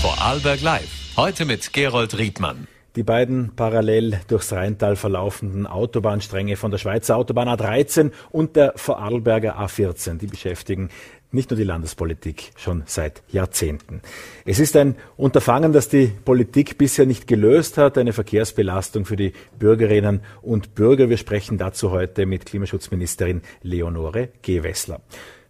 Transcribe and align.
Vorarlberg 0.00 0.60
Live. 0.60 1.16
Heute 1.16 1.44
mit 1.44 1.72
Gerold 1.72 2.16
Riedmann. 2.16 2.68
Die 2.94 3.02
beiden 3.02 3.50
parallel 3.56 4.20
durchs 4.28 4.52
Rheintal 4.52 4.94
verlaufenden 4.94 5.66
Autobahnstränge 5.66 6.54
von 6.54 6.70
der 6.70 6.78
Schweizer 6.78 7.16
Autobahn 7.16 7.48
A13 7.48 8.12
und 8.30 8.54
der 8.54 8.74
Vorarlberger 8.76 9.58
A14, 9.58 10.18
die 10.18 10.28
beschäftigen 10.28 10.90
nicht 11.32 11.50
nur 11.50 11.58
die 11.58 11.64
Landespolitik 11.64 12.52
schon 12.56 12.84
seit 12.86 13.24
Jahrzehnten. 13.28 14.00
Es 14.44 14.60
ist 14.60 14.76
ein 14.76 14.94
Unterfangen, 15.16 15.72
das 15.72 15.88
die 15.88 16.06
Politik 16.06 16.78
bisher 16.78 17.04
nicht 17.04 17.26
gelöst 17.26 17.76
hat, 17.76 17.98
eine 17.98 18.12
Verkehrsbelastung 18.12 19.04
für 19.04 19.16
die 19.16 19.32
Bürgerinnen 19.58 20.20
und 20.42 20.76
Bürger. 20.76 21.10
Wir 21.10 21.18
sprechen 21.18 21.58
dazu 21.58 21.90
heute 21.90 22.24
mit 22.24 22.46
Klimaschutzministerin 22.46 23.42
Leonore 23.62 24.28
Gewessler. 24.42 25.00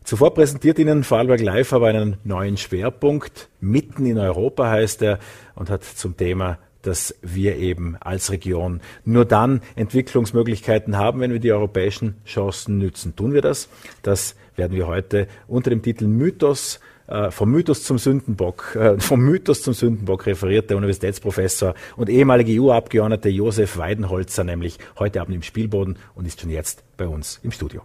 Zuvor 0.09 0.33
präsentiert 0.33 0.79
Ihnen 0.79 1.05
Vorarlberg 1.05 1.43
Live 1.43 1.75
aber 1.75 1.89
einen 1.89 2.17
neuen 2.25 2.57
Schwerpunkt. 2.57 3.51
Mitten 3.61 4.07
in 4.07 4.17
Europa 4.17 4.67
heißt 4.67 5.03
er 5.03 5.19
und 5.55 5.69
hat 5.69 5.85
zum 5.85 6.17
Thema 6.17 6.57
dass 6.81 7.15
wir 7.21 7.57
eben 7.57 7.97
als 8.01 8.31
Region 8.31 8.81
nur 9.05 9.27
dann 9.27 9.61
Entwicklungsmöglichkeiten 9.77 10.97
haben, 10.97 11.21
wenn 11.21 11.33
wir 11.33 11.41
die 11.41 11.53
europäischen 11.53 12.15
Chancen 12.25 12.79
nützen. 12.79 13.17
Tun 13.17 13.35
wir 13.35 13.43
das? 13.43 13.69
Das 14.03 14.35
werden 14.57 14.75
wir 14.75 14.87
heute 14.87 15.29
unter 15.47 15.69
dem 15.69 15.83
Titel 15.83 16.07
Mythos 16.07 16.81
äh, 17.09 17.31
vom 17.31 17.51
Mythos 17.51 17.83
zum 17.83 17.99
Sündenbock, 17.99 18.77
äh, 18.77 18.99
vom 18.99 19.21
Mythos 19.21 19.61
zum 19.61 19.75
Sündenbock 19.75 20.25
referiert 20.25 20.71
der 20.71 20.79
Universitätsprofessor 20.79 21.75
und 21.97 22.09
ehemalige 22.09 22.59
EU-Abgeordnete 22.63 23.29
Josef 23.29 23.77
Weidenholzer 23.77 24.45
nämlich 24.45 24.79
heute 24.99 25.21
Abend 25.21 25.35
im 25.35 25.43
Spielboden 25.43 25.99
und 26.15 26.27
ist 26.27 26.41
schon 26.41 26.49
jetzt 26.49 26.83
bei 26.97 27.07
uns 27.07 27.41
im 27.43 27.51
Studio. 27.51 27.83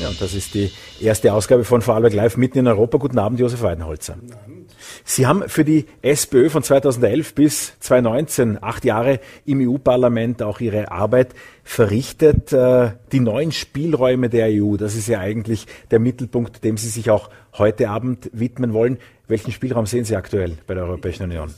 Ja, 0.00 0.08
und 0.08 0.20
das 0.20 0.32
ist 0.32 0.54
die 0.54 0.70
erste 1.00 1.32
Ausgabe 1.32 1.64
von 1.64 1.82
Vorarlberg 1.82 2.14
Live 2.14 2.36
mitten 2.36 2.58
in 2.58 2.66
Europa. 2.68 2.98
Guten 2.98 3.18
Abend, 3.18 3.40
Josef 3.40 3.62
Weidenholzer. 3.62 4.14
Guten 4.20 4.32
Abend. 4.32 4.70
Sie 5.04 5.26
haben 5.26 5.48
für 5.48 5.64
die 5.64 5.86
SPÖ 6.02 6.50
von 6.50 6.62
2011 6.62 7.34
bis 7.34 7.72
2019, 7.80 8.62
acht 8.62 8.84
Jahre 8.84 9.18
im 9.44 9.60
EU-Parlament, 9.60 10.42
auch 10.42 10.60
Ihre 10.60 10.92
Arbeit 10.92 11.34
verrichtet. 11.64 12.52
Äh, 12.52 12.92
die 13.10 13.18
neuen 13.18 13.50
Spielräume 13.50 14.28
der 14.28 14.48
EU, 14.50 14.76
das 14.76 14.94
ist 14.94 15.08
ja 15.08 15.18
eigentlich 15.18 15.66
der 15.90 15.98
Mittelpunkt, 15.98 16.62
dem 16.62 16.76
Sie 16.76 16.88
sich 16.88 17.10
auch 17.10 17.30
heute 17.54 17.90
Abend 17.90 18.30
widmen 18.32 18.72
wollen. 18.72 18.98
Welchen 19.26 19.50
Spielraum 19.50 19.86
sehen 19.86 20.04
Sie 20.04 20.14
aktuell 20.14 20.58
bei 20.66 20.74
der 20.74 20.84
Europäischen 20.84 21.24
Union? 21.24 21.52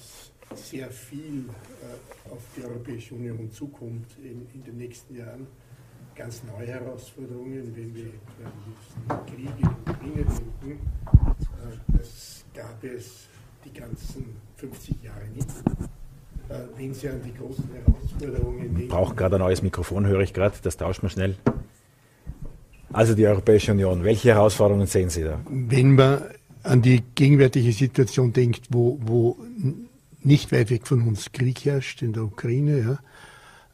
Sehr 0.55 0.89
viel 0.89 1.45
äh, 1.47 2.33
auf 2.33 2.41
die 2.57 2.65
Europäische 2.65 3.15
Union 3.15 3.51
zukommt 3.53 4.07
in, 4.23 4.47
in 4.55 4.65
den 4.65 4.79
nächsten 4.79 5.15
Jahren 5.15 5.47
ganz 6.21 6.43
neue 6.45 6.67
Herausforderungen, 6.67 7.75
wenn 7.75 7.95
wir 7.95 8.11
an 9.09 9.21
den 9.27 9.35
Krieg 9.35 9.49
in 9.57 9.63
der 9.63 9.95
Ukraine 9.95 10.25
denken. 10.27 10.87
Äh, 11.17 11.97
das 11.99 12.45
gab 12.55 12.85
es 12.85 13.27
die 13.65 13.73
ganzen 13.73 14.37
50 14.57 15.03
Jahre 15.03 15.27
nicht. 15.35 15.49
Äh, 16.51 16.59
wenn 16.77 16.93
Sie 16.93 17.09
an 17.09 17.23
die 17.25 17.33
großen 17.33 17.65
Herausforderungen 17.73 18.75
denken. 18.75 18.89
Braucht 18.89 19.17
gerade 19.17 19.37
ein 19.37 19.41
neues 19.41 19.63
Mikrofon, 19.63 20.07
höre 20.07 20.21
ich 20.21 20.35
gerade, 20.35 20.55
das 20.63 20.77
tauscht 20.77 21.03
man 21.03 21.11
schnell. 21.11 21.37
Also 22.93 23.15
die 23.15 23.27
Europäische 23.27 23.73
Union, 23.73 24.05
welche 24.05 24.35
Herausforderungen 24.35 24.87
sehen 24.87 25.09
Sie 25.09 25.25
da? 25.25 25.41
Wenn 25.49 25.95
man 25.95 26.23
an 26.63 26.83
die 26.83 27.03
gegenwärtige 27.15 27.73
Situation 27.73 28.35
denkt, 28.35 28.67
wo, 28.69 28.99
wo 29.01 29.39
nicht 30.23 30.53
weit 30.53 30.69
weg 30.69 30.87
von 30.87 31.09
uns 31.09 31.33
Krieg 31.33 31.65
herrscht 31.65 32.03
in 32.03 32.13
der 32.13 32.25
Ukraine, 32.25 32.99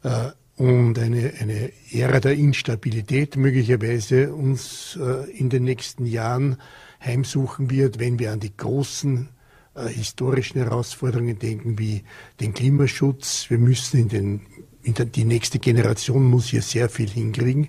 ja, 0.03 0.27
äh, 0.29 0.31
und 0.57 0.97
eine, 0.97 1.33
eine 1.39 1.71
Ära 1.91 2.19
der 2.19 2.33
Instabilität 2.33 3.37
möglicherweise 3.37 4.33
uns 4.33 4.97
äh, 4.99 5.29
in 5.31 5.49
den 5.49 5.63
nächsten 5.63 6.05
Jahren 6.05 6.57
heimsuchen 6.99 7.69
wird, 7.69 7.99
wenn 7.99 8.17
wir 8.17 8.31
an 8.31 8.39
die 8.39 8.55
großen 8.57 9.29
äh, 9.75 9.87
historischen 9.87 10.59
Herausforderungen 10.59 11.37
denken, 11.37 11.77
wie 11.77 12.03
den 12.39 12.55
Klimaschutz. 12.55 13.45
Wir 13.49 13.59
müssen 13.59 13.99
in 13.99 14.07
den, 14.09 14.41
in 14.81 14.95
der, 14.95 15.05
die 15.05 15.25
nächste 15.25 15.59
Generation 15.59 16.25
muss 16.25 16.47
hier 16.47 16.63
sehr 16.63 16.89
viel 16.89 17.09
hinkriegen, 17.09 17.67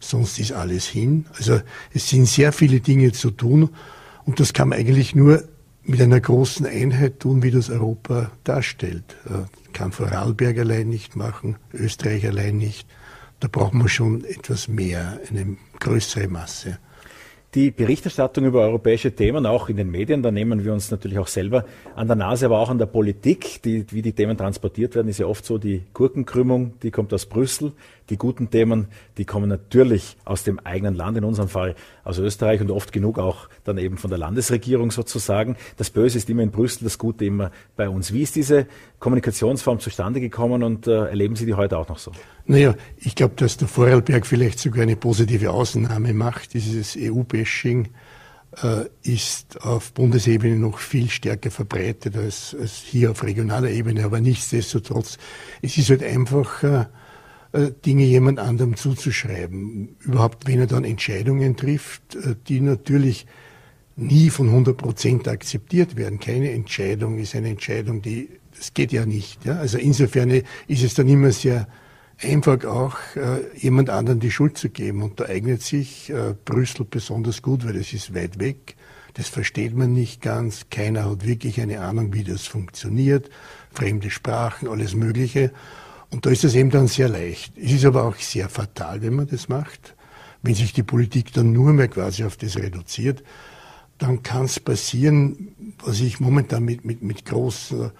sonst 0.00 0.38
ist 0.38 0.52
alles 0.52 0.86
hin. 0.86 1.26
Also 1.36 1.60
es 1.92 2.08
sind 2.08 2.26
sehr 2.26 2.52
viele 2.52 2.80
Dinge 2.80 3.12
zu 3.12 3.30
tun 3.30 3.68
und 4.24 4.40
das 4.40 4.54
kann 4.54 4.70
man 4.70 4.78
eigentlich 4.78 5.14
nur 5.14 5.44
mit 5.84 6.00
einer 6.00 6.20
großen 6.20 6.66
Einheit 6.66 7.20
tun, 7.20 7.42
wie 7.42 7.50
das 7.50 7.70
Europa 7.70 8.30
darstellt. 8.44 9.16
Äh, 9.26 9.72
kann 9.72 9.92
Vorarlberg 9.92 10.58
allein 10.58 10.88
nicht 10.88 11.16
machen, 11.16 11.56
Österreich 11.72 12.26
allein 12.26 12.58
nicht. 12.58 12.86
Da 13.40 13.48
braucht 13.48 13.74
man 13.74 13.88
schon 13.88 14.24
etwas 14.24 14.68
mehr, 14.68 15.18
eine 15.28 15.56
größere 15.80 16.28
Masse. 16.28 16.78
Die 17.54 17.70
Berichterstattung 17.70 18.46
über 18.46 18.60
europäische 18.60 19.14
Themen, 19.14 19.44
auch 19.44 19.68
in 19.68 19.76
den 19.76 19.90
Medien, 19.90 20.22
da 20.22 20.30
nehmen 20.30 20.64
wir 20.64 20.72
uns 20.72 20.90
natürlich 20.90 21.18
auch 21.18 21.26
selber 21.26 21.66
an 21.94 22.06
der 22.06 22.16
Nase, 22.16 22.46
aber 22.46 22.58
auch 22.60 22.70
an 22.70 22.78
der 22.78 22.86
Politik, 22.86 23.60
die, 23.62 23.84
wie 23.90 24.00
die 24.00 24.14
Themen 24.14 24.38
transportiert 24.38 24.94
werden, 24.94 25.08
ist 25.08 25.18
ja 25.18 25.26
oft 25.26 25.44
so, 25.44 25.58
die 25.58 25.82
Gurkenkrümmung, 25.92 26.74
die 26.82 26.90
kommt 26.90 27.12
aus 27.12 27.26
Brüssel, 27.26 27.72
die 28.12 28.18
guten 28.18 28.50
Themen, 28.50 28.88
die 29.16 29.24
kommen 29.24 29.48
natürlich 29.48 30.18
aus 30.26 30.44
dem 30.44 30.58
eigenen 30.60 30.94
Land, 30.94 31.16
in 31.16 31.24
unserem 31.24 31.48
Fall 31.48 31.74
aus 32.04 32.18
Österreich 32.18 32.60
und 32.60 32.70
oft 32.70 32.92
genug 32.92 33.18
auch 33.18 33.48
dann 33.64 33.78
eben 33.78 33.96
von 33.96 34.10
der 34.10 34.18
Landesregierung 34.18 34.90
sozusagen. 34.90 35.56
Das 35.78 35.88
Böse 35.88 36.18
ist 36.18 36.28
immer 36.28 36.42
in 36.42 36.50
Brüssel, 36.50 36.84
das 36.84 36.98
Gute 36.98 37.24
immer 37.24 37.50
bei 37.74 37.88
uns. 37.88 38.12
Wie 38.12 38.20
ist 38.20 38.36
diese 38.36 38.66
Kommunikationsform 38.98 39.80
zustande 39.80 40.20
gekommen 40.20 40.62
und 40.62 40.86
äh, 40.86 41.06
erleben 41.06 41.36
Sie 41.36 41.46
die 41.46 41.54
heute 41.54 41.78
auch 41.78 41.88
noch 41.88 41.98
so? 41.98 42.12
Naja, 42.44 42.74
ich 42.98 43.14
glaube, 43.14 43.34
dass 43.36 43.56
der 43.56 43.66
Vorarlberg 43.66 44.26
vielleicht 44.26 44.58
sogar 44.58 44.82
eine 44.82 44.96
positive 44.96 45.50
Ausnahme 45.50 46.12
macht. 46.12 46.52
Dieses 46.52 46.94
EU-Bashing 46.98 47.88
äh, 48.62 48.84
ist 49.02 49.62
auf 49.62 49.92
Bundesebene 49.94 50.56
noch 50.56 50.78
viel 50.78 51.08
stärker 51.08 51.50
verbreitet 51.50 52.16
als, 52.16 52.54
als, 52.60 52.76
hier 52.76 53.12
auf 53.12 53.22
regionaler 53.22 53.70
Ebene. 53.70 54.04
Aber 54.04 54.20
nichtsdestotrotz, 54.20 55.16
es 55.62 55.78
ist 55.78 55.88
halt 55.88 56.02
einfach 56.02 56.62
äh, 56.62 56.84
Dinge 57.52 58.04
jemand 58.04 58.38
anderem 58.38 58.76
zuzuschreiben. 58.76 59.96
Überhaupt, 60.00 60.46
wenn 60.46 60.58
er 60.58 60.66
dann 60.66 60.84
Entscheidungen 60.84 61.56
trifft, 61.56 62.14
äh, 62.14 62.34
die 62.48 62.60
natürlich 62.60 63.26
nie 63.96 64.30
von 64.30 64.48
100 64.48 64.76
Prozent 64.76 65.28
akzeptiert 65.28 65.96
werden. 65.96 66.18
Keine 66.18 66.50
Entscheidung 66.52 67.18
ist 67.18 67.34
eine 67.34 67.50
Entscheidung, 67.50 68.00
die, 68.00 68.28
das 68.56 68.72
geht 68.72 68.92
ja 68.92 69.04
nicht. 69.04 69.44
Ja? 69.44 69.58
Also 69.58 69.78
insofern 69.78 70.30
ist 70.30 70.82
es 70.82 70.94
dann 70.94 71.08
immer 71.08 71.32
sehr 71.32 71.68
einfach 72.22 72.64
auch 72.64 72.96
äh, 73.16 73.56
jemand 73.56 73.90
anderen 73.90 74.20
die 74.20 74.30
Schuld 74.30 74.56
zu 74.56 74.70
geben. 74.70 75.02
Und 75.02 75.20
da 75.20 75.26
eignet 75.26 75.62
sich 75.62 76.10
äh, 76.10 76.34
Brüssel 76.44 76.86
besonders 76.88 77.42
gut, 77.42 77.66
weil 77.66 77.76
es 77.76 77.92
ist 77.92 78.14
weit 78.14 78.38
weg. 78.38 78.76
Das 79.14 79.28
versteht 79.28 79.76
man 79.76 79.92
nicht 79.92 80.22
ganz. 80.22 80.66
Keiner 80.70 81.10
hat 81.10 81.26
wirklich 81.26 81.60
eine 81.60 81.80
Ahnung, 81.80 82.14
wie 82.14 82.24
das 82.24 82.46
funktioniert. 82.46 83.28
Fremde 83.70 84.10
Sprachen, 84.10 84.68
alles 84.68 84.94
Mögliche. 84.94 85.52
Und 86.12 86.26
da 86.26 86.30
ist 86.30 86.44
es 86.44 86.54
eben 86.54 86.70
dann 86.70 86.88
sehr 86.88 87.08
leicht. 87.08 87.56
Es 87.56 87.72
ist 87.72 87.86
aber 87.86 88.04
auch 88.04 88.16
sehr 88.16 88.48
fatal, 88.50 89.00
wenn 89.02 89.14
man 89.14 89.26
das 89.26 89.48
macht. 89.48 89.96
Wenn 90.42 90.54
sich 90.54 90.72
die 90.74 90.82
Politik 90.82 91.32
dann 91.32 91.52
nur 91.52 91.72
mehr 91.72 91.88
quasi 91.88 92.24
auf 92.24 92.36
das 92.36 92.56
reduziert, 92.56 93.22
dann 93.98 94.22
kann 94.22 94.44
es 94.44 94.60
passieren, 94.60 95.54
was 95.82 96.00
ich 96.00 96.20
momentan 96.20 96.64
mit, 96.64 96.84
mit, 96.84 97.02
mit 97.02 97.24
großer 97.24 97.92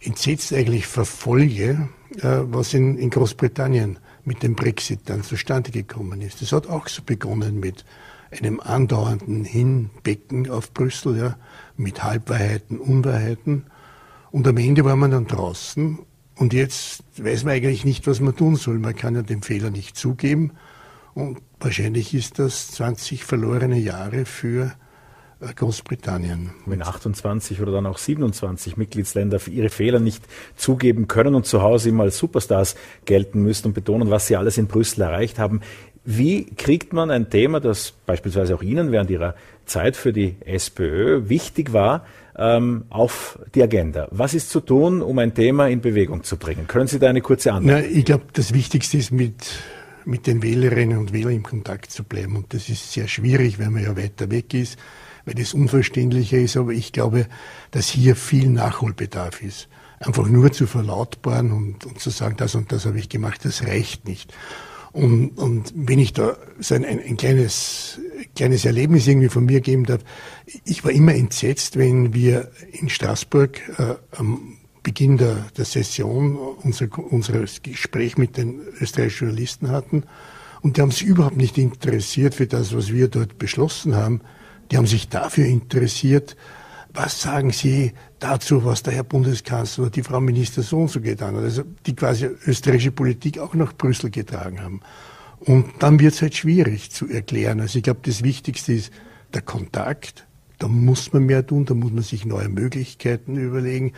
Entsetzen 0.00 0.56
eigentlich 0.56 0.86
verfolge, 0.86 1.88
äh, 2.18 2.38
was 2.44 2.74
in, 2.74 2.96
in 2.96 3.10
Großbritannien 3.10 3.98
mit 4.24 4.42
dem 4.42 4.54
Brexit 4.54 5.00
dann 5.06 5.24
zustande 5.24 5.72
gekommen 5.72 6.20
ist. 6.20 6.40
Das 6.42 6.52
hat 6.52 6.68
auch 6.68 6.86
so 6.86 7.02
begonnen 7.02 7.58
mit 7.58 7.84
einem 8.30 8.60
andauernden 8.60 9.44
Hinbecken 9.44 10.48
auf 10.48 10.72
Brüssel, 10.72 11.18
ja, 11.18 11.36
mit 11.76 12.04
Halbwahrheiten, 12.04 12.78
Unwahrheiten. 12.78 13.64
Und 14.30 14.46
am 14.46 14.58
Ende 14.58 14.84
war 14.84 14.96
man 14.96 15.10
dann 15.10 15.26
draußen 15.26 15.98
und 16.38 16.52
jetzt 16.52 17.02
weiß 17.16 17.44
man 17.44 17.54
eigentlich 17.54 17.84
nicht, 17.84 18.06
was 18.06 18.20
man 18.20 18.36
tun 18.36 18.56
soll. 18.56 18.78
Man 18.78 18.94
kann 18.94 19.16
ja 19.16 19.22
den 19.22 19.42
Fehler 19.42 19.70
nicht 19.70 19.96
zugeben. 19.96 20.52
Und 21.14 21.38
wahrscheinlich 21.58 22.14
ist 22.14 22.38
das 22.38 22.70
20 22.72 23.24
verlorene 23.24 23.78
Jahre 23.78 24.24
für 24.24 24.72
äh, 25.40 25.52
Großbritannien. 25.52 26.50
Wenn 26.64 26.82
28 26.82 27.60
oder 27.60 27.72
dann 27.72 27.86
auch 27.86 27.98
27 27.98 28.76
Mitgliedsländer 28.76 29.40
für 29.40 29.50
ihre 29.50 29.68
Fehler 29.68 29.98
nicht 29.98 30.22
zugeben 30.54 31.08
können 31.08 31.34
und 31.34 31.44
zu 31.44 31.60
Hause 31.60 31.88
immer 31.88 32.04
als 32.04 32.18
Superstars 32.18 32.76
gelten 33.04 33.42
müssen 33.42 33.66
und 33.66 33.72
betonen, 33.72 34.10
was 34.10 34.28
sie 34.28 34.36
alles 34.36 34.58
in 34.58 34.68
Brüssel 34.68 35.02
erreicht 35.02 35.40
haben, 35.40 35.60
wie 36.04 36.44
kriegt 36.44 36.92
man 36.92 37.10
ein 37.10 37.30
Thema, 37.30 37.60
das 37.60 37.92
beispielsweise 38.06 38.54
auch 38.54 38.62
Ihnen 38.62 38.92
während 38.92 39.10
Ihrer 39.10 39.34
Zeit 39.66 39.96
für 39.96 40.12
die 40.12 40.36
SPÖ 40.40 41.28
wichtig 41.28 41.72
war, 41.72 42.06
ähm, 42.38 42.84
auf 42.88 43.38
die 43.54 43.62
Agenda? 43.62 44.08
Was 44.10 44.34
ist 44.34 44.50
zu 44.50 44.60
tun, 44.60 45.02
um 45.02 45.18
ein 45.18 45.34
Thema 45.34 45.68
in 45.68 45.80
Bewegung 45.80 46.22
zu 46.22 46.36
bringen? 46.36 46.66
Können 46.66 46.86
Sie 46.86 46.98
da 46.98 47.08
eine 47.08 47.20
kurze 47.20 47.52
Antwort? 47.52 47.82
Na, 47.82 47.84
ich 47.84 48.04
glaube, 48.04 48.24
das 48.32 48.54
Wichtigste 48.54 48.96
ist 48.96 49.10
mit 49.10 49.34
mit 50.08 50.26
den 50.26 50.42
Wählerinnen 50.42 50.96
und 50.96 51.12
Wählern 51.12 51.34
in 51.34 51.42
Kontakt 51.42 51.90
zu 51.90 52.02
bleiben. 52.02 52.34
Und 52.36 52.54
das 52.54 52.70
ist 52.70 52.92
sehr 52.92 53.08
schwierig, 53.08 53.58
weil 53.58 53.70
man 53.70 53.84
ja 53.84 53.96
weiter 53.96 54.30
weg 54.30 54.54
ist, 54.54 54.78
weil 55.26 55.34
das 55.34 55.52
unverständlicher 55.52 56.38
ist. 56.38 56.56
Aber 56.56 56.72
ich 56.72 56.92
glaube, 56.92 57.26
dass 57.70 57.88
hier 57.88 58.16
viel 58.16 58.48
Nachholbedarf 58.48 59.42
ist. 59.42 59.68
Einfach 60.00 60.26
nur 60.26 60.50
zu 60.50 60.66
verlautbaren 60.66 61.52
und, 61.52 61.84
und 61.84 62.00
zu 62.00 62.08
sagen, 62.08 62.36
das 62.38 62.54
und 62.54 62.72
das 62.72 62.86
habe 62.86 62.98
ich 62.98 63.10
gemacht, 63.10 63.44
das 63.44 63.66
reicht 63.66 64.08
nicht. 64.08 64.32
Und, 64.92 65.36
und 65.36 65.72
wenn 65.74 65.98
ich 65.98 66.14
da 66.14 66.38
so 66.58 66.74
ein, 66.74 66.84
ein, 66.86 67.00
ein 67.00 67.16
kleines, 67.18 68.00
kleines 68.38 68.64
Erlebnis 68.64 69.06
irgendwie 69.08 69.28
von 69.28 69.44
mir 69.46 69.60
geben 69.60 69.84
darf. 69.84 70.00
Ich 70.64 70.84
war 70.84 70.92
immer 70.92 71.14
entsetzt, 71.14 71.76
wenn 71.76 72.14
wir 72.14 72.50
in 72.70 72.88
Straßburg 72.88 73.60
äh, 73.78 73.94
am 74.16 74.56
Beginn 74.84 75.18
der, 75.18 75.46
der 75.56 75.64
Session 75.64 76.36
unser, 76.62 76.86
unser 77.10 77.44
Gespräch 77.62 78.16
mit 78.16 78.36
den 78.36 78.60
österreichischen 78.80 79.26
Journalisten 79.26 79.70
hatten. 79.70 80.04
Und 80.62 80.76
die 80.76 80.80
haben 80.80 80.92
sich 80.92 81.02
überhaupt 81.02 81.36
nicht 81.36 81.58
interessiert 81.58 82.36
für 82.36 82.46
das, 82.46 82.74
was 82.74 82.92
wir 82.92 83.08
dort 83.08 83.38
beschlossen 83.38 83.96
haben. 83.96 84.20
Die 84.70 84.76
haben 84.76 84.86
sich 84.86 85.08
dafür 85.08 85.46
interessiert, 85.46 86.36
was 86.94 87.20
sagen 87.20 87.50
Sie 87.50 87.92
dazu, 88.20 88.64
was 88.64 88.84
der 88.84 88.94
Herr 88.94 89.04
Bundeskanzler 89.04 89.84
oder 89.84 89.90
die 89.90 90.02
Frau 90.02 90.20
Minister 90.20 90.62
so 90.62 90.78
und 90.78 90.90
so 90.90 91.00
getan 91.00 91.36
hat. 91.36 91.42
Also 91.42 91.64
die 91.86 91.94
quasi 91.96 92.26
österreichische 92.46 92.92
Politik 92.92 93.38
auch 93.38 93.54
nach 93.54 93.72
Brüssel 93.76 94.10
getragen 94.10 94.62
haben. 94.62 94.80
Und 95.40 95.66
dann 95.80 96.00
wird 96.00 96.14
es 96.14 96.22
halt 96.22 96.34
schwierig 96.34 96.90
zu 96.90 97.08
erklären. 97.08 97.60
Also 97.60 97.78
ich 97.78 97.84
glaube, 97.84 98.00
das 98.02 98.22
Wichtigste 98.22 98.72
ist 98.72 98.92
der 99.34 99.42
Kontakt. 99.42 100.26
Da 100.58 100.66
muss 100.66 101.12
man 101.12 101.24
mehr 101.24 101.46
tun, 101.46 101.64
da 101.64 101.74
muss 101.74 101.92
man 101.92 102.02
sich 102.02 102.24
neue 102.24 102.48
Möglichkeiten 102.48 103.36
überlegen. 103.36 103.92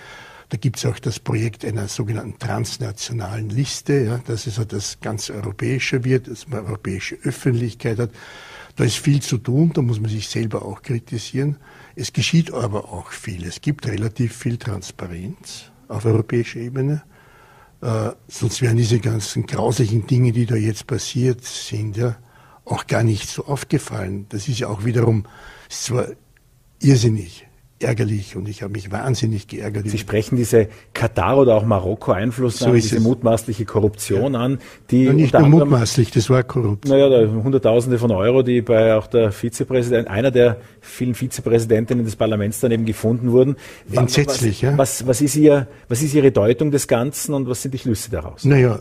Da 0.51 0.57
gibt 0.57 0.79
es 0.79 0.87
auch 0.87 0.99
das 0.99 1.21
Projekt 1.21 1.65
einer 1.65 1.87
sogenannten 1.89 2.39
transnationalen 2.39 3.51
Liste, 3.51 4.05
ja, 4.05 4.19
dass 4.27 4.47
es 4.47 4.59
halt 4.59 4.73
das 4.73 4.99
ganz 5.01 5.31
europäischer 5.31 6.05
wird, 6.05 6.29
dass 6.29 6.49
man 6.49 6.67
europäische 6.67 7.17
Öffentlichkeit 7.23 7.99
hat. 7.99 8.11
Da 8.77 8.85
ist 8.85 8.97
viel 8.97 9.23
zu 9.23 9.39
tun, 9.39 9.73
da 9.73 9.81
muss 9.81 10.01
man 10.01 10.11
sich 10.11 10.29
selber 10.29 10.65
auch 10.65 10.83
kritisieren. 10.83 11.57
Es 11.95 12.13
geschieht 12.13 12.53
aber 12.53 12.93
auch 12.93 13.13
viel. 13.13 13.45
Es 13.45 13.61
gibt 13.61 13.87
relativ 13.87 14.37
viel 14.37 14.57
Transparenz 14.57 15.71
auf 15.89 16.05
europäischer 16.05 16.61
Ebene. 16.61 17.03
Äh, 17.83 18.11
sonst 18.29 18.61
wären 18.61 18.77
diese 18.77 19.01
ganzen 19.01 19.47
grauslichen 19.47 20.07
Dinge, 20.07 20.33
die 20.33 20.47
da 20.47 20.55
jetzt 20.55 20.87
passiert 20.87 21.45
sind, 21.45 21.97
ja, 21.97 22.17
auch 22.65 22.87
gar 22.87 23.03
nicht 23.03 23.29
so 23.29 23.47
aufgefallen. 23.47 24.27
Das 24.29 24.49
ist 24.49 24.59
ja 24.59 24.69
auch 24.69 24.85
wiederum, 24.85 25.25
ist 25.69 25.85
zwar 25.85 26.09
irrsinnig, 26.81 27.47
ärgerlich 27.83 28.37
und 28.37 28.49
ich 28.49 28.63
habe 28.63 28.73
mich 28.73 28.93
wahnsinnig 28.93 29.49
geärgert. 29.49 29.89
Sie 29.89 29.99
sprechen 29.99 30.37
diese 30.37 30.69
Katar 30.93 31.39
oder 31.39 31.55
auch 31.55 31.65
Marokko-Einfluss 31.65 32.59
so 32.59 32.67
an, 32.67 32.75
diese 32.75 32.97
es. 32.97 33.03
mutmaßliche 33.03 33.65
Korruption 33.65 34.35
ja. 34.35 34.41
an, 34.41 34.59
die 34.91 35.05
ja, 35.05 35.13
nicht 35.13 35.33
nur 35.33 35.49
mutmaßlich, 35.49 36.11
das 36.11 36.29
war 36.29 36.43
korrupt. 36.43 36.87
Naja, 36.87 37.09
da 37.09 37.27
Hunderttausende 37.31 37.99
von 37.99 38.11
Euro, 38.11 38.43
die 38.43 38.61
bei 38.61 38.95
auch 38.95 39.07
der 39.07 39.33
Vizepräsident, 39.33 40.09
einer 40.09 40.31
der 40.31 40.59
vielen 40.81 41.15
Vizepräsidentinnen 41.15 42.05
des 42.05 42.17
Parlaments 42.17 42.61
daneben 42.61 42.85
gefunden 42.85 43.33
wurden. 43.33 43.57
Entsetzlich, 43.91 44.59
was, 44.59 44.71
ja. 44.71 44.79
Was, 44.79 45.07
was, 45.07 45.21
ist 45.23 45.37
ihr, 45.37 45.67
was 45.89 46.03
ist 46.03 46.15
Ihre 46.15 46.33
Deutung 46.33 46.71
des 46.71 46.87
Ganzen 46.87 47.35
und 47.35 47.49
was 47.49 47.63
sind 47.63 47.73
die 47.73 47.79
Schlüsse 47.79 48.11
daraus? 48.11 48.45
Naja, 48.45 48.81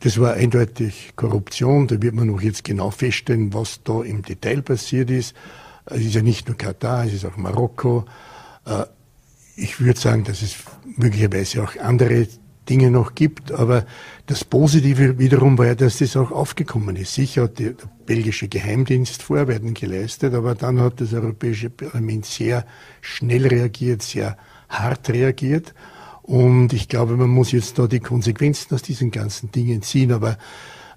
das 0.00 0.20
war 0.20 0.34
eindeutig 0.34 1.12
Korruption. 1.16 1.88
Da 1.88 2.00
wird 2.00 2.14
man 2.14 2.28
noch 2.28 2.40
jetzt 2.40 2.64
genau 2.64 2.90
feststellen, 2.90 3.52
was 3.54 3.80
da 3.82 4.02
im 4.02 4.22
Detail 4.22 4.62
passiert 4.62 5.10
ist. 5.10 5.34
Es 5.86 6.00
ist 6.00 6.14
ja 6.14 6.22
nicht 6.22 6.48
nur 6.48 6.56
Katar, 6.56 7.06
es 7.06 7.14
ist 7.14 7.24
auch 7.24 7.36
Marokko. 7.36 8.04
Äh, 8.66 8.84
ich 9.56 9.80
würde 9.80 9.98
sagen, 9.98 10.24
dass 10.24 10.42
es 10.42 10.56
möglicherweise 10.96 11.62
auch 11.62 11.76
andere 11.80 12.28
Dinge 12.68 12.90
noch 12.90 13.14
gibt, 13.14 13.52
aber 13.52 13.86
das 14.26 14.44
Positive 14.44 15.18
wiederum 15.18 15.56
war 15.56 15.66
ja, 15.66 15.74
dass 15.74 15.98
das 15.98 16.16
auch 16.16 16.30
aufgekommen 16.30 16.96
ist. 16.96 17.14
Sicher 17.14 17.44
hat 17.44 17.58
der, 17.58 17.74
belgische 18.06 18.48
Geheimdienst 18.48 19.22
Vorarbeiten 19.22 19.74
geleistet, 19.74 20.34
aber 20.34 20.54
dann 20.54 20.80
hat 20.80 21.00
das 21.00 21.12
Europäische 21.12 21.70
Parlament 21.70 22.24
sehr 22.24 22.64
schnell 23.00 23.46
reagiert, 23.46 24.02
sehr 24.02 24.36
hart 24.68 25.10
reagiert. 25.10 25.74
Und 26.22 26.72
ich 26.72 26.88
glaube, 26.88 27.16
man 27.16 27.30
muss 27.30 27.52
jetzt 27.52 27.78
da 27.78 27.86
die 27.86 28.00
Konsequenzen 28.00 28.74
aus 28.74 28.82
diesen 28.82 29.10
ganzen 29.10 29.50
Dingen 29.52 29.82
ziehen. 29.82 30.12
Aber 30.12 30.38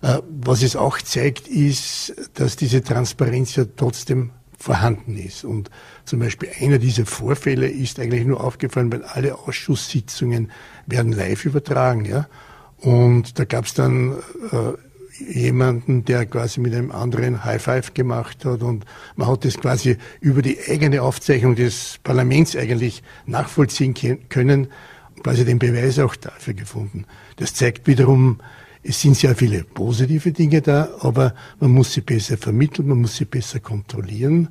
äh, 0.02 0.20
was 0.30 0.64
es 0.64 0.76
auch 0.76 1.00
zeigt, 1.00 1.48
ist, 1.48 2.14
dass 2.36 2.56
diese 2.56 2.84
Transparenz 2.84 3.56
ja 3.56 3.66
trotzdem 3.76 4.32
vorhanden 4.60 5.18
ist. 5.18 5.44
Und 5.44 5.70
zum 6.06 6.20
Beispiel 6.20 6.50
einer 6.60 6.78
dieser 6.78 7.06
Vorfälle 7.06 7.68
ist 7.68 8.00
eigentlich 8.00 8.26
nur 8.26 8.44
aufgefallen, 8.44 8.92
weil 8.92 9.04
alle 9.04 9.40
Ausschusssitzungen 9.40 10.52
werden 10.86 11.14
live 11.14 11.46
übertragen. 11.46 12.06
Ja? 12.06 12.28
Und 12.78 13.40
da 13.40 13.46
gab 13.46 13.66
es 13.66 13.74
dann 13.74 14.18
äh, 14.52 14.74
jemanden, 15.28 16.06
der 16.06 16.26
quasi 16.26 16.60
mit 16.60 16.74
einem 16.74 16.92
anderen 16.92 17.44
High 17.44 17.62
Five 17.62 17.94
gemacht 17.94 18.46
hat 18.46 18.62
und 18.62 18.86
man 19.16 19.28
hat 19.28 19.46
das 19.46 19.58
quasi 19.58 19.98
über 20.22 20.42
die 20.42 20.58
eigene 20.68 21.02
Aufzeichnung 21.02 21.56
des 21.56 22.00
Parlaments 22.04 22.56
eigentlich 22.56 23.04
nachvollziehen 23.26 23.94
können, 24.30 24.68
quasi 25.24 25.44
den 25.44 25.60
Beweis 25.60 26.00
auch 26.00 26.16
dafür 26.16 26.54
gefunden. 26.54 27.06
Das 27.36 27.54
zeigt 27.54 27.88
wiederum, 27.88 28.40
es 28.84 29.02
sind 29.02 29.16
sehr 29.16 29.36
viele 29.36 29.64
positive 29.64 30.32
Dinge 30.32 30.62
da, 30.62 30.90
aber 31.00 31.34
man 31.60 31.72
muss 31.72 31.94
sie 31.94 32.02
besser 32.02 32.38
vermitteln, 32.38 32.88
man 32.88 33.02
muss 33.02 33.18
sie 33.18 33.26
besser 33.26 33.60
kontrollieren. 33.60 34.50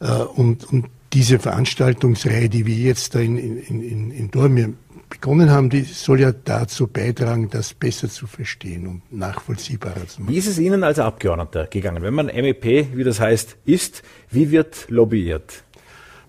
Äh, 0.00 0.12
und, 0.12 0.64
und 0.72 0.86
diese 1.12 1.38
Veranstaltungsreihe, 1.38 2.48
die 2.48 2.66
wir 2.66 2.76
jetzt 2.76 3.14
da 3.14 3.20
in, 3.20 3.36
in, 3.36 3.82
in, 3.82 4.10
in 4.10 4.30
Dormir 4.30 4.74
begonnen 5.08 5.50
haben, 5.50 5.70
die 5.70 5.82
soll 5.82 6.20
ja 6.20 6.32
dazu 6.32 6.86
beitragen, 6.86 7.48
das 7.50 7.74
besser 7.74 8.08
zu 8.08 8.26
verstehen 8.26 8.86
und 8.86 9.12
nachvollziehbarer 9.12 10.06
zu 10.06 10.22
machen. 10.22 10.34
Wie 10.34 10.38
ist 10.38 10.46
es 10.46 10.58
Ihnen 10.58 10.84
als 10.84 10.98
Abgeordneter 10.98 11.66
gegangen? 11.66 12.02
Wenn 12.02 12.14
man 12.14 12.26
MEP, 12.26 12.94
wie 12.94 13.04
das 13.04 13.18
heißt, 13.18 13.56
ist, 13.64 14.02
wie 14.30 14.50
wird 14.50 14.86
lobbyiert? 14.88 15.64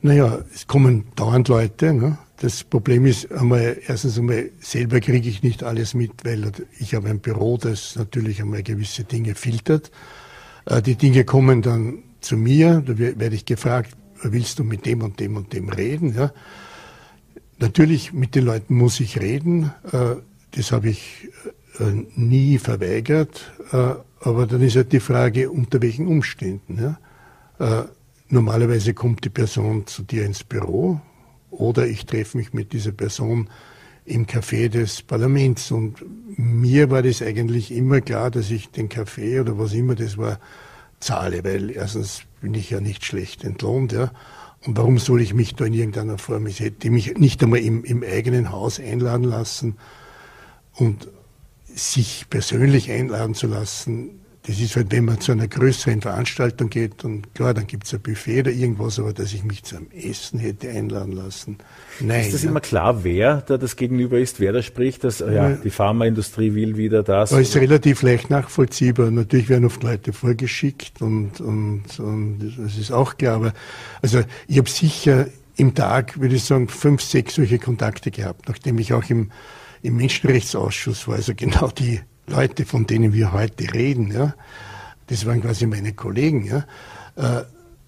Naja, 0.02 0.40
es 0.54 0.66
kommen 0.66 1.08
dauernd 1.16 1.50
Leute, 1.50 1.94
ne? 1.94 2.18
Das 2.42 2.64
Problem 2.64 3.06
ist 3.06 3.30
einmal, 3.34 3.78
erstens 3.86 4.18
einmal, 4.18 4.50
selber 4.62 5.02
kriege 5.02 5.28
ich 5.28 5.44
nicht 5.44 5.62
alles 5.62 5.94
mit, 5.94 6.24
weil 6.24 6.50
ich 6.80 6.96
habe 6.96 7.10
ein 7.10 7.20
Büro, 7.20 7.58
das 7.58 7.98
natürlich 7.98 8.42
einmal 8.42 8.64
gewisse 8.64 9.04
Dinge 9.04 9.36
filtert. 9.36 9.92
Äh, 10.66 10.82
die 10.82 10.96
Dinge 10.96 11.26
kommen 11.26 11.62
dann 11.62 12.04
zu 12.22 12.38
mir, 12.38 12.82
da 12.86 12.98
werde 12.98 13.36
ich 13.36 13.44
gefragt, 13.44 13.98
willst 14.22 14.58
du 14.58 14.64
mit 14.64 14.86
dem 14.86 15.02
und 15.02 15.20
dem 15.20 15.36
und 15.36 15.52
dem 15.52 15.68
reden? 15.68 16.16
Ja? 16.16 16.32
Natürlich, 17.58 18.14
mit 18.14 18.36
den 18.36 18.46
Leuten 18.46 18.74
muss 18.76 19.02
ich 19.02 19.20
reden. 19.20 19.74
Äh, 19.92 20.16
das 20.52 20.72
habe 20.72 20.90
ich 20.90 21.28
äh, 21.80 22.06
nie 22.16 22.58
verweigert. 22.58 23.52
Aber 24.22 24.48
dann 24.48 24.62
ist 24.62 24.76
halt 24.76 24.92
die 24.94 25.00
Frage, 25.00 25.52
unter 25.52 25.82
welchen 25.82 26.08
Umständen. 26.08 26.98
Ja? 27.60 27.90
Normalerweise 28.30 28.94
kommt 28.96 29.24
die 29.24 29.30
Person 29.30 29.86
zu 29.86 30.02
dir 30.02 30.26
ins 30.26 30.44
Büro, 30.44 31.00
oder 31.52 31.88
ich 31.88 32.06
treffe 32.06 32.38
mich 32.38 32.54
mit 32.54 32.74
dieser 32.74 32.92
Person 32.92 33.50
im 34.06 34.26
Café 34.26 34.70
des 34.70 35.02
Parlaments. 35.02 35.72
Und 35.72 36.04
mir 36.38 36.90
war 36.90 37.04
das 37.04 37.22
eigentlich 37.22 37.72
immer 37.72 38.02
klar, 38.02 38.32
dass 38.32 38.52
ich 38.52 38.70
den 38.72 38.90
Café 38.90 39.42
oder 39.42 39.58
was 39.58 39.74
immer 39.74 39.96
das 39.96 40.18
war, 40.18 40.40
zahle, 41.00 41.44
weil 41.44 41.72
erstens 41.72 42.24
bin 42.42 42.54
ich 42.54 42.70
ja 42.70 42.82
nicht 42.82 43.06
schlecht 43.06 43.44
entlohnt, 43.44 43.92
ja. 43.92 44.12
Und 44.66 44.78
warum 44.78 44.98
soll 44.98 45.22
ich 45.22 45.34
mich 45.34 45.56
da 45.56 45.66
in 45.66 45.74
irgendeiner 45.74 46.18
Form, 46.18 46.46
ich 46.46 46.60
hätte 46.60 46.90
mich 46.90 47.18
nicht 47.18 47.42
einmal 47.42 47.60
im, 47.60 47.86
im 47.86 48.04
eigenen 48.04 48.52
Haus 48.52 48.78
einladen 48.78 49.24
lassen 49.24 49.78
und 50.74 51.08
sich 51.74 52.26
persönlich 52.30 52.92
einladen 52.92 53.36
zu 53.36 53.48
lassen, 53.48 54.20
das 54.50 54.60
ist 54.60 54.76
halt, 54.76 54.92
wenn 54.92 55.06
man 55.06 55.22
zu 55.22 55.32
einer 55.32 55.48
größeren 55.48 56.02
Veranstaltung 56.02 56.72
geht 56.72 57.06
und 57.06 57.36
klar, 57.36 57.54
dann 57.54 57.68
gibt 57.68 57.86
es 57.86 57.94
ein 57.94 58.02
Buffet 58.02 58.40
oder 58.40 58.52
irgendwas, 58.52 58.98
aber 58.98 59.14
dass 59.14 59.32
ich 59.32 59.44
mich 59.44 59.62
zum 59.62 59.92
Essen 59.92 60.40
hätte 60.40 60.70
einladen 60.70 61.12
lassen. 61.12 61.60
Nein. 62.00 62.22
Ist 62.22 62.34
das 62.34 62.44
ja. 62.44 62.50
immer 62.50 62.60
klar, 62.60 63.04
wer 63.04 63.44
da 63.46 63.60
das 63.60 63.76
Gegenüber 63.76 64.18
ist, 64.18 64.40
wer 64.40 64.52
da 64.52 64.64
spricht, 64.64 65.04
dass 65.04 65.20
ja, 65.20 65.52
die 65.52 65.70
Pharmaindustrie 65.70 66.56
will 66.56 66.78
wieder 66.78 67.04
das? 67.04 67.30
Das 67.30 67.40
ist 67.42 67.56
relativ 67.58 68.02
leicht 68.02 68.32
nachvollziehbar. 68.32 69.12
Natürlich 69.12 69.50
werden 69.50 69.66
oft 69.66 69.84
Leute 69.84 70.14
vorgeschickt 70.14 71.00
und, 71.00 71.40
und, 71.42 72.00
und 72.00 72.56
das 72.58 72.76
ist 72.76 72.92
auch 72.92 73.18
klar. 73.18 73.36
Aber 73.36 73.54
also 74.02 74.24
ich 74.48 74.58
habe 74.58 74.68
sicher 74.68 75.28
im 75.58 75.76
Tag, 75.76 76.20
würde 76.20 76.34
ich 76.34 76.44
sagen, 76.44 76.70
fünf, 76.70 77.04
sechs 77.04 77.36
solche 77.36 77.60
Kontakte 77.60 78.10
gehabt, 78.10 78.50
nachdem 78.50 78.80
ich 78.80 78.94
auch 78.94 79.08
im, 79.12 79.30
im 79.84 79.98
Menschenrechtsausschuss 79.98 81.08
war, 81.08 81.18
also 81.18 81.36
genau 81.36 81.68
die 81.68 82.02
Leute, 82.30 82.66
von 82.66 82.86
denen 82.86 83.14
wir 83.14 83.34
heute 83.34 83.74
reden, 83.74 84.12
ja, 84.12 84.36
das 85.08 85.26
waren 85.26 85.42
quasi 85.42 85.66
meine 85.66 85.94
Kollegen, 85.94 86.46
ja, 86.46 86.66
äh, 87.16 87.44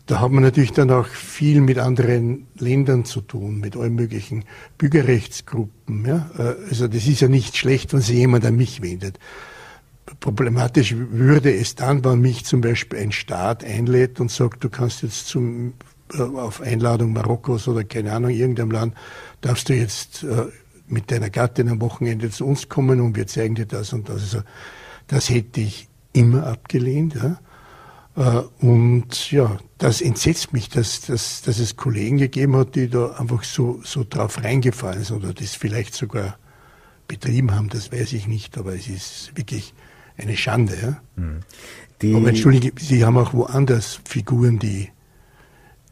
da 0.07 0.19
hat 0.19 0.31
man 0.31 0.43
natürlich 0.43 0.73
dann 0.73 0.91
auch 0.91 1.07
viel 1.07 1.61
mit 1.61 1.77
anderen 1.77 2.47
Ländern 2.57 3.05
zu 3.05 3.21
tun, 3.21 3.59
mit 3.59 3.77
allen 3.77 3.95
möglichen 3.95 4.43
Bürgerrechtsgruppen. 4.77 6.05
Ja. 6.05 6.29
Äh, 6.37 6.55
also 6.69 6.87
das 6.87 7.07
ist 7.07 7.21
ja 7.21 7.27
nicht 7.27 7.55
schlecht, 7.55 7.93
wenn 7.93 8.01
sich 8.01 8.17
jemand 8.17 8.43
an 8.45 8.57
mich 8.57 8.81
wendet. 8.81 9.19
Problematisch 10.19 10.95
würde 10.97 11.53
es 11.53 11.75
dann, 11.75 12.03
wenn 12.03 12.19
mich 12.19 12.43
zum 12.43 12.59
Beispiel 12.59 12.99
ein 12.99 13.11
Staat 13.13 13.63
einlädt 13.63 14.19
und 14.19 14.29
sagt, 14.29 14.63
du 14.63 14.69
kannst 14.69 15.03
jetzt 15.03 15.27
zum, 15.27 15.75
äh, 16.13 16.21
auf 16.21 16.59
Einladung 16.59 17.13
Marokkos 17.13 17.67
oder 17.67 17.83
keine 17.83 18.11
Ahnung, 18.11 18.31
irgendeinem 18.31 18.71
Land, 18.71 18.95
darfst 19.39 19.69
du 19.69 19.75
jetzt 19.75 20.23
äh, 20.23 20.47
mit 20.91 21.11
deiner 21.11 21.29
Gattin 21.29 21.69
am 21.69 21.81
Wochenende 21.81 22.29
zu 22.29 22.45
uns 22.45 22.69
kommen 22.69 23.01
und 23.01 23.15
wir 23.15 23.27
zeigen 23.27 23.55
dir 23.55 23.65
das 23.65 23.93
und 23.93 24.09
das. 24.09 24.21
Also, 24.21 24.41
das 25.07 25.29
hätte 25.29 25.61
ich 25.61 25.87
immer 26.13 26.45
abgelehnt. 26.47 27.15
Ja. 27.15 27.39
Äh, 28.15 28.65
und 28.65 29.31
ja, 29.31 29.57
das 29.77 30.01
entsetzt 30.01 30.53
mich, 30.53 30.69
dass, 30.69 31.01
dass, 31.01 31.41
dass 31.41 31.59
es 31.59 31.75
Kollegen 31.75 32.17
gegeben 32.17 32.55
hat, 32.55 32.75
die 32.75 32.89
da 32.89 33.11
einfach 33.13 33.43
so, 33.43 33.81
so 33.83 34.05
drauf 34.07 34.43
reingefallen 34.43 35.03
sind 35.03 35.17
oder 35.23 35.33
das 35.33 35.55
vielleicht 35.55 35.93
sogar 35.93 36.37
betrieben 37.07 37.53
haben, 37.53 37.69
das 37.69 37.91
weiß 37.91 38.13
ich 38.13 38.27
nicht, 38.27 38.57
aber 38.57 38.73
es 38.73 38.87
ist 38.87 39.31
wirklich 39.35 39.73
eine 40.17 40.37
Schande. 40.37 40.75
Ja. 40.81 41.01
Hm. 41.21 41.39
Die 42.01 42.15
Aber 42.15 42.29
entschuldige, 42.29 42.71
Sie 42.79 43.05
haben 43.05 43.17
auch 43.17 43.33
woanders 43.33 43.99
Figuren, 44.05 44.59
die, 44.59 44.89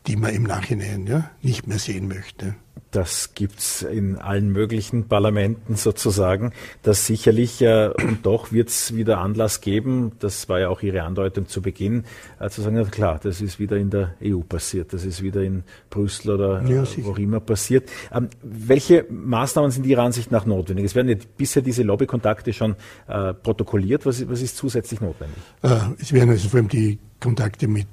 die 0.07 0.15
man 0.15 0.33
im 0.33 0.43
Nachhinein 0.43 1.05
ja, 1.07 1.29
nicht 1.41 1.67
mehr 1.67 1.77
sehen 1.77 2.07
möchte. 2.07 2.55
Das 2.91 3.35
gibt's 3.35 3.83
in 3.83 4.17
allen 4.17 4.49
möglichen 4.51 5.07
Parlamenten 5.07 5.75
sozusagen. 5.75 6.53
Das 6.81 7.05
sicherlich, 7.05 7.61
äh, 7.61 7.89
und 7.89 8.25
doch 8.25 8.51
wird's 8.51 8.95
wieder 8.95 9.19
Anlass 9.19 9.61
geben, 9.61 10.13
das 10.19 10.49
war 10.49 10.59
ja 10.59 10.69
auch 10.69 10.81
Ihre 10.81 11.03
Andeutung 11.03 11.47
zu 11.47 11.61
Beginn, 11.61 12.05
äh, 12.39 12.49
zu 12.49 12.61
sagen, 12.61 12.77
ja 12.77 12.83
klar, 12.85 13.19
das 13.21 13.41
ist 13.41 13.59
wieder 13.59 13.77
in 13.77 13.91
der 13.91 14.15
EU 14.23 14.39
passiert, 14.39 14.91
das 14.93 15.05
ist 15.05 15.21
wieder 15.21 15.43
in 15.43 15.63
Brüssel 15.91 16.31
oder 16.31 16.63
ja, 16.63 16.81
äh, 16.81 16.87
wo 17.03 17.13
immer 17.13 17.39
passiert. 17.39 17.89
Ähm, 18.11 18.29
welche 18.41 19.05
Maßnahmen 19.09 19.69
sind 19.69 19.85
Ihrer 19.85 20.01
Ansicht 20.03 20.31
nach 20.31 20.47
notwendig? 20.47 20.85
Es 20.85 20.95
werden 20.95 21.09
ja 21.09 21.15
bisher 21.37 21.61
diese 21.61 21.83
Lobbykontakte 21.83 22.53
schon 22.53 22.75
äh, 23.07 23.35
protokolliert. 23.35 24.07
Was, 24.07 24.27
was 24.27 24.41
ist 24.41 24.57
zusätzlich 24.57 24.99
notwendig? 24.99 25.37
Äh, 25.61 25.75
es 25.99 26.11
werden 26.11 26.31
also 26.31 26.49
vor 26.49 26.57
allem 26.57 26.69
die 26.69 26.97
Kontakte 27.19 27.67
mit 27.67 27.87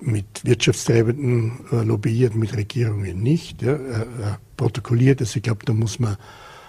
mit 0.00 0.44
Wirtschaftstreibenden 0.44 1.60
äh, 1.72 1.82
lobbyiert, 1.82 2.34
mit 2.34 2.56
Regierungen 2.56 3.22
nicht, 3.22 3.62
ja, 3.62 3.74
äh, 3.74 4.06
protokolliert. 4.56 5.20
Also 5.20 5.36
ich 5.36 5.42
glaube, 5.42 5.64
da 5.64 5.72
muss 5.72 5.98
man 5.98 6.16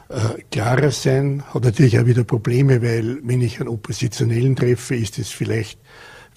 äh, 0.09 0.41
klarer 0.51 0.91
sein. 0.91 1.43
Hat 1.53 1.63
natürlich 1.63 1.99
auch 1.99 2.05
wieder 2.05 2.23
Probleme, 2.23 2.81
weil 2.81 3.19
wenn 3.23 3.41
ich 3.41 3.59
einen 3.59 3.69
Oppositionellen 3.69 4.55
treffe, 4.55 4.95
ist 4.95 5.19
es 5.19 5.29
vielleicht 5.29 5.79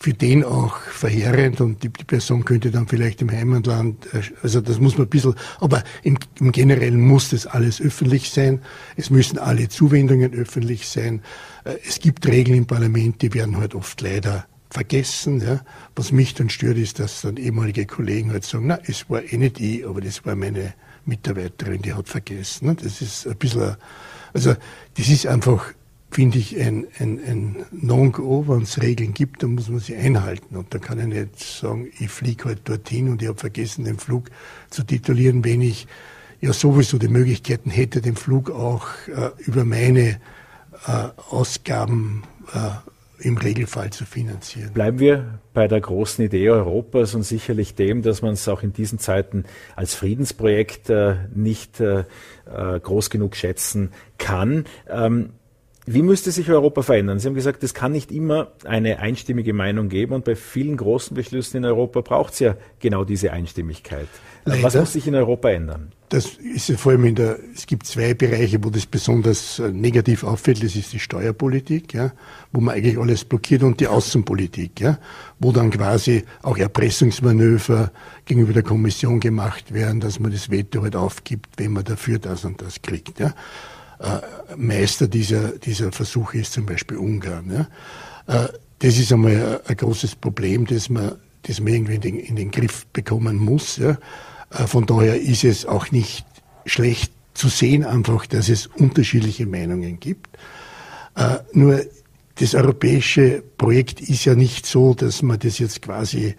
für 0.01 0.15
den 0.15 0.45
auch 0.45 0.79
verheerend 0.79 1.61
und 1.61 1.83
die, 1.83 1.91
die, 1.91 2.05
Person 2.05 2.47
könnte 2.47 2.71
dann 2.71 2.89
vielleicht 2.89 3.21
im 3.21 3.31
Heimatland, 3.31 4.07
äh, 4.15 4.23
also 4.43 4.63
das 4.63 4.81
muss 4.81 4.97
man 4.97 5.07
ein 5.07 5.11
bisschen, 5.11 5.35
aber 5.61 5.85
im, 6.03 6.17
im 6.41 6.53
Generellen 6.53 7.01
muss 7.01 7.29
das 7.29 7.47
alles 7.47 7.83
öffentlich 7.83 8.31
sein. 8.31 8.63
Es 8.97 9.11
müssen 9.11 9.39
alle 9.39 9.69
Zuwendungen 9.69 10.33
öffentlich 10.33 10.89
sein. 10.89 11.21
Äh, 11.65 11.75
es 11.87 12.01
gibt 12.01 12.27
Regeln 12.27 12.59
im 12.59 12.67
Parlament, 12.67 13.21
die 13.21 13.35
werden 13.35 13.59
halt 13.59 13.75
oft 13.75 14.01
leider 14.01 14.47
vergessen. 14.71 15.41
Ja. 15.41 15.61
Was 15.97 16.13
mich 16.13 16.35
dann 16.35 16.49
stört, 16.49 16.79
ist, 16.79 16.99
dass 16.99 17.23
dann 17.23 17.37
ehemalige 17.37 17.87
Kollegen 17.87 18.33
halt 18.33 18.45
sagen, 18.45 18.69
na, 18.69 18.79
es 18.85 19.11
war 19.11 19.23
eh 19.23 19.37
nicht 19.37 19.61
ich, 19.61 19.87
aber 19.87 20.01
das 20.01 20.25
war 20.25 20.37
meine 20.37 20.75
Mitarbeiterin, 21.05 21.83
die 21.83 21.93
hat 21.93 22.09
vergessen. 22.09 22.69
Ne. 22.69 22.77
Das 22.77 23.03
ist 23.03 23.27
ein 23.27 23.37
bisschen, 23.37 23.77
also 24.33 24.55
das 24.97 25.09
ist 25.09 25.27
einfach, 25.27 25.75
finde 26.11 26.39
ich, 26.39 26.59
ein, 26.61 26.87
ein, 26.99 27.21
ein 27.27 27.57
Non-Go, 27.73 28.47
wenn 28.49 28.63
es 28.63 28.81
Regeln 28.81 29.13
gibt, 29.13 29.43
dann 29.43 29.55
muss 29.55 29.69
man 29.69 29.81
sie 29.81 29.97
einhalten. 29.97 30.57
Und 30.57 30.73
da 30.73 30.79
kann 30.79 30.99
ich 31.01 31.07
nicht 31.07 31.41
sagen, 31.41 31.89
ich 31.99 32.11
fliege 32.11 32.47
halt 32.47 32.69
dorthin 32.69 33.09
und 33.09 33.23
ich 33.23 33.29
habe 33.29 33.39
vergessen, 33.39 33.85
den 33.85 33.99
Flug 33.99 34.31
zu 34.71 34.83
titulieren, 34.85 35.45
wenn 35.45 35.63
ich 35.63 35.87
ja 36.41 36.53
sowieso 36.53 36.99
die 36.99 37.09
Möglichkeiten 37.09 37.71
hätte, 37.71 38.01
den 38.01 38.17
Flug 38.17 38.51
auch 38.51 38.87
äh, 39.09 39.31
über 39.39 39.65
meine 39.65 40.21
äh, 40.87 41.09
Ausgaben 41.29 42.23
äh, 42.55 42.71
im 43.21 43.37
Regelfall 43.37 43.91
zu 43.91 44.05
finanzieren. 44.05 44.73
Bleiben 44.73 44.99
wir 44.99 45.41
bei 45.53 45.69
der 45.69 45.81
großen 45.81 46.25
Idee 46.25 46.51
Europas 46.51 47.15
und 47.15 47.23
sicherlich 47.23 47.75
dem, 47.75 48.03
dass 48.03 48.23
man 48.23 48.35
es 48.35 48.49
auch 48.49 48.63
in 48.63 48.73
diesen 48.73 48.99
Zeiten 48.99 49.45
als 49.77 49.95
Friedensprojekt 49.95 50.91
äh, 50.91 51.17
nicht 51.35 51.81
äh, 51.81 52.05
äh 52.47 52.81
groß 52.81 53.11
genug 53.11 53.37
schätzen 53.37 53.91
kann. 54.19 54.65
Ähm, 54.89 55.31
wie 55.93 56.03
müsste 56.03 56.31
sich 56.31 56.49
Europa 56.49 56.83
verändern? 56.83 57.19
Sie 57.19 57.27
haben 57.27 57.35
gesagt, 57.35 57.65
es 57.65 57.75
kann 57.75 57.91
nicht 57.91 58.13
immer 58.13 58.53
eine 58.65 59.01
einstimmige 59.01 59.53
Meinung 59.53 59.89
geben 59.89 60.15
und 60.15 60.25
bei 60.25 60.37
vielen 60.37 60.77
großen 60.77 61.17
Beschlüssen 61.17 61.59
in 61.59 61.65
Europa 61.65 62.01
braucht 62.01 62.35
es 62.35 62.39
ja 62.39 62.55
genau 62.79 63.05
diese 63.05 63.33
Einstimmigkeit. 63.33 64.07
Leider. 64.45 64.63
Was 64.63 64.75
muss 64.77 64.93
sich 64.93 65.09
in 65.09 65.17
Europa 65.17 65.51
ändern? 65.51 65.93
Das 66.09 66.27
ist 66.27 66.69
ja 66.69 66.77
vor 66.77 66.93
allem 66.93 67.05
in 67.07 67.15
der, 67.17 67.39
es 67.55 67.67
gibt 67.67 67.87
zwei 67.87 68.15
Bereiche, 68.15 68.63
wo 68.63 68.71
das 68.71 68.87
besonders 68.87 69.59
äh, 69.59 69.71
negativ 69.71 70.23
auffällt. 70.23 70.63
Das 70.63 70.77
ist 70.77 70.93
die 70.93 71.01
Steuerpolitik, 71.01 71.93
ja, 71.93 72.13
wo 72.53 72.61
man 72.61 72.77
eigentlich 72.77 72.99
alles 72.99 73.25
blockiert 73.25 73.65
und 73.65 73.81
die 73.81 73.89
Außenpolitik, 73.89 74.81
ja, 74.81 74.99
wo 75.41 75.51
dann 75.51 75.71
quasi 75.71 76.25
auch 76.43 76.57
Erpressungsmanöver 76.57 77.91
gegenüber 78.27 78.53
der 78.53 78.63
Kommission 78.63 79.19
gemacht 79.19 79.75
werden, 79.75 80.01
dass 80.01 80.21
man 80.21 80.31
das 80.31 80.51
Veto 80.51 80.83
halt 80.83 80.95
aufgibt, 80.95 81.49
wenn 81.57 81.73
man 81.73 81.85
dafür 81.85 82.19
das 82.19 82.45
und 82.45 82.63
das 82.63 82.81
kriegt, 82.81 83.19
ja. 83.19 83.35
Äh, 84.01 84.57
Meister 84.57 85.09
dieser, 85.09 85.59
dieser 85.59 85.93
Versuche 85.93 86.39
ist 86.39 86.55
zum 86.55 86.65
Beispiel 86.65 86.97
Ungarn, 86.97 87.69
ja. 88.27 88.45
Äh, 88.45 88.49
das 88.79 88.97
ist 88.97 89.13
einmal 89.13 89.61
ein, 89.67 89.77
großes 89.77 90.17
Problem, 90.17 90.67
das 90.67 90.89
man, 90.89 91.17
das 91.43 91.61
man 91.61 91.75
irgendwie 91.75 91.97
in 91.97 92.01
den, 92.01 92.19
in 92.19 92.37
den 92.37 92.51
Griff 92.51 92.87
bekommen 92.95 93.37
muss, 93.37 93.77
ja 93.77 93.99
äh, 94.51 94.67
von 94.67 94.87
daher 94.87 95.21
ist 95.21 95.45
es 95.45 95.67
auch 95.67 95.91
nicht 95.91 96.25
schlecht 96.65 97.13
zu 97.35 97.49
sehen, 97.49 97.85
einfach, 97.85 98.25
dass 98.25 98.49
es 98.49 98.67
unterschiedliche 98.67 99.47
Meinungen 99.47 100.01
gibt. 100.01 100.37
Nur 101.53 101.81
das 102.37 102.55
europäische 102.55 103.43
Projekt 103.59 104.01
ist 104.01 104.25
ja 104.25 104.35
nicht 104.35 104.67
so, 104.67 104.95
dass 104.95 105.23
man 105.23 105.39
das 105.39 105.59
jetzt 105.59 105.83
quasi 105.83 106.35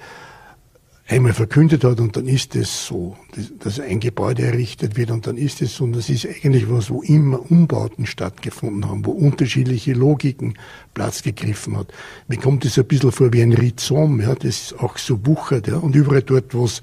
einmal 1.07 1.33
verkündet 1.33 1.83
hat 1.83 1.99
und 1.99 2.15
dann 2.15 2.27
ist 2.27 2.55
es 2.55 2.85
so, 2.85 3.17
dass 3.59 3.79
ein 3.79 3.99
Gebäude 3.99 4.43
errichtet 4.43 4.95
wird 4.95 5.11
und 5.11 5.27
dann 5.27 5.37
ist 5.37 5.61
es 5.61 5.75
so. 5.75 5.83
Und 5.83 5.93
das 5.93 6.09
ist 6.09 6.25
eigentlich 6.25 6.69
was, 6.69 6.89
wo 6.89 7.01
immer 7.01 7.51
Umbauten 7.51 8.05
stattgefunden 8.05 8.89
haben, 8.89 9.05
wo 9.05 9.11
unterschiedliche 9.11 9.93
Logiken 9.93 10.57
Platz 10.93 11.21
gegriffen 11.21 11.77
hat. 11.77 11.91
Mir 12.27 12.37
kommt 12.37 12.65
es 12.65 12.77
ein 12.77 12.85
bisschen 12.85 13.11
vor 13.11 13.33
wie 13.33 13.41
ein 13.41 13.53
Rhizom, 13.53 14.21
ja, 14.21 14.35
das 14.35 14.73
auch 14.77 14.97
so 14.97 15.25
wuchert, 15.25 15.67
ja, 15.67 15.77
und 15.77 15.95
überall 15.95 16.21
dort, 16.21 16.53
wo 16.53 16.65
es 16.65 16.81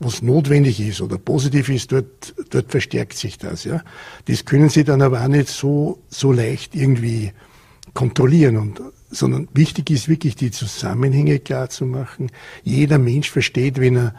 was 0.00 0.22
notwendig 0.22 0.80
ist 0.80 1.00
oder 1.00 1.18
positiv 1.18 1.68
ist, 1.68 1.90
dort, 1.90 2.32
dort 2.50 2.70
verstärkt 2.70 3.16
sich 3.16 3.36
das. 3.36 3.64
Ja. 3.64 3.82
Das 4.26 4.44
können 4.44 4.68
Sie 4.68 4.84
dann 4.84 5.02
aber 5.02 5.22
auch 5.22 5.28
nicht 5.28 5.48
so, 5.48 5.98
so 6.08 6.30
leicht 6.32 6.76
irgendwie 6.76 7.32
kontrollieren, 7.94 8.56
und, 8.58 8.80
sondern 9.10 9.48
wichtig 9.54 9.90
ist 9.90 10.08
wirklich 10.08 10.36
die 10.36 10.50
Zusammenhänge 10.50 11.38
klar 11.38 11.70
zu 11.70 11.86
machen. 11.86 12.30
Jeder 12.62 12.98
Mensch 12.98 13.30
versteht, 13.30 13.80
wenn 13.80 13.96
er 13.96 14.14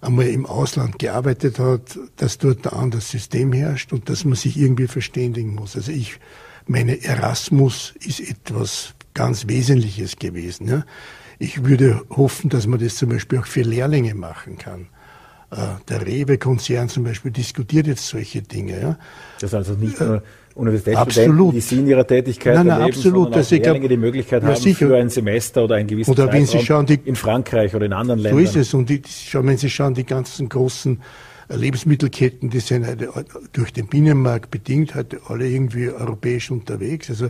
einmal 0.00 0.28
im 0.28 0.46
Ausland 0.46 0.98
gearbeitet 0.98 1.58
hat, 1.58 1.98
dass 2.16 2.38
dort 2.38 2.66
ein 2.66 2.78
anderes 2.78 3.10
System 3.10 3.52
herrscht 3.52 3.92
und 3.92 4.08
dass 4.08 4.24
man 4.24 4.34
sich 4.34 4.56
irgendwie 4.56 4.86
verständigen 4.86 5.54
muss. 5.54 5.76
Also 5.76 5.92
ich 5.92 6.18
meine, 6.66 7.02
Erasmus 7.02 7.94
ist 8.00 8.20
etwas 8.20 8.94
ganz 9.14 9.46
Wesentliches 9.48 10.16
gewesen. 10.16 10.68
Ja. 10.68 10.84
Ich 11.38 11.64
würde 11.64 12.02
hoffen, 12.10 12.50
dass 12.50 12.66
man 12.66 12.80
das 12.80 12.96
zum 12.96 13.10
Beispiel 13.10 13.38
auch 13.38 13.46
für 13.46 13.62
Lehrlinge 13.62 14.14
machen 14.14 14.56
kann. 14.56 14.88
Äh, 15.50 15.56
der 15.88 16.06
Rewe-Konzern 16.06 16.88
zum 16.88 17.04
Beispiel 17.04 17.30
diskutiert 17.30 17.86
jetzt 17.86 18.06
solche 18.06 18.42
Dinge. 18.42 18.80
Ja. 18.80 18.98
Das 19.40 19.50
ist 19.50 19.54
also 19.54 19.74
nicht 19.74 20.00
nur 20.00 20.22
Universitätsstudenten, 20.60 21.50
die 21.52 21.60
Sie 21.60 21.78
in 21.78 21.88
ihrer 21.88 22.06
Tätigkeit 22.06 22.54
nein, 22.54 22.66
nein, 22.66 22.80
erleben, 22.80 22.96
absolut. 22.96 23.34
sondern 23.34 23.42
auch 23.42 23.50
Lehrlinge 23.50 23.88
die 23.88 23.96
Möglichkeit 23.96 24.42
haben, 24.42 24.56
sicher. 24.56 24.88
für 24.88 24.96
ein 24.96 25.08
Semester 25.08 25.64
oder 25.64 25.76
ein 25.76 25.86
gewisses 25.86 26.12
oder 26.12 26.32
wenn 26.32 26.46
Sie 26.46 26.60
schauen, 26.60 26.86
die, 26.86 27.00
in 27.04 27.16
Frankreich 27.16 27.74
oder 27.74 27.86
in 27.86 27.92
anderen 27.92 28.20
Ländern. 28.20 28.44
So 28.44 28.50
ist 28.50 28.56
es. 28.56 28.74
Und 28.74 28.88
die, 28.88 29.02
wenn 29.32 29.56
Sie 29.56 29.70
schauen, 29.70 29.94
die 29.94 30.04
ganzen 30.04 30.48
großen 30.48 31.00
Lebensmittelketten, 31.48 32.50
die 32.50 32.60
sind 32.60 32.86
halt 32.86 33.08
durch 33.52 33.72
den 33.72 33.88
Binnenmarkt 33.88 34.50
bedingt 34.50 34.94
heute 34.94 35.20
alle 35.26 35.48
irgendwie 35.48 35.90
europäisch 35.90 36.50
unterwegs. 36.50 37.10
Also 37.10 37.28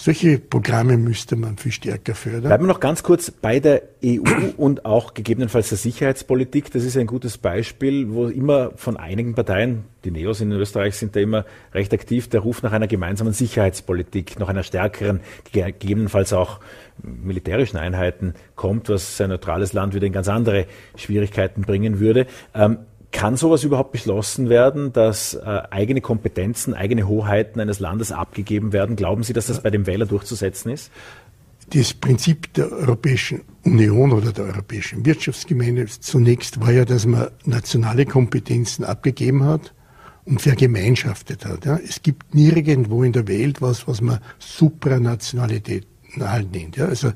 solche 0.00 0.38
Programme 0.38 0.96
müsste 0.96 1.34
man 1.34 1.58
viel 1.58 1.72
stärker 1.72 2.14
fördern. 2.14 2.42
Bleiben 2.42 2.64
wir 2.64 2.72
noch 2.72 2.80
ganz 2.80 3.02
kurz 3.02 3.32
bei 3.32 3.58
der 3.58 3.82
EU 4.02 4.22
und 4.56 4.84
auch 4.84 5.12
gegebenenfalls 5.12 5.70
der 5.70 5.78
Sicherheitspolitik. 5.78 6.70
Das 6.70 6.84
ist 6.84 6.96
ein 6.96 7.08
gutes 7.08 7.36
Beispiel, 7.36 8.10
wo 8.10 8.26
immer 8.26 8.70
von 8.76 8.96
einigen 8.96 9.34
Parteien, 9.34 9.84
die 10.04 10.12
Neos 10.12 10.40
in 10.40 10.52
Österreich 10.52 10.94
sind 10.94 11.16
da 11.16 11.20
immer 11.20 11.44
recht 11.74 11.92
aktiv, 11.92 12.28
der 12.28 12.40
Ruf 12.40 12.62
nach 12.62 12.72
einer 12.72 12.86
gemeinsamen 12.86 13.32
Sicherheitspolitik, 13.32 14.38
nach 14.38 14.48
einer 14.48 14.62
stärkeren, 14.62 15.20
gegebenenfalls 15.52 16.32
auch 16.32 16.60
militärischen 17.02 17.76
Einheiten 17.76 18.34
kommt, 18.54 18.88
was 18.88 19.20
ein 19.20 19.30
neutrales 19.30 19.72
Land 19.72 19.94
wieder 19.94 20.06
in 20.06 20.12
ganz 20.12 20.28
andere 20.28 20.66
Schwierigkeiten 20.96 21.62
bringen 21.62 21.98
würde. 21.98 22.26
Ähm, 22.54 22.78
kann 23.18 23.36
sowas 23.36 23.64
überhaupt 23.64 23.90
beschlossen 23.90 24.48
werden, 24.48 24.92
dass 24.92 25.34
äh, 25.34 25.40
eigene 25.70 26.00
Kompetenzen, 26.00 26.72
eigene 26.72 27.08
Hoheiten 27.08 27.58
eines 27.58 27.80
Landes 27.80 28.12
abgegeben 28.12 28.72
werden? 28.72 28.94
Glauben 28.94 29.24
Sie, 29.24 29.32
dass 29.32 29.48
das 29.48 29.60
bei 29.60 29.70
dem 29.70 29.88
Wähler 29.88 30.06
durchzusetzen 30.06 30.70
ist? 30.70 30.92
Das 31.70 31.94
Prinzip 31.94 32.54
der 32.54 32.70
Europäischen 32.70 33.40
Union 33.64 34.12
oder 34.12 34.32
der 34.32 34.44
Europäischen 34.44 35.04
Wirtschaftsgemeinde 35.04 35.86
zunächst 35.86 36.60
war 36.60 36.70
ja, 36.70 36.84
dass 36.84 37.06
man 37.06 37.26
nationale 37.44 38.06
Kompetenzen 38.06 38.84
abgegeben 38.84 39.42
hat 39.42 39.74
und 40.24 40.40
vergemeinschaftet 40.40 41.44
hat. 41.44 41.64
Ja. 41.64 41.76
Es 41.76 42.02
gibt 42.02 42.36
nirgendwo 42.36 43.02
in 43.02 43.12
der 43.12 43.26
Welt 43.26 43.60
was, 43.60 43.88
was 43.88 44.00
man 44.00 44.20
Supranationalität 44.38 45.88
nennt. 46.52 46.76
Ja. 46.76 46.86
Also 46.86 47.10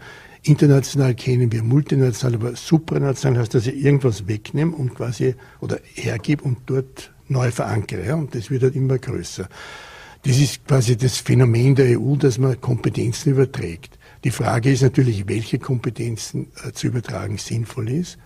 International 0.45 1.15
kennen 1.15 1.53
wir 1.53 1.63
multinational, 1.63 2.35
aber 2.35 2.57
supranational 2.57 3.41
heißt, 3.41 3.55
dass 3.55 3.67
ich 3.67 3.77
irgendwas 3.85 4.27
wegnehme 4.27 4.75
und 4.75 4.95
quasi 4.95 5.37
oder 5.61 5.79
hergebe 5.95 6.43
und 6.43 6.59
dort 6.67 7.13
neu 7.29 7.51
verankere. 7.53 8.07
Ja, 8.07 8.15
und 8.17 8.35
das 8.35 8.51
wird 8.51 8.65
halt 8.65 8.75
immer 8.75 8.99
größer. 8.99 9.49
Das 10.25 10.39
ist 10.39 10.67
quasi 10.67 10.97
das 10.97 11.19
Phänomen 11.19 11.75
der 11.75 11.99
EU, 11.99 12.17
dass 12.17 12.39
man 12.39 12.61
Kompetenzen 12.61 13.33
überträgt. 13.33 13.99
Die 14.25 14.31
Frage 14.31 14.71
ist 14.71 14.83
natürlich, 14.83 15.29
welche 15.29 15.59
Kompetenzen 15.59 16.49
äh, 16.65 16.73
zu 16.73 16.89
übertragen 16.89 17.39
sinnvoll 17.39 17.91
ist. 17.91 18.19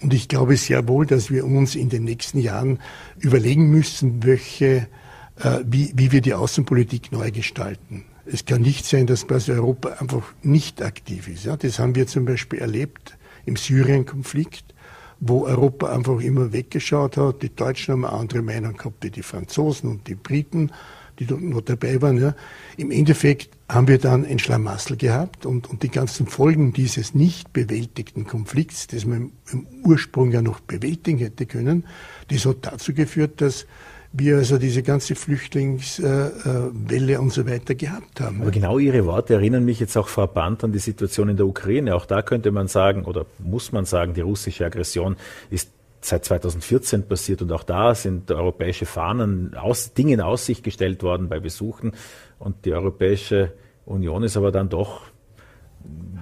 Und 0.00 0.14
ich 0.14 0.28
glaube 0.28 0.56
sehr 0.56 0.88
wohl, 0.88 1.06
dass 1.06 1.30
wir 1.30 1.44
uns 1.44 1.74
in 1.74 1.88
den 1.88 2.04
nächsten 2.04 2.38
Jahren 2.38 2.78
überlegen 3.18 3.70
müssen, 3.70 4.24
welche, 4.24 4.88
äh, 5.36 5.60
wie, 5.64 5.92
wie 5.94 6.10
wir 6.10 6.20
die 6.20 6.34
Außenpolitik 6.34 7.12
neu 7.12 7.30
gestalten. 7.30 8.04
Es 8.26 8.44
kann 8.44 8.62
nicht 8.62 8.86
sein, 8.86 9.06
dass 9.06 9.24
Europa 9.48 9.90
einfach 10.00 10.32
nicht 10.42 10.82
aktiv 10.82 11.28
ist. 11.28 11.44
Ja, 11.44 11.56
das 11.56 11.78
haben 11.78 11.94
wir 11.94 12.06
zum 12.06 12.24
Beispiel 12.24 12.60
erlebt 12.60 13.16
im 13.46 13.56
Syrien-Konflikt, 13.56 14.74
wo 15.20 15.44
Europa 15.44 15.92
einfach 15.92 16.20
immer 16.20 16.52
weggeschaut 16.52 17.16
hat. 17.16 17.42
Die 17.42 17.54
Deutschen 17.54 17.92
haben 17.92 18.04
eine 18.04 18.14
andere 18.14 18.42
Meinung 18.42 18.76
gehabt, 18.76 19.02
wie 19.02 19.10
die 19.10 19.22
Franzosen 19.22 19.90
und 19.90 20.06
die 20.06 20.14
Briten, 20.14 20.70
die 21.18 21.26
noch 21.32 21.60
dabei 21.60 22.00
waren. 22.00 22.18
Ja. 22.18 22.34
Im 22.76 22.90
Endeffekt 22.90 23.50
haben 23.68 23.88
wir 23.88 23.98
dann 23.98 24.24
ein 24.24 24.38
Schlamassel 24.38 24.96
gehabt 24.96 25.44
und, 25.44 25.68
und 25.68 25.82
die 25.82 25.90
ganzen 25.90 26.26
Folgen 26.26 26.72
dieses 26.72 27.14
nicht 27.14 27.52
bewältigten 27.52 28.26
Konflikts, 28.26 28.86
das 28.86 29.04
man 29.04 29.32
im 29.52 29.66
Ursprung 29.84 30.32
ja 30.32 30.40
noch 30.40 30.60
bewältigen 30.60 31.18
hätte 31.18 31.46
können, 31.46 31.84
das 32.28 32.46
hat 32.46 32.58
dazu 32.62 32.94
geführt, 32.94 33.40
dass 33.40 33.66
wir 34.12 34.38
also 34.38 34.58
diese 34.58 34.82
ganze 34.82 35.14
Flüchtlingswelle 35.14 37.20
und 37.20 37.32
so 37.32 37.46
weiter 37.46 37.74
gehabt 37.74 38.20
haben. 38.20 38.42
Aber 38.42 38.50
genau 38.50 38.78
Ihre 38.78 39.06
Worte 39.06 39.34
erinnern 39.34 39.64
mich 39.64 39.78
jetzt 39.78 39.96
auch 39.96 40.08
verbannt 40.08 40.64
an 40.64 40.72
die 40.72 40.80
Situation 40.80 41.28
in 41.28 41.36
der 41.36 41.46
Ukraine. 41.46 41.94
Auch 41.94 42.06
da 42.06 42.22
könnte 42.22 42.50
man 42.50 42.66
sagen, 42.66 43.04
oder 43.04 43.26
muss 43.38 43.70
man 43.70 43.84
sagen, 43.84 44.14
die 44.14 44.20
russische 44.20 44.64
Aggression 44.64 45.16
ist 45.50 45.70
seit 46.00 46.24
2014 46.24 47.06
passiert 47.06 47.42
und 47.42 47.52
auch 47.52 47.62
da 47.62 47.94
sind 47.94 48.30
europäische 48.30 48.86
Fahnen 48.86 49.54
aus, 49.54 49.92
Dinge 49.92 50.14
in 50.14 50.20
Aussicht 50.20 50.64
gestellt 50.64 51.02
worden 51.02 51.28
bei 51.28 51.40
Besuchen 51.40 51.92
und 52.38 52.64
die 52.64 52.72
Europäische 52.72 53.52
Union 53.84 54.22
ist 54.22 54.36
aber 54.36 54.50
dann 54.50 54.68
doch 54.68 55.02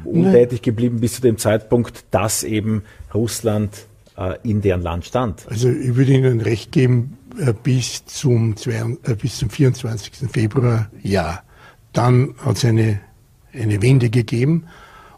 untätig 0.04 0.62
geblieben 0.62 1.00
bis 1.00 1.14
zu 1.14 1.23
dem 1.23 1.38
Zeitpunkt, 1.38 2.04
dass 2.11 2.42
eben 2.42 2.83
Russland 3.14 3.87
in 4.43 4.61
deren 4.61 4.83
Land 4.83 5.05
stand. 5.05 5.47
Also 5.49 5.71
ich 5.71 5.95
würde 5.95 6.13
Ihnen 6.13 6.41
recht 6.41 6.73
geben, 6.73 7.19
äh, 7.39 7.53
bis 7.53 8.05
zum, 8.07 8.55
äh, 8.67 9.15
bis 9.15 9.39
zum 9.39 9.51
24. 9.51 10.29
Februar 10.31 10.91
ja. 11.03 11.43
Dann 11.93 12.35
hat 12.45 12.57
es 12.57 12.65
eine, 12.65 13.01
eine 13.53 13.81
Wende 13.81 14.11
gegeben 14.11 14.67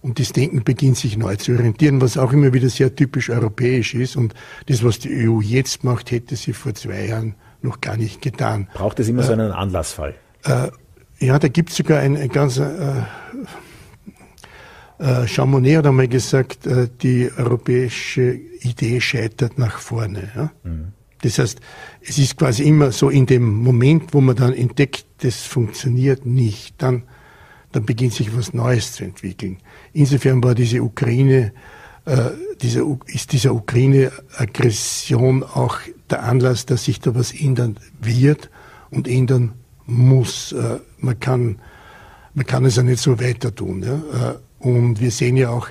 und 0.02 0.18
das 0.18 0.32
Denken 0.32 0.62
beginnt 0.64 0.96
sich 0.96 1.16
neu 1.16 1.36
zu 1.36 1.52
orientieren, 1.52 2.00
was 2.00 2.16
auch 2.16 2.32
immer 2.32 2.52
wieder 2.52 2.68
sehr 2.68 2.94
typisch 2.94 3.30
europäisch 3.30 3.94
ist. 3.94 4.16
Und 4.16 4.34
das, 4.66 4.84
was 4.84 4.98
die 4.98 5.28
EU 5.28 5.40
jetzt 5.40 5.84
macht, 5.84 6.10
hätte 6.10 6.36
sie 6.36 6.52
vor 6.52 6.74
zwei 6.74 7.06
Jahren 7.06 7.34
noch 7.62 7.80
gar 7.80 7.96
nicht 7.96 8.22
getan. 8.22 8.68
Braucht 8.74 9.00
es 9.00 9.08
immer 9.08 9.22
äh, 9.22 9.26
so 9.26 9.32
einen 9.32 9.52
Anlassfall? 9.52 10.14
Äh, 10.44 10.68
ja, 11.18 11.38
da 11.38 11.48
gibt 11.48 11.70
es 11.70 11.76
sogar 11.76 12.00
ein, 12.00 12.16
ein 12.16 12.30
ganz 12.30 12.56
äh, 12.56 12.64
äh, 12.64 13.02
Chamonix 15.26 15.78
hat 15.78 15.86
einmal 15.86 16.08
gesagt, 16.08 16.66
äh, 16.66 16.88
die 17.00 17.30
europäische 17.36 18.32
Idee 18.60 19.00
scheitert 19.00 19.58
nach 19.58 19.78
vorne. 19.78 20.30
Ja? 20.34 20.52
Mhm. 20.62 20.92
Das 21.22 21.38
heißt, 21.38 21.60
es 22.02 22.18
ist 22.18 22.36
quasi 22.36 22.64
immer 22.64 22.92
so 22.92 23.08
in 23.10 23.26
dem 23.26 23.50
Moment, 23.62 24.14
wo 24.14 24.20
man 24.20 24.36
dann 24.36 24.52
entdeckt, 24.52 25.06
das 25.18 25.42
funktioniert 25.42 26.24
nicht, 26.26 26.74
dann, 26.82 27.04
dann 27.72 27.84
beginnt 27.84 28.14
sich 28.14 28.36
was 28.36 28.54
Neues 28.54 28.92
zu 28.92 29.04
entwickeln. 29.04 29.58
Insofern 29.92 30.42
war 30.42 30.54
diese 30.54 30.82
Ukraine, 30.82 31.52
äh, 32.06 32.30
diese, 32.60 32.84
ist 33.06 33.32
diese 33.32 33.52
Ukraine-Aggression 33.52 35.42
auch 35.42 35.78
der 36.10 36.22
Anlass, 36.24 36.66
dass 36.66 36.84
sich 36.84 37.00
da 37.00 37.14
was 37.14 37.32
ändern 37.32 37.78
wird 38.00 38.50
und 38.90 39.08
ändern 39.08 39.52
muss. 39.86 40.52
Äh, 40.52 40.78
man 40.98 41.20
kann, 41.20 41.58
man 42.34 42.46
kann 42.46 42.64
es 42.64 42.76
ja 42.76 42.82
nicht 42.82 43.00
so 43.00 43.20
weiter 43.20 43.54
tun. 43.54 43.82
Ja? 43.82 44.30
Äh, 44.30 44.34
und 44.60 45.00
wir 45.00 45.10
sehen 45.10 45.36
ja 45.36 45.50
auch 45.50 45.68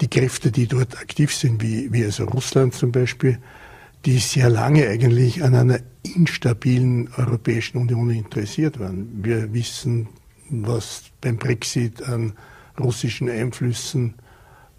die 0.00 0.08
Kräfte, 0.08 0.52
die 0.52 0.66
dort 0.66 0.98
aktiv 0.98 1.34
sind, 1.34 1.62
wie, 1.62 1.92
wie 1.92 2.04
also 2.04 2.24
Russland 2.24 2.74
zum 2.74 2.92
Beispiel, 2.92 3.38
die 4.04 4.18
sehr 4.18 4.48
lange 4.48 4.86
eigentlich 4.88 5.42
an 5.42 5.54
einer 5.54 5.80
instabilen 6.02 7.08
Europäischen 7.16 7.78
Union 7.78 8.10
interessiert 8.10 8.78
waren. 8.78 9.08
Wir 9.22 9.52
wissen, 9.52 10.08
was 10.50 11.04
beim 11.20 11.36
Brexit 11.36 12.02
an 12.02 12.34
russischen 12.78 13.28
Einflüssen 13.28 14.14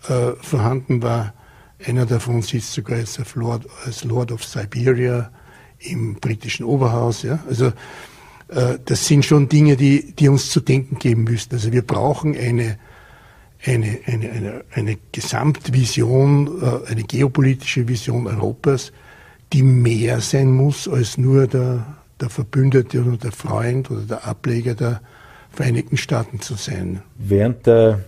äh, 0.07 0.31
vorhanden 0.41 1.01
war. 1.01 1.33
Einer 1.85 2.05
davon 2.05 2.41
sitzt 2.41 2.73
sogar 2.73 2.97
als 2.97 3.35
Lord, 3.35 3.67
als 3.85 4.03
Lord 4.03 4.31
of 4.31 4.43
Siberia 4.43 5.31
im 5.79 6.15
britischen 6.15 6.65
Oberhaus. 6.65 7.23
Ja? 7.23 7.39
Also 7.47 7.67
äh, 8.47 8.79
das 8.83 9.05
sind 9.05 9.25
schon 9.25 9.49
Dinge, 9.49 9.75
die, 9.75 10.13
die 10.13 10.29
uns 10.29 10.49
zu 10.49 10.61
denken 10.61 10.97
geben 10.97 11.25
müssen. 11.25 11.53
Also 11.53 11.71
wir 11.71 11.81
brauchen 11.81 12.37
eine 12.37 12.77
eine, 13.65 13.99
eine, 14.05 14.29
eine, 14.31 14.63
eine 14.71 14.97
Gesamtvision, 15.11 16.61
äh, 16.61 16.91
eine 16.91 17.03
geopolitische 17.03 17.87
Vision 17.87 18.27
Europas, 18.27 18.91
die 19.51 19.63
mehr 19.63 20.21
sein 20.21 20.51
muss 20.51 20.87
als 20.87 21.17
nur 21.17 21.47
der, 21.47 21.85
der 22.21 22.29
Verbündete 22.29 23.01
oder 23.01 23.17
der 23.17 23.31
Freund 23.31 23.91
oder 23.91 24.01
der 24.01 24.27
Ableger 24.27 24.75
der 24.75 25.01
Vereinigten 25.51 25.97
Staaten 25.97 26.39
zu 26.39 26.53
sein. 26.53 27.01
Während 27.17 27.65
der 27.65 27.99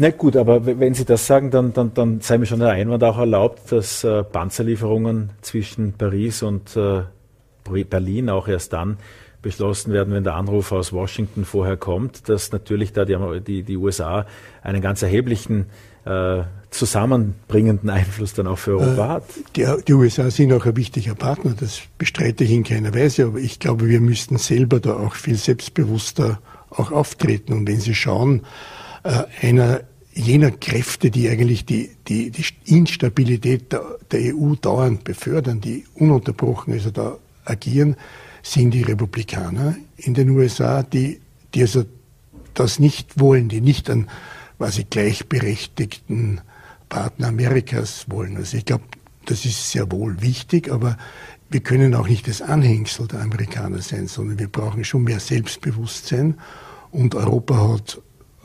na 0.00 0.10
gut, 0.10 0.36
aber 0.36 0.64
wenn 0.64 0.94
Sie 0.94 1.04
das 1.04 1.26
sagen, 1.26 1.50
dann, 1.50 1.72
dann, 1.72 1.92
dann 1.92 2.20
sei 2.20 2.38
mir 2.38 2.46
schon 2.46 2.60
der 2.60 2.68
Einwand 2.68 3.02
auch 3.02 3.18
erlaubt, 3.18 3.72
dass 3.72 4.04
äh, 4.04 4.22
Panzerlieferungen 4.22 5.30
zwischen 5.40 5.92
Paris 5.92 6.44
und 6.44 6.76
äh, 6.76 7.02
Berlin 7.84 8.30
auch 8.30 8.46
erst 8.46 8.72
dann 8.74 8.98
beschlossen 9.42 9.92
werden, 9.92 10.12
wenn 10.12 10.24
der 10.24 10.34
Anruf 10.34 10.72
aus 10.72 10.92
Washington 10.92 11.44
vorher 11.44 11.76
kommt, 11.76 12.28
dass 12.28 12.50
natürlich 12.52 12.92
da 12.92 13.04
die, 13.04 13.16
die, 13.40 13.62
die 13.62 13.76
USA 13.76 14.26
einen 14.62 14.82
ganz 14.82 15.02
erheblichen 15.02 15.66
äh, 16.04 16.42
zusammenbringenden 16.70 17.88
Einfluss 17.88 18.34
dann 18.34 18.46
auch 18.46 18.58
für 18.58 18.78
Europa 18.78 19.04
äh, 19.04 19.08
hat. 19.08 19.24
Die, 19.56 19.66
die, 19.86 19.94
USA 19.94 20.30
sind 20.30 20.52
auch 20.52 20.66
ein 20.66 20.76
wichtiger 20.76 21.14
Partner, 21.14 21.54
das 21.58 21.80
bestreite 21.98 22.44
ich 22.44 22.50
in 22.50 22.64
keiner 22.64 22.94
Weise, 22.94 23.26
aber 23.26 23.38
ich 23.38 23.58
glaube, 23.58 23.88
wir 23.88 24.00
müssten 24.00 24.38
selber 24.38 24.80
da 24.80 24.94
auch 24.94 25.14
viel 25.14 25.36
selbstbewusster 25.36 26.40
auch 26.70 26.92
auftreten. 26.92 27.52
Und 27.52 27.68
wenn 27.68 27.80
Sie 27.80 27.94
schauen, 27.94 28.42
äh, 29.04 29.24
einer 29.46 29.82
jener 30.12 30.50
Kräfte, 30.50 31.10
die 31.10 31.28
eigentlich 31.28 31.64
die, 31.64 31.90
die, 32.08 32.30
die 32.30 32.44
Instabilität 32.64 33.72
der, 33.72 33.82
der 34.10 34.34
EU 34.34 34.54
dauernd 34.60 35.04
befördern, 35.04 35.60
die 35.60 35.84
ununterbrochen 35.94 36.72
also 36.72 36.90
da 36.90 37.16
agieren, 37.44 37.96
sind 38.42 38.72
die 38.72 38.82
Republikaner 38.82 39.76
in 39.96 40.14
den 40.14 40.30
USA, 40.30 40.82
die, 40.82 41.20
die 41.54 41.62
also 41.62 41.84
das 42.54 42.78
nicht 42.78 43.20
wollen, 43.20 43.48
die 43.48 43.60
nicht 43.60 43.88
einen 43.90 44.08
quasi 44.58 44.84
gleichberechtigten 44.84 46.40
Partner 46.88 47.28
Amerikas 47.28 48.06
wollen. 48.08 48.36
Also 48.36 48.56
ich 48.56 48.64
glaube, 48.64 48.84
das 49.26 49.44
ist 49.44 49.70
sehr 49.70 49.90
wohl 49.92 50.20
wichtig, 50.22 50.70
aber 50.70 50.96
wir 51.50 51.60
können 51.60 51.94
auch 51.94 52.08
nicht 52.08 52.28
das 52.28 52.42
Anhängsel 52.42 53.06
der 53.06 53.20
Amerikaner 53.20 53.80
sein, 53.80 54.06
sondern 54.06 54.38
wir 54.38 54.48
brauchen 54.48 54.84
schon 54.84 55.04
mehr 55.04 55.20
Selbstbewusstsein 55.20 56.38
und 56.90 57.14
Europa 57.14 57.72
hat 57.72 58.00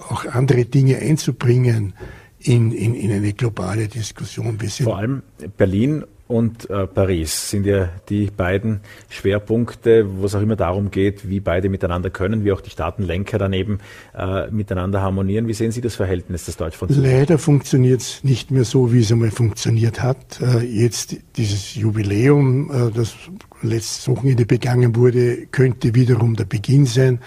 auch 0.10 0.25
andere 0.25 0.65
Dinge 0.65 0.97
einzubringen 0.97 1.93
in, 2.39 2.71
in, 2.71 2.93
in 2.93 3.12
eine 3.12 3.34
globale 3.34 3.88
Diskussion. 3.88 4.60
Vor 4.60 4.97
allem 4.97 5.23
Berlin 5.58 6.03
und 6.27 6.69
äh, 6.69 6.88
Paris 6.88 7.49
sind 7.49 7.65
ja 7.65 7.89
die 8.07 8.27
beiden 8.27 8.79
Schwerpunkte, 9.09 10.05
wo 10.17 10.25
es 10.25 10.36
auch 10.36 10.41
immer 10.41 10.55
darum 10.55 10.89
geht, 10.89 11.27
wie 11.27 11.41
beide 11.41 11.67
miteinander 11.67 12.09
können, 12.09 12.45
wie 12.45 12.53
auch 12.53 12.62
die 12.62 12.69
Staatenlenker 12.69 13.38
daneben 13.38 13.79
äh, 14.17 14.49
miteinander 14.49 15.01
harmonieren. 15.01 15.47
Wie 15.47 15.53
sehen 15.53 15.71
Sie 15.71 15.81
das 15.81 15.95
Verhältnis 15.95 16.45
des 16.45 16.55
Deutschfronts? 16.55 16.95
Leider 16.95 17.38
funktioniert 17.38 18.01
es 18.01 18.23
nicht 18.23 18.51
mehr 18.51 18.63
so, 18.63 18.93
wie 18.93 19.01
es 19.01 19.12
einmal 19.12 19.31
funktioniert 19.31 20.01
hat. 20.01 20.39
Äh, 20.41 20.59
jetzt 20.59 21.17
dieses 21.36 21.75
Jubiläum, 21.75 22.71
äh, 22.71 22.91
das 22.91 23.15
letztes 23.62 24.07
Wochenende 24.07 24.45
begangen 24.45 24.95
wurde, 24.95 25.47
könnte 25.47 25.93
wiederum 25.93 26.38
der 26.38 26.45
Beginn 26.45 26.86
sein, 26.86 27.19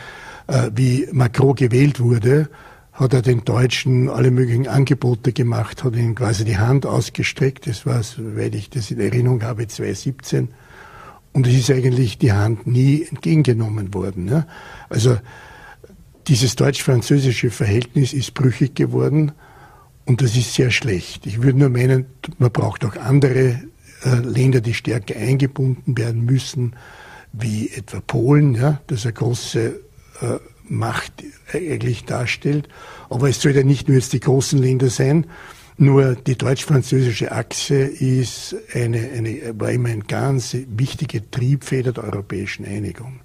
äh, 0.46 0.70
wie 0.74 1.06
Macron 1.12 1.54
gewählt 1.54 2.00
wurde 2.00 2.48
hat 2.96 3.12
er 3.12 3.20
den 3.20 3.44
Deutschen 3.44 4.08
alle 4.08 4.30
möglichen 4.30 4.68
Angebote 4.68 5.32
gemacht, 5.32 5.84
hat 5.84 5.94
ihnen 5.94 6.14
quasi 6.14 6.44
die 6.44 6.56
Hand 6.56 6.86
ausgestreckt. 6.86 7.66
Das 7.66 7.84
war, 7.84 8.02
soweit 8.02 8.54
ich 8.54 8.70
das 8.70 8.90
in 8.90 9.00
Erinnerung 9.00 9.42
habe, 9.42 9.68
2017. 9.68 10.48
Und 11.32 11.46
es 11.46 11.54
ist 11.54 11.70
eigentlich 11.70 12.16
die 12.16 12.32
Hand 12.32 12.66
nie 12.66 13.06
entgegengenommen 13.08 13.92
worden. 13.92 14.28
Ja. 14.28 14.46
Also 14.88 15.18
dieses 16.26 16.56
deutsch-französische 16.56 17.50
Verhältnis 17.50 18.14
ist 18.14 18.32
brüchig 18.32 18.74
geworden 18.74 19.32
und 20.06 20.22
das 20.22 20.34
ist 20.34 20.54
sehr 20.54 20.70
schlecht. 20.70 21.26
Ich 21.26 21.42
würde 21.42 21.58
nur 21.58 21.68
meinen, 21.68 22.06
man 22.38 22.50
braucht 22.50 22.82
auch 22.86 22.96
andere 22.96 23.60
äh, 24.04 24.14
Länder, 24.24 24.62
die 24.62 24.72
stärker 24.72 25.16
eingebunden 25.16 25.98
werden 25.98 26.24
müssen, 26.24 26.74
wie 27.34 27.68
etwa 27.68 28.00
Polen, 28.00 28.54
ja, 28.54 28.80
das 28.86 29.04
eine 29.04 29.12
große 29.12 29.80
äh, 30.22 30.38
Macht 30.68 31.24
eigentlich 31.52 32.04
darstellt. 32.04 32.68
Aber 33.08 33.28
es 33.28 33.40
soll 33.40 33.52
ja 33.52 33.62
nicht 33.62 33.88
nur 33.88 33.96
jetzt 33.96 34.12
die 34.12 34.20
großen 34.20 34.58
Länder 34.58 34.88
sein. 34.88 35.26
Nur 35.78 36.14
die 36.14 36.38
deutsch-französische 36.38 37.32
Achse 37.32 37.74
ist 37.74 38.56
eine, 38.72 39.10
eine, 39.14 39.60
war 39.60 39.70
immer 39.70 39.90
eine 39.90 40.04
ganz 40.04 40.56
wichtige 40.68 41.30
Triebfeder 41.30 41.92
der 41.92 42.04
europäischen 42.04 42.64
Einigung. 42.64 43.20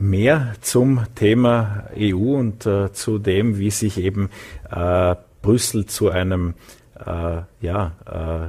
Mehr 0.00 0.54
zum 0.60 1.02
Thema 1.14 1.84
EU 1.96 2.34
und 2.34 2.66
äh, 2.66 2.92
zu 2.92 3.20
dem, 3.20 3.58
wie 3.58 3.70
sich 3.70 3.98
eben 3.98 4.30
äh, 4.68 5.14
Brüssel 5.42 5.86
zu 5.86 6.10
einem, 6.10 6.54
äh, 7.06 7.42
ja, 7.60 7.92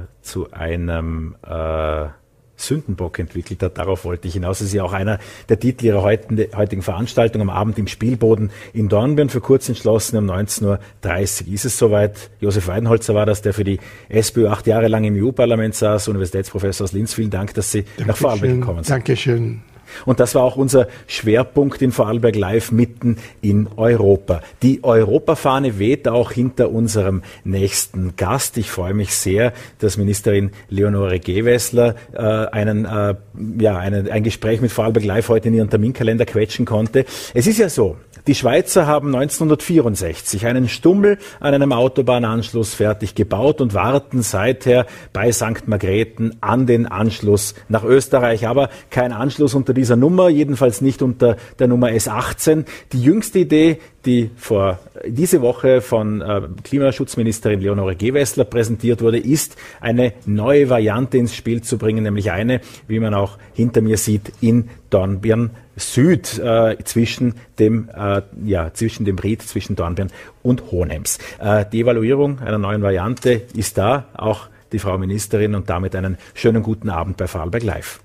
äh, 0.02 0.22
zu 0.22 0.50
einem 0.50 1.36
äh, 1.46 2.06
Sündenbock 2.56 3.18
entwickelt 3.18 3.62
hat. 3.62 3.78
Darauf 3.78 4.04
wollte 4.04 4.28
ich 4.28 4.34
hinaus. 4.34 4.58
Das 4.58 4.68
ist 4.68 4.74
ja 4.74 4.84
auch 4.84 4.92
einer 4.92 5.18
der 5.48 5.58
Titel 5.58 5.86
ihrer 5.86 6.02
heutigen 6.02 6.82
Veranstaltung 6.82 7.42
am 7.42 7.50
Abend 7.50 7.78
im 7.78 7.86
Spielboden 7.86 8.50
in 8.72 8.88
Dornbirn. 8.88 9.28
Für 9.28 9.40
kurz 9.40 9.68
entschlossen 9.68 10.16
um 10.16 10.30
19.30 10.30 11.46
Uhr 11.46 11.54
ist 11.54 11.64
es 11.64 11.78
soweit. 11.78 12.30
Josef 12.40 12.68
Weidenholzer 12.68 13.14
war 13.14 13.26
das, 13.26 13.42
der 13.42 13.54
für 13.54 13.64
die 13.64 13.80
SPÖ 14.08 14.48
acht 14.48 14.66
Jahre 14.66 14.88
lang 14.88 15.04
im 15.04 15.22
EU-Parlament 15.22 15.74
saß, 15.74 16.08
Universitätsprofessor 16.08 16.84
aus 16.84 16.92
Linz. 16.92 17.14
Vielen 17.14 17.30
Dank, 17.30 17.54
dass 17.54 17.72
Sie 17.72 17.82
Dankeschön. 17.82 18.06
nach 18.06 18.16
Vorarlberg 18.16 18.54
gekommen 18.54 18.84
sind. 18.84 18.90
Dankeschön. 18.90 19.62
Und 20.04 20.20
das 20.20 20.34
war 20.34 20.42
auch 20.42 20.56
unser 20.56 20.88
Schwerpunkt 21.06 21.82
in 21.82 21.92
Vorarlberg 21.92 22.36
Live 22.36 22.72
mitten 22.72 23.16
in 23.40 23.68
Europa. 23.76 24.40
Die 24.62 24.82
Europafahne 24.82 25.78
weht 25.78 26.08
auch 26.08 26.32
hinter 26.32 26.70
unserem 26.70 27.22
nächsten 27.44 28.16
Gast. 28.16 28.56
Ich 28.56 28.70
freue 28.70 28.94
mich 28.94 29.14
sehr, 29.14 29.52
dass 29.78 29.96
Ministerin 29.96 30.50
Leonore 30.68 31.20
Gewessler 31.20 31.94
äh, 32.12 32.18
einen, 32.18 32.84
äh, 32.84 33.14
ja, 33.58 33.78
einen, 33.78 34.10
ein 34.10 34.22
Gespräch 34.22 34.60
mit 34.60 34.72
Vorarlberg 34.72 35.04
Live 35.04 35.28
heute 35.28 35.48
in 35.48 35.54
ihren 35.54 35.70
Terminkalender 35.70 36.26
quetschen 36.26 36.64
konnte. 36.64 37.04
Es 37.34 37.46
ist 37.46 37.58
ja 37.58 37.68
so, 37.68 37.96
die 38.26 38.34
Schweizer 38.34 38.86
haben 38.86 39.14
1964 39.14 40.46
einen 40.46 40.68
Stummel 40.68 41.18
an 41.40 41.52
einem 41.52 41.72
Autobahnanschluss 41.72 42.72
fertig 42.72 43.14
gebaut 43.14 43.60
und 43.60 43.74
warten 43.74 44.22
seither 44.22 44.86
bei 45.12 45.30
St. 45.30 45.66
Margrethen 45.66 46.36
an 46.40 46.66
den 46.66 46.86
Anschluss 46.86 47.54
nach 47.68 47.84
Österreich. 47.84 48.46
Aber 48.46 48.70
kein 48.88 49.12
Anschluss 49.12 49.54
unter 49.54 49.74
dieser 49.74 49.96
Nummer, 49.96 50.30
jedenfalls 50.30 50.80
nicht 50.80 51.02
unter 51.02 51.36
der 51.58 51.68
Nummer 51.68 51.88
S18. 51.88 52.64
Die 52.92 53.02
jüngste 53.02 53.40
Idee, 53.40 53.78
die 54.06 54.30
vor 54.36 54.78
diese 55.06 55.42
Woche 55.42 55.82
von 55.82 56.22
äh, 56.22 56.42
Klimaschutzministerin 56.62 57.60
Leonore 57.60 57.94
Gewessler 57.94 58.44
präsentiert 58.44 59.02
wurde, 59.02 59.18
ist 59.18 59.56
eine 59.82 60.14
neue 60.24 60.70
Variante 60.70 61.18
ins 61.18 61.34
Spiel 61.34 61.62
zu 61.62 61.76
bringen, 61.76 62.04
nämlich 62.04 62.30
eine, 62.30 62.60
wie 62.88 63.00
man 63.00 63.12
auch 63.12 63.38
hinter 63.52 63.82
mir 63.82 63.98
sieht, 63.98 64.32
in 64.40 64.70
Dornbirn 64.94 65.50
Süd 65.74 66.38
äh, 66.38 66.76
zwischen 66.84 67.34
dem 67.58 67.88
äh, 67.92 68.22
ja 68.44 68.72
zwischen 68.72 69.04
dem 69.04 69.18
Ried 69.18 69.42
zwischen 69.42 69.74
Dornbirn 69.74 70.12
und 70.44 70.70
Hohenems. 70.70 71.18
Äh, 71.40 71.64
die 71.72 71.80
Evaluierung 71.80 72.38
einer 72.38 72.58
neuen 72.58 72.80
Variante 72.80 73.42
ist 73.56 73.76
da, 73.76 74.06
auch 74.14 74.46
die 74.70 74.78
Frau 74.78 74.96
Ministerin 74.96 75.56
und 75.56 75.68
damit 75.68 75.96
einen 75.96 76.16
schönen 76.34 76.62
guten 76.62 76.90
Abend 76.90 77.16
bei 77.16 77.26
Vorarlberg 77.26 77.64
Live. 77.64 78.00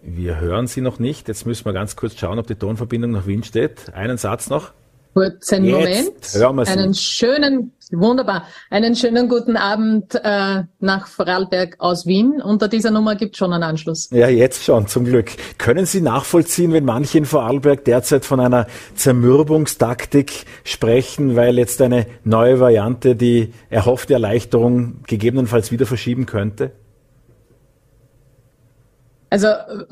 Wir 0.00 0.40
hören 0.40 0.66
Sie 0.66 0.80
noch 0.80 0.98
nicht. 0.98 1.28
Jetzt 1.28 1.44
müssen 1.44 1.66
wir 1.66 1.74
ganz 1.74 1.94
kurz 1.94 2.16
schauen, 2.18 2.38
ob 2.38 2.46
die 2.46 2.54
Tonverbindung 2.54 3.10
nach 3.10 3.26
Wien 3.26 3.42
steht. 3.42 3.92
Einen 3.92 4.16
Satz 4.16 4.48
noch 4.48 4.72
kurzen 5.16 5.64
Jetzt 5.64 6.38
Moment. 6.38 6.68
Einen 6.68 6.92
schönen, 6.92 7.72
wunderbar, 7.90 8.46
einen 8.68 8.94
schönen 8.94 9.30
guten 9.30 9.56
Abend 9.56 10.14
äh, 10.14 10.64
nach 10.80 11.06
Vorarlberg 11.06 11.76
aus 11.78 12.06
Wien. 12.06 12.42
Unter 12.42 12.68
dieser 12.68 12.90
Nummer 12.90 13.16
gibt 13.16 13.34
es 13.34 13.38
schon 13.38 13.50
einen 13.54 13.62
Anschluss. 13.62 14.10
Ja, 14.10 14.28
jetzt 14.28 14.62
schon, 14.64 14.88
zum 14.88 15.06
Glück. 15.06 15.30
Können 15.56 15.86
Sie 15.86 16.02
nachvollziehen, 16.02 16.74
wenn 16.74 16.84
manche 16.84 17.16
in 17.16 17.24
Vorarlberg 17.24 17.82
derzeit 17.86 18.26
von 18.26 18.40
einer 18.40 18.66
Zermürbungstaktik 18.94 20.44
sprechen, 20.64 21.34
weil 21.34 21.56
jetzt 21.56 21.80
eine 21.80 22.06
neue 22.24 22.60
Variante 22.60 23.16
die 23.16 23.54
erhoffte 23.70 24.12
Erleichterung 24.12 25.02
gegebenenfalls 25.06 25.72
wieder 25.72 25.86
verschieben 25.86 26.26
könnte? 26.26 26.72
Also 29.28 29.48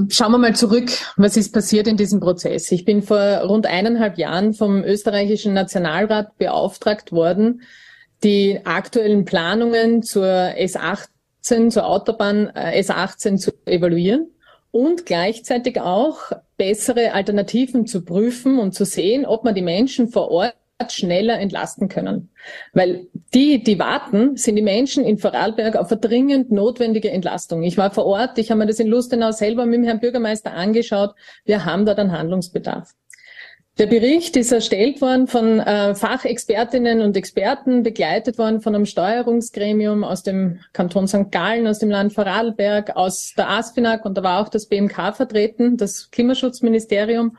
schauen 0.09 0.33
wir 0.33 0.39
mal 0.39 0.55
zurück, 0.55 0.91
was 1.17 1.37
ist 1.37 1.53
passiert 1.53 1.89
in 1.89 1.97
diesem 1.97 2.21
Prozess. 2.21 2.71
Ich 2.71 2.85
bin 2.85 3.03
vor 3.03 3.19
rund 3.19 3.67
eineinhalb 3.67 4.17
Jahren 4.17 4.55
vom 4.55 4.85
österreichischen 4.85 5.55
Nationalrat 5.55 6.39
beauftragt 6.39 7.11
worden, 7.11 7.63
die 8.23 8.61
aktuellen 8.65 9.25
Planungen 9.25 10.03
zur 10.03 10.25
S18, 10.25 11.71
zur 11.71 11.87
Autobahn 11.87 12.47
äh, 12.55 12.81
S18 12.81 13.37
zu 13.37 13.51
evaluieren 13.67 14.31
und 14.71 15.05
gleichzeitig 15.05 15.81
auch 15.81 16.33
bessere 16.57 17.13
Alternativen 17.13 17.87
zu 17.87 18.05
prüfen 18.05 18.59
und 18.59 18.75
zu 18.75 18.85
sehen, 18.85 19.27
ob 19.27 19.45
man 19.45 19.55
die 19.55 19.63
Menschen 19.63 20.09
vor 20.09 20.31
Ort 20.31 20.55
schneller 20.89 21.39
entlasten 21.39 21.89
können. 21.89 22.31
Weil 22.73 23.07
die, 23.33 23.63
die 23.63 23.79
warten, 23.79 24.37
sind 24.37 24.57
die 24.57 24.63
Menschen 24.63 25.05
in 25.05 25.19
Vorarlberg 25.19 25.77
auf 25.77 25.91
eine 25.91 26.01
dringend 26.01 26.51
notwendige 26.51 27.11
Entlastung. 27.11 27.63
Ich 27.63 27.79
war 27.79 27.91
vor 27.91 28.07
Ort, 28.07 28.39
ich 28.39 28.51
habe 28.51 28.59
mir 28.59 28.67
das 28.67 28.81
in 28.81 28.89
Lustenau 28.89 29.31
selber 29.33 29.67
mit 29.67 29.77
dem 29.77 29.85
Herrn 29.85 30.01
Bürgermeister 30.01 30.53
angeschaut. 30.53 31.15
Wir 31.45 31.65
haben 31.65 31.87
dort 31.87 31.99
einen 31.99 32.13
Handlungsbedarf. 32.13 32.95
Der 33.79 33.87
Bericht 33.87 34.37
ist 34.37 34.53
erstellt 34.53 35.01
worden 35.01 35.27
von 35.27 35.59
äh, 35.59 35.97
Fachexpertinnen 35.97 37.01
und 37.01 37.17
Experten, 37.17 37.83
begleitet 37.83 38.39
worden 38.39 38.61
von 38.61 38.73
einem 38.73 38.87
Steuerungsgremium 38.87 40.05
aus 40.05 40.23
dem 40.23 40.61
Kanton 40.73 41.09
St. 41.09 41.33
Gallen, 41.33 41.67
aus 41.67 41.81
dem 41.81 41.91
Land 41.91 42.13
Vorarlberg, 42.13 42.95
aus 42.95 43.35
der 43.37 43.51
ASFINAG 43.51 44.05
und 44.05 44.17
da 44.17 44.23
war 44.23 44.41
auch 44.41 44.49
das 44.49 44.67
BMK 44.67 45.17
vertreten, 45.17 45.77
das 45.77 46.11
Klimaschutzministerium. 46.13 47.37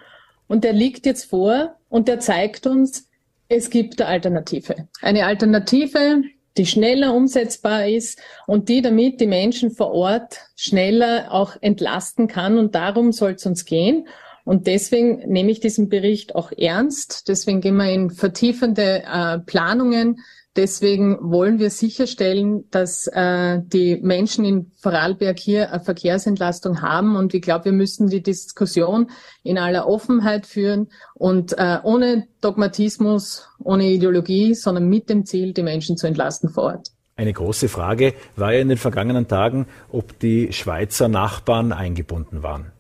Und 0.48 0.66
der 0.66 0.74
liegt 0.74 1.06
jetzt 1.06 1.24
vor 1.24 1.76
und 1.90 2.10
der 2.10 2.20
zeigt 2.20 2.68
uns, 2.68 3.08
es 3.48 3.70
gibt 3.70 4.02
eine 4.02 4.10
Alternative. 4.10 4.88
Eine 5.02 5.26
Alternative, 5.26 6.24
die 6.58 6.66
schneller 6.66 7.14
umsetzbar 7.14 7.88
ist 7.88 8.20
und 8.48 8.70
die 8.70 8.82
damit 8.82 9.20
die 9.20 9.28
Menschen 9.28 9.72
vor 9.72 9.92
Ort 9.92 10.40
schneller 10.56 11.32
auch 11.32 11.56
entlasten 11.62 12.28
kann. 12.28 12.58
Und 12.58 12.76
darum 12.76 13.12
soll 13.12 13.32
es 13.34 13.46
uns 13.46 13.66
gehen. 13.66 14.08
Und 14.46 14.68
deswegen 14.68 15.28
nehme 15.32 15.52
ich 15.52 15.60
diesen 15.60 15.90
Bericht 15.90 16.36
auch 16.36 16.52
ernst. 16.52 17.28
Deswegen 17.28 17.62
gehen 17.62 17.78
wir 17.78 17.92
in 17.92 18.12
vertiefende 18.12 19.04
äh, 19.04 19.40
Planungen 19.40 20.20
Deswegen 20.56 21.18
wollen 21.22 21.60
wir 21.60 21.70
sicherstellen, 21.70 22.64
dass 22.72 23.08
äh, 23.08 23.60
die 23.62 23.98
Menschen 24.02 24.46
in 24.46 24.72
Vorarlberg 24.78 25.38
hier 25.38 25.72
eine 25.72 25.84
Verkehrsentlastung 25.84 26.82
haben. 26.82 27.18
Und 27.18 27.34
ich 27.34 27.42
glaube, 27.42 27.66
wir 27.66 27.72
müssen 27.74 28.08
die 28.08 28.24
Diskussion 28.24 29.10
in 29.44 29.58
aller 29.58 29.86
Offenheit 29.86 30.46
führen 30.46 30.88
und 31.14 31.58
äh, 31.58 31.80
ohne 31.84 32.28
Dogmatismus, 32.40 33.50
ohne 33.60 33.90
Ideologie, 33.90 34.54
sondern 34.54 34.88
mit 34.88 35.10
dem 35.10 35.26
Ziel, 35.26 35.54
die 35.54 35.64
Menschen 35.64 35.98
zu 35.98 36.08
entlasten 36.08 36.50
vor 36.50 36.64
Ort. 36.64 36.92
Eine 37.18 37.34
große 37.34 37.68
Frage 37.68 38.14
war 38.38 38.54
ja 38.54 38.60
in 38.60 38.70
den 38.70 38.78
vergangenen 38.78 39.28
Tagen, 39.28 39.68
ob 39.90 40.20
die 40.20 40.54
Schweizer 40.54 41.10
Nachbarn 41.10 41.74
eingebunden 41.74 42.44
waren. 42.44 42.72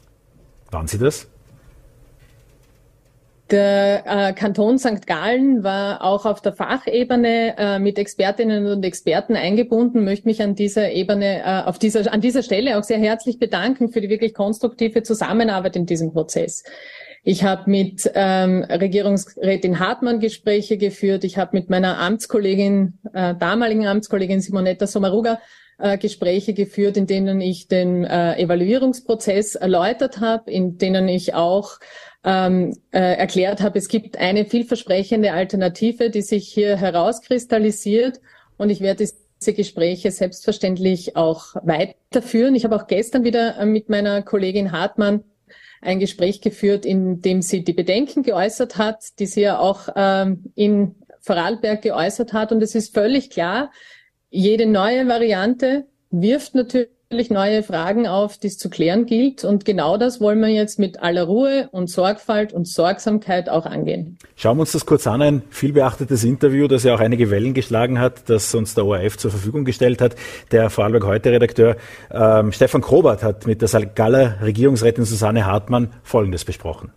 Waren 0.71 0.87
sie 0.87 0.97
das? 0.97 1.27
Der 3.51 4.03
äh, 4.07 4.33
Kanton 4.33 4.79
St. 4.79 5.05
Gallen 5.05 5.63
war 5.63 6.03
auch 6.03 6.25
auf 6.25 6.41
der 6.41 6.53
Fachebene 6.53 7.55
äh, 7.57 7.79
mit 7.79 7.99
Expertinnen 7.99 8.65
und 8.65 8.83
Experten 8.83 9.35
eingebunden. 9.35 10.03
Möchte 10.03 10.27
mich 10.27 10.41
an 10.41 10.55
dieser 10.55 10.91
Ebene, 10.91 11.43
äh, 11.43 11.61
auf 11.67 11.77
dieser, 11.77 12.11
an 12.11 12.21
dieser 12.21 12.41
Stelle 12.41 12.79
auch 12.79 12.83
sehr 12.83 12.97
herzlich 12.97 13.37
bedanken 13.37 13.89
für 13.89 14.01
die 14.01 14.09
wirklich 14.09 14.33
konstruktive 14.33 15.03
Zusammenarbeit 15.03 15.75
in 15.75 15.85
diesem 15.85 16.11
Prozess. 16.11 16.63
Ich 17.23 17.43
habe 17.43 17.69
mit 17.69 18.09
ähm, 18.15 18.63
Regierungsrätin 18.63 19.79
Hartmann 19.79 20.19
Gespräche 20.19 20.77
geführt. 20.77 21.23
Ich 21.23 21.37
habe 21.37 21.51
mit 21.53 21.69
meiner 21.69 21.99
Amtskollegin, 21.99 22.97
äh, 23.13 23.35
damaligen 23.35 23.85
Amtskollegin 23.85 24.41
Simonetta 24.41 24.87
Sommaruga 24.87 25.39
äh, 25.77 25.97
Gespräche 25.97 26.53
geführt, 26.53 26.97
in 26.97 27.05
denen 27.07 27.41
ich 27.41 27.67
den 27.67 28.05
äh, 28.05 28.37
Evaluierungsprozess 28.37 29.55
erläutert 29.55 30.19
habe, 30.19 30.49
in 30.51 30.77
denen 30.77 31.07
ich 31.07 31.33
auch 31.33 31.79
ähm, 32.25 32.75
äh, 32.91 32.99
erklärt 32.99 33.61
habe, 33.61 33.77
es 33.77 33.87
gibt 33.87 34.17
eine 34.17 34.45
vielversprechende 34.45 35.31
Alternative, 35.31 36.09
die 36.09 36.23
sich 36.23 36.47
hier 36.47 36.75
herauskristallisiert 36.75 38.19
und 38.57 38.71
ich 38.71 38.81
werde 38.81 39.07
diese 39.39 39.53
Gespräche 39.53 40.11
selbstverständlich 40.11 41.15
auch 41.15 41.55
weiterführen. 41.63 42.55
Ich 42.55 42.65
habe 42.65 42.75
auch 42.75 42.87
gestern 42.87 43.23
wieder 43.23 43.59
äh, 43.59 43.65
mit 43.65 43.89
meiner 43.89 44.23
Kollegin 44.23 44.71
Hartmann 44.71 45.23
ein 45.81 45.99
Gespräch 45.99 46.41
geführt, 46.41 46.85
in 46.85 47.21
dem 47.21 47.43
sie 47.43 47.63
die 47.63 47.73
Bedenken 47.73 48.23
geäußert 48.23 48.77
hat, 48.77 49.19
die 49.19 49.27
sie 49.27 49.41
ja 49.41 49.59
auch 49.59 49.89
ähm, 49.95 50.51
in 50.55 50.95
Vorarlberg 51.19 51.83
geäußert 51.83 52.33
hat. 52.33 52.51
Und 52.51 52.63
es 52.63 52.73
ist 52.73 52.93
völlig 52.93 53.29
klar, 53.29 53.71
jede 54.29 54.65
neue 54.65 55.07
Variante 55.07 55.85
wirft 56.09 56.55
natürlich 56.55 56.89
natürlich 57.09 57.29
neue 57.29 57.61
Fragen 57.61 58.07
auf, 58.07 58.37
die 58.37 58.47
es 58.47 58.57
zu 58.57 58.69
klären 58.69 59.05
gilt. 59.05 59.43
Und 59.43 59.63
genau 59.63 59.97
das 59.97 60.19
wollen 60.19 60.39
wir 60.39 60.49
jetzt 60.49 60.79
mit 60.79 61.01
aller 61.01 61.23
Ruhe 61.23 61.69
und 61.71 61.89
Sorgfalt 61.89 62.51
und 62.51 62.67
Sorgsamkeit 62.67 63.47
auch 63.47 63.65
angehen. 63.65 64.17
Schauen 64.35 64.57
wir 64.57 64.61
uns 64.61 64.71
das 64.71 64.85
kurz 64.85 65.05
an. 65.05 65.21
Ein 65.21 65.43
vielbeachtetes 65.49 66.23
Interview, 66.23 66.67
das 66.67 66.83
ja 66.83 66.95
auch 66.95 66.99
einige 66.99 67.29
Wellen 67.29 67.53
geschlagen 67.53 67.99
hat, 67.99 68.29
das 68.29 68.53
uns 68.55 68.73
der 68.73 68.85
ORF 68.85 69.17
zur 69.17 69.31
Verfügung 69.31 69.65
gestellt 69.65 70.01
hat. 70.01 70.15
Der 70.51 70.69
Vorarlberg 70.69 71.05
heute 71.05 71.31
Redakteur 71.31 71.77
ähm, 72.11 72.51
Stefan 72.51 72.81
Krobert 72.81 73.23
hat 73.23 73.45
mit 73.45 73.61
der 73.61 73.67
St. 73.67 73.95
Galler 73.95 74.41
Regierungsrätin 74.41 75.05
Susanne 75.05 75.45
Hartmann 75.45 75.93
Folgendes 76.03 76.43
besprochen. 76.43 76.91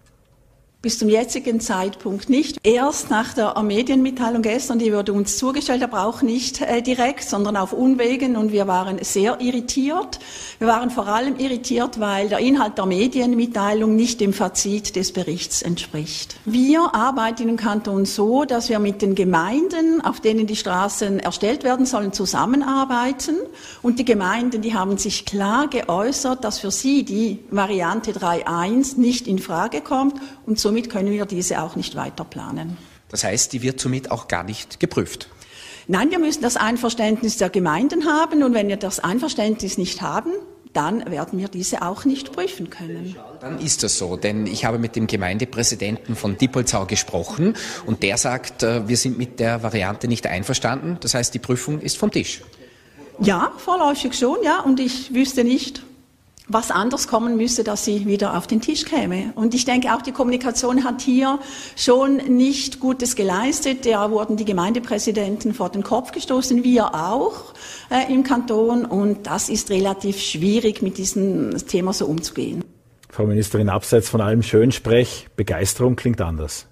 Bis 0.80 1.00
zum 1.00 1.08
jetzigen 1.08 1.58
Zeitpunkt 1.58 2.28
nicht. 2.28 2.58
Erst 2.62 3.10
nach 3.10 3.34
der 3.34 3.60
Medienmitteilung 3.60 4.42
gestern, 4.42 4.78
die 4.78 4.92
wurde 4.92 5.12
uns 5.12 5.36
zugestellt, 5.36 5.82
aber 5.82 6.06
auch 6.06 6.22
nicht 6.22 6.60
äh, 6.60 6.82
direkt, 6.82 7.24
sondern 7.24 7.56
auf 7.56 7.72
Unwegen 7.72 8.36
und 8.36 8.52
wir 8.52 8.68
waren 8.68 9.02
sehr 9.02 9.40
irritiert. 9.40 10.20
Wir 10.60 10.68
waren 10.68 10.90
vor 10.90 11.08
allem 11.08 11.36
irritiert, 11.36 11.98
weil 11.98 12.28
der 12.28 12.38
Inhalt 12.38 12.78
der 12.78 12.86
Medienmitteilung 12.86 13.96
nicht 13.96 14.20
dem 14.20 14.32
Fazit 14.32 14.94
des 14.94 15.12
Berichts 15.12 15.62
entspricht. 15.62 16.36
Wir 16.44 16.94
arbeiten 16.94 17.48
im 17.48 17.56
Kanton 17.56 18.04
so, 18.04 18.44
dass 18.44 18.68
wir 18.68 18.78
mit 18.78 19.02
den 19.02 19.16
Gemeinden, 19.16 20.00
auf 20.00 20.20
denen 20.20 20.46
die 20.46 20.54
Straßen 20.54 21.18
erstellt 21.18 21.64
werden 21.64 21.86
sollen, 21.86 22.12
zusammenarbeiten 22.12 23.34
und 23.82 23.98
die 23.98 24.04
Gemeinden, 24.04 24.62
die 24.62 24.74
haben 24.74 24.96
sich 24.96 25.24
klar 25.24 25.66
geäußert, 25.66 26.44
dass 26.44 26.60
für 26.60 26.70
sie 26.70 27.02
die 27.02 27.40
Variante 27.50 28.12
3.1 28.12 29.00
nicht 29.00 29.26
in 29.26 29.40
Frage 29.40 29.80
kommt 29.80 30.14
und 30.46 30.67
somit 30.68 30.90
können 30.90 31.10
wir 31.12 31.24
diese 31.24 31.62
auch 31.62 31.76
nicht 31.76 31.96
weiter 31.96 32.24
planen. 32.24 32.76
Das 33.08 33.24
heißt, 33.24 33.54
die 33.54 33.62
wird 33.62 33.80
somit 33.80 34.10
auch 34.10 34.28
gar 34.28 34.44
nicht 34.44 34.78
geprüft. 34.80 35.30
Nein, 35.86 36.10
wir 36.10 36.18
müssen 36.18 36.42
das 36.42 36.58
Einverständnis 36.58 37.38
der 37.38 37.48
Gemeinden 37.48 38.04
haben 38.04 38.42
und 38.42 38.52
wenn 38.52 38.68
wir 38.68 38.76
das 38.76 39.00
Einverständnis 39.00 39.78
nicht 39.78 40.02
haben, 40.02 40.30
dann 40.74 41.10
werden 41.10 41.38
wir 41.38 41.48
diese 41.48 41.80
auch 41.80 42.04
nicht 42.04 42.32
prüfen 42.32 42.68
können. 42.68 43.16
Dann 43.40 43.58
ist 43.60 43.82
das 43.82 43.96
so, 43.96 44.18
denn 44.18 44.46
ich 44.46 44.66
habe 44.66 44.78
mit 44.78 44.94
dem 44.94 45.06
Gemeindepräsidenten 45.06 46.14
von 46.14 46.36
Diepolzau 46.36 46.84
gesprochen 46.84 47.54
und 47.86 48.02
der 48.02 48.18
sagt, 48.18 48.62
äh, 48.62 48.86
wir 48.86 48.98
sind 48.98 49.16
mit 49.16 49.40
der 49.40 49.62
Variante 49.62 50.06
nicht 50.06 50.26
einverstanden. 50.26 50.98
Das 51.00 51.14
heißt, 51.14 51.32
die 51.32 51.38
Prüfung 51.38 51.80
ist 51.80 51.96
vom 51.96 52.10
Tisch. 52.10 52.42
Ja, 53.20 53.52
vorläufig 53.56 54.12
schon, 54.12 54.36
ja, 54.44 54.60
und 54.60 54.80
ich 54.80 55.14
wüsste 55.14 55.44
nicht, 55.44 55.82
was 56.48 56.70
anders 56.70 57.08
kommen 57.08 57.36
müsste, 57.36 57.62
dass 57.64 57.84
sie 57.84 58.06
wieder 58.06 58.36
auf 58.36 58.46
den 58.46 58.60
Tisch 58.60 58.84
käme. 58.84 59.32
Und 59.34 59.54
ich 59.54 59.64
denke, 59.64 59.94
auch 59.94 60.02
die 60.02 60.12
Kommunikation 60.12 60.84
hat 60.84 61.02
hier 61.02 61.38
schon 61.76 62.16
nicht 62.16 62.80
Gutes 62.80 63.16
geleistet. 63.16 63.86
Da 63.86 64.10
wurden 64.10 64.36
die 64.36 64.44
Gemeindepräsidenten 64.44 65.54
vor 65.54 65.68
den 65.68 65.82
Kopf 65.82 66.12
gestoßen, 66.12 66.64
wir 66.64 66.94
auch 66.94 67.54
äh, 67.90 68.12
im 68.12 68.22
Kanton. 68.22 68.84
Und 68.84 69.26
das 69.26 69.48
ist 69.48 69.70
relativ 69.70 70.20
schwierig, 70.20 70.82
mit 70.82 70.98
diesem 70.98 71.56
Thema 71.66 71.92
so 71.92 72.06
umzugehen. 72.06 72.64
Frau 73.10 73.26
Ministerin, 73.26 73.68
abseits 73.68 74.08
von 74.08 74.20
allem 74.20 74.42
Schönsprech, 74.42 75.28
Begeisterung 75.36 75.96
klingt 75.96 76.20
anders. 76.20 76.67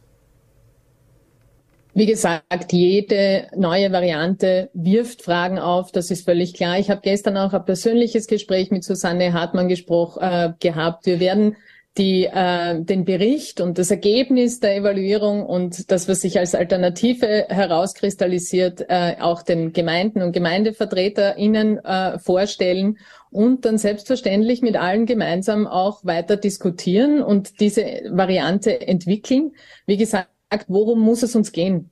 Wie 1.97 2.05
gesagt, 2.05 2.75
jede 2.75 3.47
neue 3.57 3.91
Variante 3.91 4.69
wirft 4.75 5.23
Fragen 5.23 5.59
auf, 5.59 5.93
das 5.93 6.11
ist 6.11 6.27
völlig 6.27 6.53
klar. 6.53 6.79
Ich 6.79 6.91
habe 6.91 7.01
gestern 7.03 7.39
auch 7.39 7.55
ein 7.55 7.65
persönliches 7.65 8.27
Gespräch 8.27 8.71
mit 8.71 8.85
Susanne 8.85 9.33
Hartmann 9.33 9.67
gesprochen 9.67 10.23
äh, 10.23 10.53
gehabt. 10.61 11.07
Wir 11.07 11.21
werden 11.21 11.57
die, 11.97 12.27
äh, 12.27 12.83
den 12.83 13.07
Bericht 13.07 13.63
und 13.63 13.79
das 13.79 13.91
Ergebnis 13.91 14.61
der 14.61 14.77
Evaluierung 14.77 15.47
und 15.47 15.91
das, 15.91 16.07
was 16.07 16.21
sich 16.21 16.39
als 16.39 16.55
Alternative 16.55 17.47
herauskristallisiert, 17.49 18.85
äh, 18.91 19.17
auch 19.19 19.41
den 19.41 19.73
Gemeinden 19.73 20.21
und 20.21 20.33
GemeindevertreterInnen 20.33 21.83
äh, 21.83 22.19
vorstellen 22.19 22.99
und 23.31 23.65
dann 23.65 23.79
selbstverständlich 23.79 24.61
mit 24.61 24.77
allen 24.77 25.07
gemeinsam 25.07 25.67
auch 25.67 26.05
weiter 26.05 26.37
diskutieren 26.37 27.23
und 27.23 27.59
diese 27.59 28.03
Variante 28.11 28.87
entwickeln. 28.87 29.53
Wie 29.87 29.97
gesagt, 29.97 30.29
worum 30.69 31.01
muss 31.01 31.23
es 31.23 31.35
uns 31.37 31.53
gehen? 31.53 31.91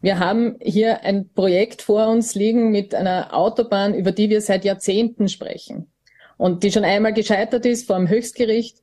Wir 0.00 0.18
haben 0.18 0.56
hier 0.60 1.02
ein 1.02 1.30
Projekt 1.32 1.82
vor 1.82 2.08
uns 2.08 2.34
liegen 2.34 2.70
mit 2.70 2.94
einer 2.94 3.34
Autobahn, 3.34 3.94
über 3.94 4.12
die 4.12 4.30
wir 4.30 4.40
seit 4.40 4.64
Jahrzehnten 4.64 5.28
sprechen 5.28 5.90
und 6.36 6.62
die 6.62 6.70
schon 6.70 6.84
einmal 6.84 7.12
gescheitert 7.12 7.66
ist 7.66 7.86
vor 7.86 7.96
dem 7.96 8.08
Höchstgericht. 8.08 8.78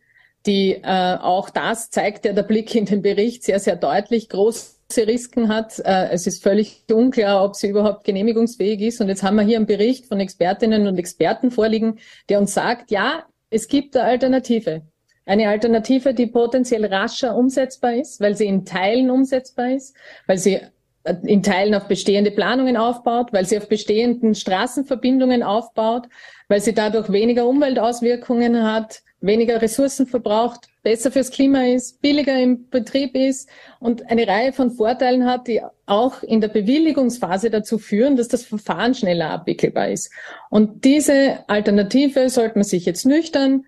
Die 0.46 0.74
äh, 0.74 1.18
auch 1.22 1.50
das 1.50 1.90
zeigt 1.90 2.26
ja 2.26 2.34
der 2.34 2.44
Blick 2.44 2.76
in 2.76 2.86
den 2.86 3.02
Bericht 3.02 3.44
sehr, 3.44 3.60
sehr 3.60 3.78
deutlich. 3.78 4.28
Große 4.28 4.74
Risiken 4.98 5.48
hat. 5.48 5.80
Äh, 5.80 6.10
es 6.10 6.28
ist 6.28 6.44
völlig 6.44 6.84
unklar, 6.92 7.46
ob 7.46 7.56
sie 7.56 7.70
überhaupt 7.70 8.04
genehmigungsfähig 8.04 8.82
ist. 8.82 9.00
Und 9.00 9.08
jetzt 9.08 9.24
haben 9.24 9.36
wir 9.36 9.44
hier 9.44 9.58
einen 9.58 9.66
Bericht 9.66 10.08
von 10.08 10.20
Expertinnen 10.20 10.88
und 10.88 10.98
Experten 10.98 11.52
vorliegen, 11.52 12.00
der 12.28 12.40
uns 12.40 12.54
sagt, 12.54 12.92
ja, 12.92 13.24
es 13.50 13.68
gibt 13.68 13.96
eine 13.96 14.06
Alternative. 14.06 14.82
Eine 15.26 15.48
Alternative, 15.48 16.14
die 16.14 16.28
potenziell 16.28 16.86
rascher 16.86 17.36
umsetzbar 17.36 17.96
ist, 17.96 18.20
weil 18.20 18.36
sie 18.36 18.46
in 18.46 18.66
Teilen 18.66 19.10
umsetzbar 19.10 19.72
ist, 19.72 19.96
weil 20.28 20.38
sie 20.38 20.60
äh, 21.04 21.16
in 21.24 21.44
Teilen 21.44 21.76
auf 21.76 21.88
bestehende 21.88 22.32
Planungen 22.32 22.76
aufbaut, 22.76 23.32
weil 23.32 23.46
sie 23.46 23.58
auf 23.58 23.70
bestehenden 23.70 24.36
Straßenverbindungen 24.36 25.42
aufbaut, 25.42 26.10
weil 26.50 26.60
sie 26.60 26.74
dadurch 26.74 27.12
weniger 27.12 27.48
Umweltauswirkungen 27.48 28.64
hat, 28.64 29.02
weniger 29.22 29.62
Ressourcen 29.62 30.08
verbraucht, 30.08 30.68
besser 30.84 31.10
fürs 31.10 31.32
Klima 31.32 31.64
ist, 31.64 32.02
billiger 32.02 32.38
im 32.38 32.70
Betrieb 32.70 33.16
ist 33.16 33.50
und 33.80 34.12
eine 34.12 34.28
Reihe 34.28 34.52
von 34.52 34.72
Vorteilen 34.72 35.26
hat, 35.26 35.48
die 35.48 35.62
auch 35.86 36.22
in 36.24 36.42
der 36.42 36.50
Bewilligungsphase 36.50 37.50
dazu 37.50 37.78
führen, 37.78 38.18
dass 38.18 38.28
das 38.28 38.44
Verfahren 38.44 38.94
schneller 38.94 39.30
abwickelbar 39.30 39.90
ist. 39.90 40.12
Und 40.50 40.84
diese 40.84 41.40
Alternative 41.48 42.30
sollte 42.30 42.56
man 42.56 42.66
sich 42.66 42.86
jetzt 42.86 43.06
nüchtern 43.06 43.64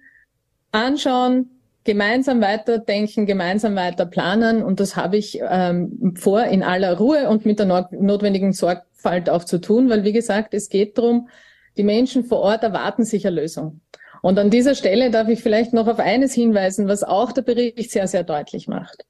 anschauen, 0.76 1.50
gemeinsam 1.84 2.42
weiterdenken, 2.42 3.26
gemeinsam 3.26 3.76
weiter 3.76 4.06
planen. 4.06 4.64
Und 4.64 4.80
das 4.80 4.96
habe 4.96 5.18
ich 5.18 5.40
ähm, 5.42 6.14
vor, 6.18 6.44
in 6.44 6.64
aller 6.64 6.98
Ruhe 6.98 7.30
und 7.30 7.46
mit 7.46 7.60
der 7.60 7.88
notwendigen 7.92 8.54
Sorgfalt 8.54 9.30
auch 9.30 9.44
zu 9.44 9.60
tun, 9.60 9.90
weil, 9.90 10.04
wie 10.04 10.14
gesagt, 10.14 10.54
es 10.54 10.70
geht 10.70 10.98
darum, 10.98 11.30
die 11.78 11.84
Menschen 11.84 12.26
vor 12.26 12.40
Ort 12.40 12.64
erwarten 12.64 13.06
sich 13.06 13.26
eine 13.26 13.42
Lösung. 13.42 13.82
Und 14.22 14.40
an 14.40 14.50
dieser 14.50 14.74
Stelle 14.74 15.12
darf 15.12 15.28
ich 15.30 15.44
vielleicht 15.44 15.74
noch 15.74 15.88
auf 15.88 16.00
eines 16.00 16.34
hinweisen, 16.34 16.88
was 16.88 17.04
auch 17.04 17.32
der 17.32 17.44
Bericht 17.44 17.92
sehr, 17.92 18.08
sehr 18.08 18.24
deutlich 18.24 18.68
macht. 18.68 19.06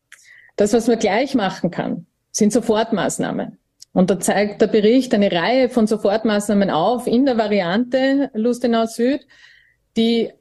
Das, 0.58 0.74
was 0.74 0.88
man 0.88 1.00
gleich 1.00 1.36
machen 1.36 1.72
kann, 1.72 2.06
sind 2.32 2.52
Sofortmaßnahmen. 2.52 3.58
Und 3.94 4.10
da 4.10 4.20
zeigt 4.20 4.62
der 4.62 4.68
Bericht 4.68 5.14
eine 5.14 5.32
Reihe 5.32 5.70
von 5.70 5.88
Sofortmaßnahmen 5.88 6.70
auf 6.70 7.08
in 7.08 7.26
der 7.26 7.38
Variante 7.38 8.30
Lustenau 8.34 8.88
Süd, 8.88 9.26
die 9.96 10.34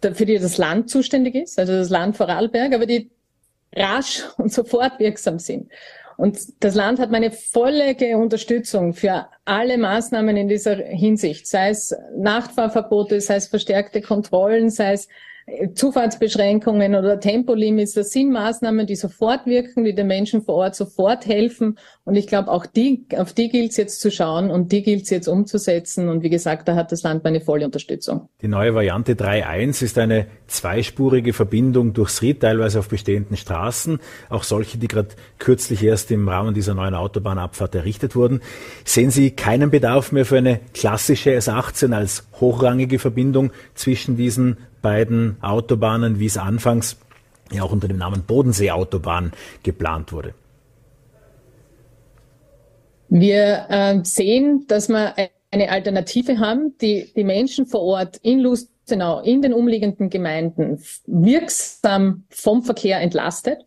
für 0.00 0.26
die 0.26 0.38
das 0.38 0.58
Land 0.58 0.90
zuständig 0.90 1.34
ist, 1.34 1.58
also 1.58 1.72
das 1.72 1.90
Land 1.90 2.16
Vorarlberg, 2.16 2.74
aber 2.74 2.86
die 2.86 3.10
rasch 3.74 4.24
und 4.36 4.52
sofort 4.52 4.98
wirksam 4.98 5.38
sind. 5.38 5.70
Und 6.16 6.64
das 6.64 6.74
Land 6.74 6.98
hat 6.98 7.12
meine 7.12 7.30
volle 7.30 7.94
Unterstützung 8.16 8.92
für 8.92 9.28
alle 9.44 9.78
Maßnahmen 9.78 10.36
in 10.36 10.48
dieser 10.48 10.74
Hinsicht, 10.74 11.46
sei 11.46 11.70
es 11.70 11.94
Nachtfahrverbote, 12.16 13.20
sei 13.20 13.36
es 13.36 13.46
verstärkte 13.46 14.02
Kontrollen, 14.02 14.68
sei 14.68 14.94
es 14.94 15.08
Zufahrtsbeschränkungen 15.74 16.94
oder 16.94 17.20
Tempolimits, 17.20 17.92
das 17.94 18.10
sind 18.10 18.30
Maßnahmen, 18.32 18.86
die 18.86 18.96
sofort 18.96 19.46
wirken, 19.46 19.84
die 19.84 19.94
den 19.94 20.06
Menschen 20.06 20.42
vor 20.42 20.56
Ort 20.56 20.74
sofort 20.74 21.26
helfen. 21.26 21.78
Und 22.04 22.16
ich 22.16 22.26
glaube, 22.26 22.50
auch 22.50 22.66
die, 22.66 23.06
auf 23.16 23.32
die 23.32 23.48
gilt 23.48 23.70
es 23.70 23.76
jetzt 23.76 24.00
zu 24.00 24.10
schauen 24.10 24.50
und 24.50 24.72
die 24.72 24.82
gilt 24.82 25.04
es 25.04 25.10
jetzt 25.10 25.26
umzusetzen. 25.26 26.08
Und 26.08 26.22
wie 26.22 26.30
gesagt, 26.30 26.68
da 26.68 26.74
hat 26.74 26.92
das 26.92 27.02
Land 27.02 27.24
meine 27.24 27.40
volle 27.40 27.64
Unterstützung. 27.64 28.28
Die 28.42 28.48
neue 28.48 28.74
Variante 28.74 29.14
3.1 29.14 29.82
ist 29.82 29.98
eine 29.98 30.26
zweispurige 30.46 31.32
Verbindung 31.32 31.92
durchs 31.92 32.22
Ried, 32.22 32.40
teilweise 32.40 32.78
auf 32.78 32.88
bestehenden 32.88 33.36
Straßen, 33.36 34.00
auch 34.28 34.44
solche, 34.44 34.78
die 34.78 34.88
gerade 34.88 35.08
kürzlich 35.38 35.82
erst 35.82 36.10
im 36.10 36.28
Rahmen 36.28 36.54
dieser 36.54 36.74
neuen 36.74 36.94
Autobahnabfahrt 36.94 37.74
errichtet 37.74 38.16
wurden. 38.16 38.40
Sehen 38.84 39.10
Sie 39.10 39.30
keinen 39.30 39.70
Bedarf 39.70 40.12
mehr 40.12 40.24
für 40.24 40.38
eine 40.38 40.60
klassische 40.74 41.30
S18 41.30 41.94
als 41.94 42.28
hochrangige 42.40 42.98
Verbindung 42.98 43.50
zwischen 43.74 44.16
diesen 44.16 44.58
beiden 44.82 45.36
Autobahnen, 45.42 46.18
wie 46.18 46.26
es 46.26 46.36
anfangs 46.36 46.96
ja 47.50 47.62
auch 47.62 47.72
unter 47.72 47.88
dem 47.88 47.98
Namen 47.98 48.22
Bodenseeautobahn 48.22 49.32
geplant 49.62 50.12
wurde? 50.12 50.34
Wir 53.08 53.66
äh, 53.70 54.00
sehen, 54.02 54.66
dass 54.68 54.88
wir 54.88 55.14
eine 55.50 55.70
Alternative 55.70 56.38
haben, 56.38 56.76
die 56.80 57.10
die 57.16 57.24
Menschen 57.24 57.66
vor 57.66 57.80
Ort 57.80 58.18
in 58.18 58.40
Lustenau, 58.40 59.20
in 59.20 59.40
den 59.40 59.54
umliegenden 59.54 60.10
Gemeinden 60.10 60.82
wirksam 61.06 62.24
vom 62.28 62.62
Verkehr 62.62 63.00
entlastet, 63.00 63.64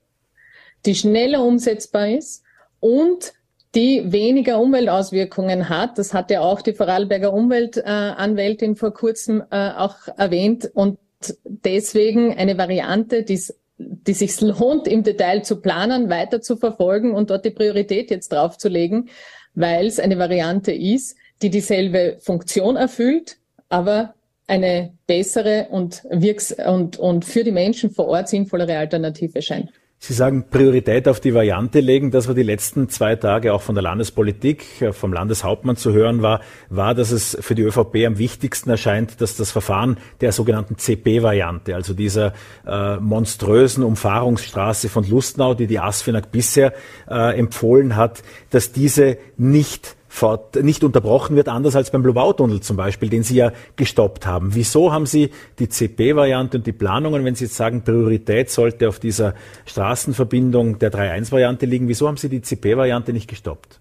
die 0.86 0.93
schneller 0.93 1.43
umsetzbar 1.43 2.10
ist 2.10 2.43
und 2.80 3.34
die 3.75 4.12
weniger 4.12 4.60
Umweltauswirkungen 4.60 5.69
hat. 5.69 5.97
Das 5.97 6.13
hat 6.13 6.29
ja 6.29 6.41
auch 6.41 6.62
die 6.62 6.73
Vorarlberger 6.73 7.34
Umweltanwältin 7.34 8.75
vor 8.75 8.93
kurzem 8.93 9.43
äh, 9.49 9.71
auch 9.71 9.95
erwähnt 10.17 10.69
und 10.73 10.99
deswegen 11.45 12.36
eine 12.38 12.57
Variante, 12.57 13.23
die 13.23 13.39
die 13.84 14.13
sich 14.13 14.39
lohnt, 14.41 14.88
im 14.88 15.03
Detail 15.03 15.43
zu 15.43 15.60
planen, 15.60 16.10
weiter 16.10 16.41
zu 16.41 16.55
verfolgen 16.55 17.13
und 17.13 17.29
dort 17.29 17.45
die 17.45 17.51
Priorität 17.51 18.12
jetzt 18.12 18.31
draufzulegen, 18.31 19.10
weil 19.55 19.88
es 19.88 19.99
eine 19.99 20.17
Variante 20.19 20.71
ist, 20.71 21.17
die 21.41 21.49
dieselbe 21.49 22.17
Funktion 22.19 22.75
erfüllt, 22.75 23.38
aber 23.69 24.13
eine 24.47 24.93
bessere 25.07 25.67
und, 25.71 26.03
wirks 26.10 26.51
und, 26.51 26.97
und 26.97 27.25
für 27.25 27.43
die 27.43 27.51
Menschen 27.51 27.89
vor 27.89 28.07
Ort 28.07 28.29
sinnvollere 28.29 28.77
Alternative 28.77 29.41
scheint. 29.41 29.71
Sie 30.03 30.13
sagen 30.13 30.45
Priorität 30.49 31.07
auf 31.07 31.19
die 31.19 31.35
Variante 31.35 31.79
legen. 31.79 32.09
Das 32.09 32.27
war 32.27 32.33
die 32.33 32.41
letzten 32.41 32.89
zwei 32.89 33.15
Tage 33.15 33.53
auch 33.53 33.61
von 33.61 33.75
der 33.75 33.83
Landespolitik, 33.83 34.81
äh, 34.81 34.93
vom 34.93 35.13
Landeshauptmann 35.13 35.75
zu 35.75 35.93
hören 35.93 36.23
war, 36.23 36.41
war, 36.69 36.95
dass 36.95 37.11
es 37.11 37.37
für 37.39 37.53
die 37.53 37.61
ÖVP 37.61 38.07
am 38.07 38.17
wichtigsten 38.17 38.71
erscheint, 38.71 39.21
dass 39.21 39.35
das 39.35 39.51
Verfahren 39.51 39.97
der 40.19 40.31
sogenannten 40.31 40.79
CP-Variante, 40.79 41.75
also 41.75 41.93
dieser 41.93 42.33
äh, 42.65 42.95
monströsen 42.97 43.83
Umfahrungsstraße 43.83 44.89
von 44.89 45.07
Lustnau, 45.07 45.53
die 45.53 45.67
die 45.67 45.77
ASFINAG 45.77 46.31
bisher 46.31 46.73
äh, 47.07 47.37
empfohlen 47.37 47.95
hat, 47.95 48.23
dass 48.49 48.71
diese 48.71 49.19
nicht 49.37 49.95
fort, 50.12 50.62
nicht 50.62 50.84
unterbrochen 50.84 51.38
wird, 51.38 51.47
anders 51.47 51.76
als 51.76 51.89
beim 51.89 52.04
Blubau-Tunnel 52.04 52.60
zum 52.60 52.76
Beispiel, 52.76 53.08
den 53.08 53.24
Sie 53.24 53.36
ja 53.36 53.54
gestoppt 53.78 54.28
haben. 54.28 54.54
Wieso 54.54 54.91
haben 54.91 55.06
Sie 55.06 55.32
die 55.58 55.69
CP-Variante 55.69 56.58
und 56.58 56.67
die 56.67 56.74
Planungen, 56.74 57.24
wenn 57.24 57.34
Sie 57.34 57.45
jetzt 57.45 57.56
sagen, 57.56 57.84
Priorität 57.84 58.52
sollte 58.52 58.89
auf 58.89 59.00
dieser 59.00 59.36
Straßenverbindung 59.65 60.80
der 60.80 60.91
3.1-Variante 60.91 61.65
liegen, 61.65 61.88
wieso 61.88 62.10
haben 62.10 62.17
Sie 62.17 62.28
die 62.28 62.41
CP-Variante 62.41 63.13
nicht 63.13 63.30
gestoppt? 63.30 63.80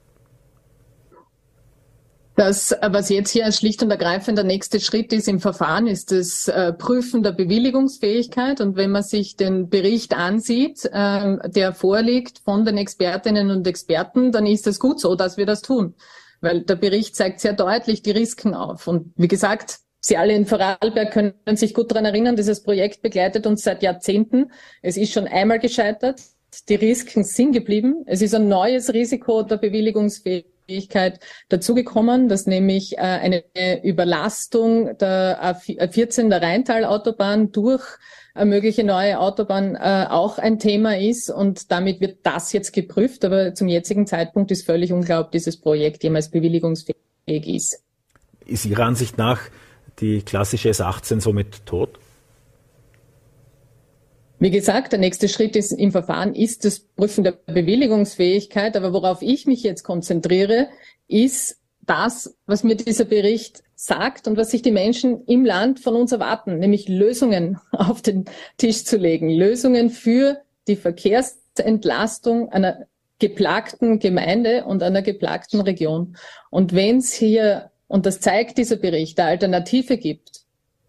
Das, 2.37 2.75
was 2.81 3.09
jetzt 3.09 3.31
hier 3.31 3.51
schlicht 3.51 3.83
und 3.83 3.90
ergreifend 3.90 4.38
der 4.38 4.47
nächste 4.47 4.79
Schritt 4.79 5.12
ist 5.12 5.27
im 5.27 5.40
Verfahren, 5.40 5.88
ist 5.88 6.12
das 6.12 6.47
äh, 6.47 6.73
Prüfen 6.73 7.25
der 7.25 7.33
Bewilligungsfähigkeit. 7.33 8.61
Und 8.61 8.77
wenn 8.77 8.93
man 8.93 9.03
sich 9.03 9.37
den 9.37 9.69
Bericht 9.69 10.16
ansieht, 10.16 10.88
äh, 10.90 11.37
der 11.49 11.75
vorliegt 11.75 12.38
von 12.38 12.64
den 12.64 12.79
Expertinnen 12.79 13.51
und 13.51 13.66
Experten, 13.66 14.31
dann 14.31 14.47
ist 14.47 14.69
es 14.69 14.79
gut 14.79 15.01
so, 15.01 15.16
dass 15.16 15.37
wir 15.37 15.45
das 15.45 15.61
tun 15.61 15.95
weil 16.40 16.62
der 16.62 16.76
Bericht 16.76 17.16
zeigt 17.16 17.40
sehr 17.40 17.53
deutlich 17.53 18.03
die 18.03 18.11
Risiken 18.11 18.55
auf. 18.55 18.87
Und 18.87 19.12
wie 19.16 19.29
gesagt, 19.29 19.81
Sie 20.03 20.16
alle 20.16 20.35
in 20.35 20.46
Vorarlberg 20.46 21.12
können 21.12 21.35
sich 21.57 21.74
gut 21.74 21.90
daran 21.90 22.07
erinnern, 22.07 22.35
dieses 22.35 22.62
Projekt 22.62 23.03
begleitet 23.03 23.46
uns 23.46 23.62
seit 23.62 23.83
Jahrzehnten. 23.83 24.50
Es 24.81 24.96
ist 24.96 25.12
schon 25.12 25.29
einmal 25.29 25.59
gescheitert. 25.59 26.22
Die 26.68 26.74
Risiken 26.74 27.22
sind 27.22 27.53
geblieben. 27.53 28.03
Es 28.07 28.22
ist 28.22 28.35
ein 28.35 28.48
neues 28.48 28.94
Risiko 28.94 29.42
der 29.42 29.59
Bewilligungsfähigkeit 29.59 31.20
dazugekommen, 31.50 32.29
dass 32.29 32.46
nämlich 32.46 32.96
äh, 32.96 33.03
eine 33.03 33.44
Überlastung 33.85 34.96
der 34.96 35.38
A14 35.42 36.31
der 36.31 36.40
Rheintalautobahn 36.40 37.53
durch 37.53 37.85
mögliche 38.35 38.85
neue 38.85 39.19
Autobahn 39.19 39.75
äh, 39.75 40.07
auch 40.09 40.38
ein 40.38 40.59
Thema 40.59 40.97
ist 40.97 41.31
und 41.31 41.71
damit 41.71 42.01
wird 42.01 42.19
das 42.23 42.53
jetzt 42.53 42.73
geprüft. 42.73 43.25
Aber 43.25 43.55
zum 43.55 43.69
jetzigen 43.69 44.07
Zeitpunkt 44.07 44.51
ist 44.51 44.66
völlig 44.66 44.93
ob 44.93 45.33
dieses 45.33 45.61
Projekt 45.61 46.03
jemals 46.03 46.31
bewilligungsfähig 46.31 46.97
ist. 47.27 47.83
Ist 48.47 48.66
Ihrer 48.66 48.85
Ansicht 48.85 49.19
nach 49.19 49.40
die 50.01 50.23
klassische 50.23 50.71
S18 50.71 51.21
somit 51.21 51.66
tot? 51.66 51.99
Wie 54.38 54.51
gesagt, 54.51 54.93
der 54.93 54.99
nächste 54.99 55.29
Schritt 55.29 55.55
ist 55.55 55.71
im 55.71 55.93
Verfahren 55.93 56.35
ist 56.35 56.64
das 56.64 56.81
Prüfen 56.81 57.25
der 57.25 57.33
Bewilligungsfähigkeit. 57.33 58.75
Aber 58.75 58.95
worauf 58.95 59.21
ich 59.21 59.47
mich 59.47 59.62
jetzt 59.62 59.83
konzentriere, 59.83 60.69
ist 61.09 61.60
das, 61.90 62.37
was 62.46 62.62
mir 62.62 62.76
dieser 62.76 63.05
Bericht 63.05 63.64
sagt 63.74 64.29
und 64.29 64.37
was 64.37 64.53
sich 64.53 64.62
die 64.62 64.70
Menschen 64.70 65.24
im 65.24 65.44
Land 65.44 65.81
von 65.81 65.96
uns 65.96 66.12
erwarten, 66.12 66.59
nämlich 66.59 66.88
Lösungen 66.88 67.59
auf 67.72 68.00
den 68.00 68.26
Tisch 68.59 68.85
zu 68.85 68.96
legen. 68.96 69.29
Lösungen 69.29 69.90
für 69.90 70.40
die 70.68 70.76
Verkehrsentlastung 70.76 72.48
einer 72.50 72.87
geplagten 73.18 73.98
Gemeinde 73.98 74.64
und 74.66 74.85
einer 74.85 75.03
geplagten 75.03 75.61
Region. 75.61 76.16
Und 76.48 76.74
wenn 76.74 76.98
es 76.98 77.12
hier, 77.12 77.72
und 77.88 78.07
das 78.07 78.20
zeigt 78.20 78.59
dieser 78.59 78.76
Bericht, 78.76 79.18
eine 79.18 79.31
Alternative 79.31 79.98
gibt, 79.98 80.39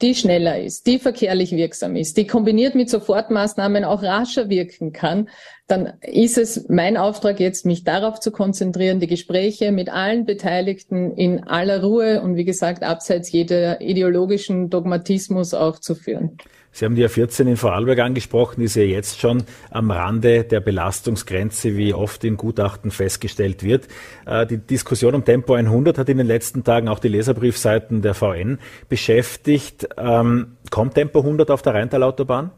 die 0.01 0.15
schneller 0.15 0.59
ist, 0.59 0.87
die 0.87 0.99
verkehrlich 0.99 1.51
wirksam 1.51 1.95
ist, 1.95 2.17
die 2.17 2.27
kombiniert 2.27 2.75
mit 2.75 2.89
Sofortmaßnahmen 2.89 3.83
auch 3.83 4.03
rascher 4.03 4.49
wirken 4.49 4.91
kann, 4.91 5.29
dann 5.67 5.93
ist 6.01 6.37
es 6.37 6.67
mein 6.69 6.97
Auftrag 6.97 7.39
jetzt, 7.39 7.65
mich 7.65 7.83
darauf 7.83 8.19
zu 8.19 8.31
konzentrieren, 8.31 8.99
die 8.99 9.07
Gespräche 9.07 9.71
mit 9.71 9.89
allen 9.89 10.25
Beteiligten 10.25 11.11
in 11.15 11.43
aller 11.43 11.81
Ruhe 11.83 12.21
und 12.21 12.35
wie 12.35 12.45
gesagt, 12.45 12.83
abseits 12.83 13.31
jeder 13.31 13.81
ideologischen 13.81 14.69
Dogmatismus 14.69 15.53
auch 15.53 15.79
zu 15.79 15.95
führen. 15.95 16.37
Sie 16.73 16.85
haben 16.85 16.95
die 16.95 17.05
A14 17.05 17.47
in 17.47 17.57
Vorarlberg 17.57 17.99
angesprochen, 17.99 18.61
ist 18.61 18.75
ja 18.75 18.83
jetzt 18.83 19.19
schon 19.19 19.43
am 19.69 19.91
Rande 19.91 20.45
der 20.45 20.61
Belastungsgrenze, 20.61 21.75
wie 21.75 21.93
oft 21.93 22.23
in 22.23 22.37
Gutachten 22.37 22.91
festgestellt 22.91 23.63
wird. 23.63 23.87
Äh, 24.25 24.45
die 24.45 24.57
Diskussion 24.57 25.13
um 25.13 25.25
Tempo 25.25 25.53
100 25.53 25.97
hat 25.97 26.07
in 26.07 26.17
den 26.17 26.27
letzten 26.27 26.63
Tagen 26.63 26.87
auch 26.87 26.99
die 26.99 27.09
Leserbriefseiten 27.09 28.01
der 28.01 28.13
VN 28.13 28.59
beschäftigt. 28.87 29.89
Ähm, 29.97 30.57
kommt 30.69 30.95
Tempo 30.95 31.19
100 31.19 31.51
auf 31.51 31.61
der 31.61 31.73
Rheintalautobahn? 31.73 32.51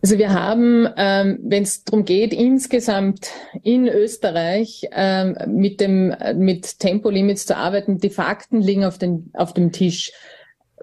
Also 0.00 0.18
wir 0.18 0.32
haben, 0.32 0.88
ähm, 0.96 1.38
wenn 1.44 1.62
es 1.62 1.84
darum 1.84 2.04
geht, 2.04 2.32
insgesamt 2.32 3.30
in 3.62 3.86
Österreich 3.86 4.88
ähm, 4.90 5.36
mit 5.46 5.80
dem 5.80 6.12
mit 6.34 6.80
Tempolimits 6.80 7.46
zu 7.46 7.56
arbeiten, 7.56 7.98
die 7.98 8.10
Fakten 8.10 8.60
liegen 8.60 8.84
auf, 8.84 8.98
den, 8.98 9.30
auf 9.34 9.52
dem 9.54 9.70
Tisch. 9.70 10.10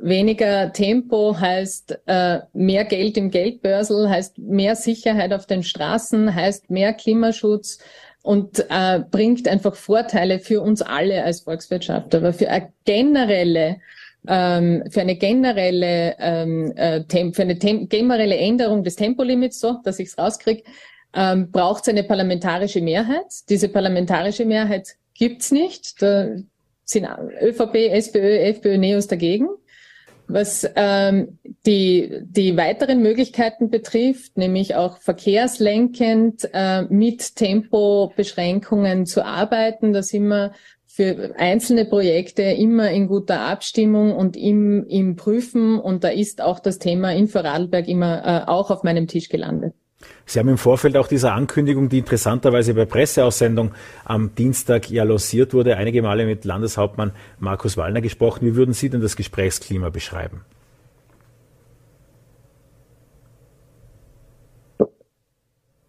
Weniger 0.02 0.72
Tempo 0.74 1.38
heißt 1.40 2.00
äh, 2.06 2.40
mehr 2.54 2.86
Geld 2.86 3.18
im 3.18 3.32
Geldbörsel, 3.32 4.10
heißt 4.10 4.38
mehr 4.38 4.76
Sicherheit 4.76 5.34
auf 5.34 5.46
den 5.46 5.64
Straßen, 5.64 6.34
heißt 6.34 6.70
mehr 6.70 6.94
Klimaschutz 6.94 7.80
und 8.22 8.66
äh, 8.70 9.00
bringt 9.12 9.48
einfach 9.48 9.76
Vorteile 9.76 10.40
für 10.40 10.62
uns 10.62 10.82
alle 10.82 11.24
als 11.24 11.42
Volkswirtschaft. 11.42 12.14
Aber 12.16 12.34
für 12.34 12.50
eine 12.50 12.72
generelle 12.86 13.78
ähm, 14.28 14.84
für 14.90 15.02
eine 15.02 15.16
generelle 15.16 16.16
ähm, 16.20 16.74
äh, 16.76 17.04
für 17.32 17.42
eine 17.44 17.56
generelle 17.56 18.38
Änderung 18.38 18.84
des 18.84 18.96
Tempolimits, 18.96 19.60
so 19.60 19.80
dass 19.84 20.00
ich 20.00 20.10
es 20.10 20.18
rauskriege, 20.18 20.64
ähm, 21.14 21.52
braucht 21.52 21.84
es 21.84 21.90
eine 21.90 22.04
parlamentarische 22.04 22.82
Mehrheit. 22.82 23.28
Diese 23.50 23.70
parlamentarische 23.70 24.46
Mehrheit 24.46 24.96
gibt's 25.14 25.52
nicht. 25.52 26.02
Da 26.02 26.28
sind 26.84 27.08
ÖVP, 27.42 27.76
SPÖ, 27.92 28.38
FPÖ, 28.50 28.78
NEOS 28.78 29.08
dagegen. 29.08 29.48
Was 30.30 30.70
ähm, 30.76 31.40
die, 31.66 32.22
die 32.22 32.56
weiteren 32.56 33.02
Möglichkeiten 33.02 33.70
betrifft, 33.70 34.38
nämlich 34.38 34.76
auch 34.76 34.98
verkehrslenkend 35.00 36.48
äh, 36.54 36.84
mit 36.84 37.36
Tempobeschränkungen 37.36 39.08
zu 39.08 39.26
arbeiten, 39.26 39.92
da 39.92 40.04
sind 40.04 40.28
wir 40.28 40.54
für 40.86 41.34
einzelne 41.38 41.86
Projekte 41.86 42.44
immer 42.44 42.92
in 42.92 43.08
guter 43.08 43.42
Abstimmung 43.42 44.16
und 44.16 44.36
im, 44.38 44.86
im 44.88 45.16
Prüfen. 45.16 45.80
Und 45.80 46.04
da 46.04 46.10
ist 46.10 46.42
auch 46.42 46.60
das 46.60 46.78
Thema 46.78 47.14
in 47.14 47.28
Vorarlberg 47.28 47.88
immer 47.88 48.26
äh, 48.26 48.50
auch 48.50 48.70
auf 48.70 48.84
meinem 48.84 49.08
Tisch 49.08 49.30
gelandet. 49.30 49.74
Sie 50.26 50.40
haben 50.40 50.48
im 50.48 50.58
Vorfeld 50.58 50.96
auch 50.96 51.08
dieser 51.08 51.34
Ankündigung, 51.34 51.90
die 51.90 52.00
interessanterweise 52.00 52.74
bei 52.74 52.86
Presseaussendung 52.86 53.72
am 54.06 54.36
Dienstag 54.36 54.90
ja 54.90 55.04
lanciert 55.04 55.54
wurde, 55.54 55.76
einige 55.76 56.02
Male 56.02 56.26
mit 56.26 56.46
Landeshauptmann 56.46 57.14
Markus 57.40 57.78
Wallner 57.78 58.02
gesprochen. 58.02 58.46
Wie 58.46 58.56
würden 58.56 58.74
Sie 58.74 58.90
denn 58.90 59.02
das 59.02 59.16
Gesprächsklima 59.16 59.90
beschreiben? 59.90 60.46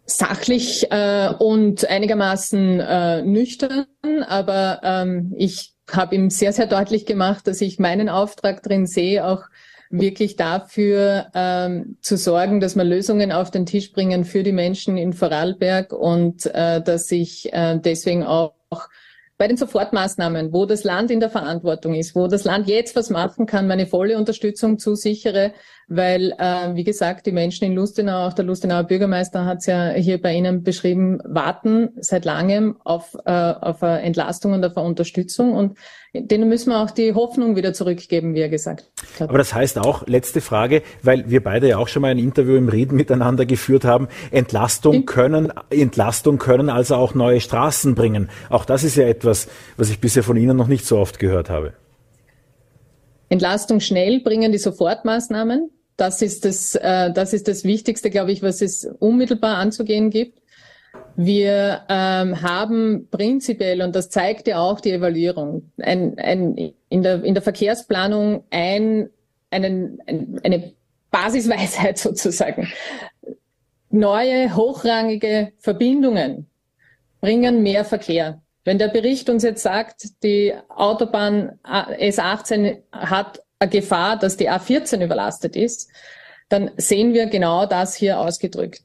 Sachlich 0.05 0.91
äh, 0.91 1.33
und 1.39 1.89
einigermaßen 1.89 2.79
äh, 2.79 3.21
nüchtern, 3.21 3.85
aber 4.27 4.81
ähm, 4.83 5.33
ich 5.37 5.73
habe 5.89 6.15
ihm 6.15 6.29
sehr, 6.29 6.51
sehr 6.51 6.67
deutlich 6.67 7.05
gemacht, 7.05 7.47
dass 7.47 7.61
ich 7.61 7.79
meinen 7.79 8.09
Auftrag 8.09 8.61
drin 8.63 8.87
sehe, 8.87 9.25
auch 9.25 9.43
wirklich 9.91 10.35
dafür 10.35 11.27
ähm, 11.33 11.97
zu 12.01 12.17
sorgen, 12.17 12.59
dass 12.59 12.75
wir 12.75 12.83
Lösungen 12.83 13.31
auf 13.31 13.51
den 13.51 13.65
Tisch 13.65 13.91
bringen 13.91 14.25
für 14.25 14.43
die 14.43 14.51
Menschen 14.51 14.97
in 14.97 15.13
Vorarlberg 15.13 15.93
und 15.93 16.45
äh, 16.47 16.81
dass 16.81 17.11
ich 17.11 17.51
äh, 17.53 17.77
deswegen 17.77 18.23
auch 18.23 18.53
bei 19.37 19.47
den 19.47 19.57
Sofortmaßnahmen, 19.57 20.53
wo 20.53 20.67
das 20.67 20.83
Land 20.83 21.09
in 21.09 21.19
der 21.19 21.31
Verantwortung 21.31 21.95
ist, 21.95 22.13
wo 22.15 22.27
das 22.27 22.43
Land 22.43 22.67
jetzt 22.67 22.95
was 22.95 23.09
machen 23.09 23.47
kann, 23.47 23.67
meine 23.67 23.87
volle 23.87 24.15
Unterstützung 24.17 24.77
zusichere, 24.77 25.53
weil, 25.93 26.33
äh, 26.39 26.73
wie 26.73 26.85
gesagt, 26.85 27.25
die 27.25 27.33
Menschen 27.33 27.65
in 27.65 27.73
Lustenau, 27.73 28.27
auch 28.27 28.33
der 28.33 28.45
Lustenauer 28.45 28.83
Bürgermeister 28.83 29.45
hat 29.45 29.57
es 29.59 29.65
ja 29.65 29.89
hier 29.89 30.21
bei 30.21 30.33
Ihnen 30.33 30.63
beschrieben, 30.63 31.19
warten 31.25 31.89
seit 31.99 32.23
langem 32.23 32.77
auf, 32.85 33.17
äh, 33.25 33.31
auf 33.31 33.83
eine 33.83 34.01
Entlastung 34.01 34.53
und 34.53 34.63
auf 34.63 34.77
eine 34.77 34.87
Unterstützung 34.87 35.53
und 35.53 35.77
denen 36.13 36.47
müssen 36.47 36.69
wir 36.69 36.79
auch 36.79 36.91
die 36.91 37.13
Hoffnung 37.13 37.57
wieder 37.57 37.73
zurückgeben, 37.73 38.35
wie 38.35 38.39
er 38.39 38.47
gesagt 38.47 38.85
hat. 39.19 39.27
Aber 39.29 39.37
das 39.37 39.53
heißt 39.53 39.79
auch, 39.79 40.07
letzte 40.07 40.39
Frage, 40.39 40.81
weil 41.03 41.29
wir 41.29 41.43
beide 41.43 41.67
ja 41.67 41.77
auch 41.77 41.89
schon 41.89 42.03
mal 42.03 42.11
ein 42.11 42.19
Interview 42.19 42.55
im 42.55 42.69
Rieden 42.69 42.95
miteinander 42.95 43.45
geführt 43.45 43.83
haben, 43.83 44.07
Entlastung 44.31 45.05
können, 45.05 45.51
Entlastung 45.69 46.37
können 46.37 46.69
also 46.69 46.95
auch 46.95 47.15
neue 47.15 47.41
Straßen 47.41 47.95
bringen. 47.95 48.29
Auch 48.49 48.63
das 48.63 48.85
ist 48.85 48.95
ja 48.95 49.07
etwas, 49.07 49.49
was 49.75 49.89
ich 49.89 49.99
bisher 49.99 50.23
von 50.23 50.37
Ihnen 50.37 50.55
noch 50.55 50.67
nicht 50.67 50.85
so 50.85 50.97
oft 50.97 51.19
gehört 51.19 51.49
habe. 51.49 51.73
Entlastung 53.27 53.81
schnell 53.81 54.21
bringen 54.21 54.53
die 54.53 54.57
Sofortmaßnahmen. 54.57 55.69
Das 55.97 56.21
ist 56.21 56.45
das, 56.45 56.75
äh, 56.75 57.11
das 57.11 57.33
ist 57.33 57.47
das 57.47 57.63
Wichtigste, 57.63 58.09
glaube 58.09 58.31
ich, 58.31 58.41
was 58.41 58.61
es 58.61 58.85
unmittelbar 58.99 59.57
anzugehen 59.57 60.09
gibt. 60.09 60.41
Wir 61.15 61.81
ähm, 61.89 62.41
haben 62.41 63.07
prinzipiell, 63.09 63.81
und 63.81 63.95
das 63.95 64.09
zeigt 64.09 64.47
ja 64.47 64.59
auch 64.59 64.79
die 64.79 64.91
Evaluierung, 64.91 65.71
ein, 65.79 66.17
ein, 66.17 66.73
in, 66.89 67.03
der, 67.03 67.23
in 67.23 67.33
der 67.33 67.43
Verkehrsplanung 67.43 68.43
ein, 68.49 69.09
einen, 69.49 69.99
ein, 70.07 70.39
eine 70.43 70.73
Basisweisheit 71.11 71.97
sozusagen. 71.97 72.71
Neue, 73.89 74.55
hochrangige 74.55 75.51
Verbindungen 75.57 76.47
bringen 77.19 77.61
mehr 77.61 77.85
Verkehr. 77.85 78.41
Wenn 78.63 78.77
der 78.77 78.87
Bericht 78.87 79.29
uns 79.29 79.43
jetzt 79.43 79.63
sagt, 79.63 80.23
die 80.23 80.53
Autobahn 80.69 81.59
S18 81.63 82.77
hat 82.91 83.43
eine 83.61 83.69
Gefahr, 83.69 84.17
dass 84.17 84.37
die 84.37 84.49
A14 84.49 85.03
überlastet 85.03 85.55
ist, 85.55 85.89
dann 86.49 86.71
sehen 86.77 87.13
wir 87.13 87.27
genau 87.27 87.65
das 87.65 87.95
hier 87.95 88.19
ausgedrückt. 88.19 88.81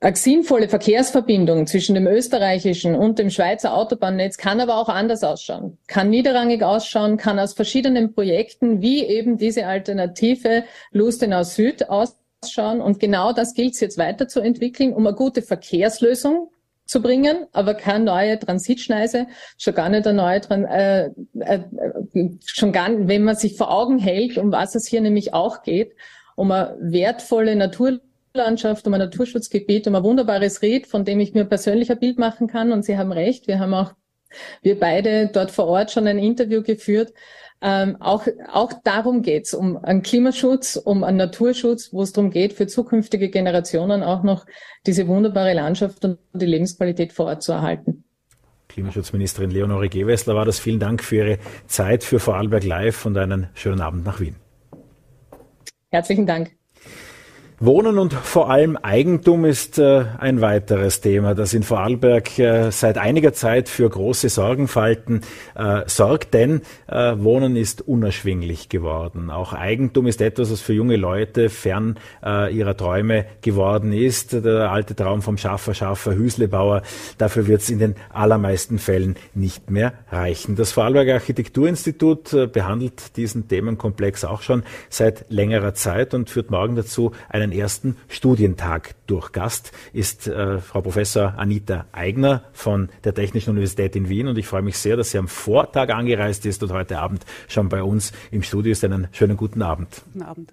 Eine 0.00 0.14
sinnvolle 0.14 0.68
Verkehrsverbindung 0.68 1.66
zwischen 1.66 1.94
dem 1.94 2.06
österreichischen 2.06 2.94
und 2.94 3.18
dem 3.18 3.30
Schweizer 3.30 3.74
Autobahnnetz 3.74 4.36
kann 4.36 4.60
aber 4.60 4.76
auch 4.76 4.88
anders 4.88 5.24
ausschauen, 5.24 5.78
kann 5.86 6.10
niederrangig 6.10 6.62
ausschauen, 6.62 7.16
kann 7.16 7.38
aus 7.38 7.54
verschiedenen 7.54 8.14
Projekten 8.14 8.82
wie 8.82 9.04
eben 9.04 9.36
diese 9.36 9.66
Alternative 9.66 10.64
Lustenau 10.92 11.42
Süd 11.42 11.88
ausschauen. 11.88 12.80
Und 12.80 13.00
genau 13.00 13.32
das 13.32 13.54
gilt 13.54 13.74
es 13.74 13.80
jetzt 13.80 13.98
weiterzuentwickeln, 13.98 14.92
um 14.92 15.06
eine 15.06 15.16
gute 15.16 15.42
Verkehrslösung 15.42 16.50
zu 16.86 17.02
bringen, 17.02 17.46
aber 17.52 17.74
keine 17.74 18.04
neue 18.04 18.38
Transitschneise, 18.38 19.26
schon 19.58 19.74
gar 19.74 19.88
nicht 19.88 20.06
eine 20.06 20.16
neue, 20.16 20.40
äh, 20.70 21.10
äh, 21.40 21.60
schon 22.44 22.72
gar 22.72 22.88
nicht, 22.88 23.08
wenn 23.08 23.24
man 23.24 23.36
sich 23.36 23.56
vor 23.56 23.72
Augen 23.72 23.98
hält, 23.98 24.38
um 24.38 24.52
was 24.52 24.74
es 24.74 24.86
hier 24.86 25.00
nämlich 25.00 25.34
auch 25.34 25.62
geht, 25.62 25.94
um 26.36 26.52
eine 26.52 26.76
wertvolle 26.80 27.56
Naturlandschaft, 27.56 28.86
um 28.86 28.94
ein 28.94 29.00
Naturschutzgebiet, 29.00 29.88
um 29.88 29.96
ein 29.96 30.04
wunderbares 30.04 30.62
Ried, 30.62 30.86
von 30.86 31.04
dem 31.04 31.18
ich 31.20 31.34
mir 31.34 31.44
persönlich 31.44 31.90
ein 31.90 31.98
Bild 31.98 32.18
machen 32.18 32.46
kann. 32.46 32.72
Und 32.72 32.84
Sie 32.84 32.96
haben 32.96 33.12
recht, 33.12 33.48
wir 33.48 33.58
haben 33.58 33.74
auch, 33.74 33.92
wir 34.62 34.78
beide 34.78 35.28
dort 35.28 35.50
vor 35.50 35.66
Ort 35.66 35.90
schon 35.90 36.06
ein 36.06 36.18
Interview 36.18 36.62
geführt. 36.62 37.12
Ähm, 37.62 37.96
auch, 38.00 38.26
auch 38.52 38.72
darum 38.84 39.22
geht's, 39.22 39.54
um 39.54 39.76
einen 39.82 40.02
Klimaschutz, 40.02 40.76
um 40.76 41.04
einen 41.04 41.16
Naturschutz, 41.16 41.92
wo 41.92 42.02
es 42.02 42.12
darum 42.12 42.30
geht, 42.30 42.52
für 42.52 42.66
zukünftige 42.66 43.30
Generationen 43.30 44.02
auch 44.02 44.22
noch 44.22 44.46
diese 44.86 45.08
wunderbare 45.08 45.54
Landschaft 45.54 46.04
und 46.04 46.18
die 46.34 46.46
Lebensqualität 46.46 47.12
vor 47.12 47.26
Ort 47.26 47.42
zu 47.42 47.52
erhalten. 47.52 48.04
Klimaschutzministerin 48.68 49.50
Leonore 49.50 49.88
Gewessler 49.88 50.34
war 50.34 50.44
das. 50.44 50.58
Vielen 50.58 50.80
Dank 50.80 51.02
für 51.02 51.16
Ihre 51.16 51.38
Zeit 51.66 52.04
für 52.04 52.18
Vorarlberg 52.18 52.64
Live 52.64 53.06
und 53.06 53.16
einen 53.16 53.48
schönen 53.54 53.80
Abend 53.80 54.04
nach 54.04 54.20
Wien. 54.20 54.36
Herzlichen 55.90 56.26
Dank. 56.26 56.55
Wohnen 57.58 57.96
und 57.96 58.12
vor 58.12 58.50
allem 58.50 58.76
Eigentum 58.76 59.46
ist 59.46 59.78
äh, 59.78 60.04
ein 60.18 60.42
weiteres 60.42 61.00
Thema, 61.00 61.34
das 61.34 61.54
in 61.54 61.62
Vorarlberg 61.62 62.38
äh, 62.38 62.70
seit 62.70 62.98
einiger 62.98 63.32
Zeit 63.32 63.70
für 63.70 63.88
große 63.88 64.28
Sorgenfalten 64.28 65.22
äh, 65.54 65.80
sorgt, 65.86 66.34
denn 66.34 66.60
äh, 66.86 67.14
Wohnen 67.16 67.56
ist 67.56 67.80
unerschwinglich 67.80 68.68
geworden. 68.68 69.30
Auch 69.30 69.54
Eigentum 69.54 70.06
ist 70.06 70.20
etwas, 70.20 70.52
was 70.52 70.60
für 70.60 70.74
junge 70.74 70.96
Leute 70.96 71.48
fern 71.48 71.98
äh, 72.22 72.54
ihrer 72.54 72.76
Träume 72.76 73.24
geworden 73.40 73.94
ist. 73.94 74.34
Der 74.34 74.70
alte 74.70 74.94
Traum 74.94 75.22
vom 75.22 75.38
Schaffer, 75.38 75.72
Schaffer, 75.72 76.14
Hüslebauer, 76.14 76.82
dafür 77.16 77.46
wird 77.46 77.62
es 77.62 77.70
in 77.70 77.78
den 77.78 77.94
allermeisten 78.12 78.78
Fällen 78.78 79.16
nicht 79.32 79.70
mehr 79.70 79.94
reichen. 80.10 80.56
Das 80.56 80.72
Vorarlberger 80.72 81.14
Architekturinstitut 81.14 82.34
äh, 82.34 82.46
behandelt 82.48 83.16
diesen 83.16 83.48
Themenkomplex 83.48 84.26
auch 84.26 84.42
schon 84.42 84.62
seit 84.90 85.24
längerer 85.30 85.72
Zeit 85.72 86.12
und 86.12 86.28
führt 86.28 86.50
morgen 86.50 86.76
dazu 86.76 87.12
einen 87.30 87.45
einen 87.46 87.58
ersten 87.58 87.96
Studientag 88.08 88.94
durch. 89.06 89.32
Gast 89.32 89.72
ist 89.92 90.26
äh, 90.26 90.58
Frau 90.58 90.80
Professor 90.80 91.34
Anita 91.36 91.86
Eigner 91.92 92.42
von 92.52 92.88
der 93.04 93.14
Technischen 93.14 93.50
Universität 93.50 93.94
in 93.96 94.08
Wien 94.08 94.26
und 94.26 94.36
ich 94.36 94.46
freue 94.46 94.62
mich 94.62 94.78
sehr, 94.78 94.96
dass 94.96 95.12
sie 95.12 95.18
am 95.18 95.28
Vortag 95.28 95.90
angereist 95.90 96.44
ist 96.44 96.62
und 96.62 96.72
heute 96.72 96.98
Abend 96.98 97.24
schon 97.48 97.68
bei 97.68 97.82
uns 97.82 98.12
im 98.30 98.42
Studio 98.42 98.72
ist. 98.72 98.84
Einen 98.84 99.08
schönen 99.12 99.36
guten 99.36 99.62
Abend. 99.62 100.02
Guten 100.12 100.22
Abend. 100.22 100.52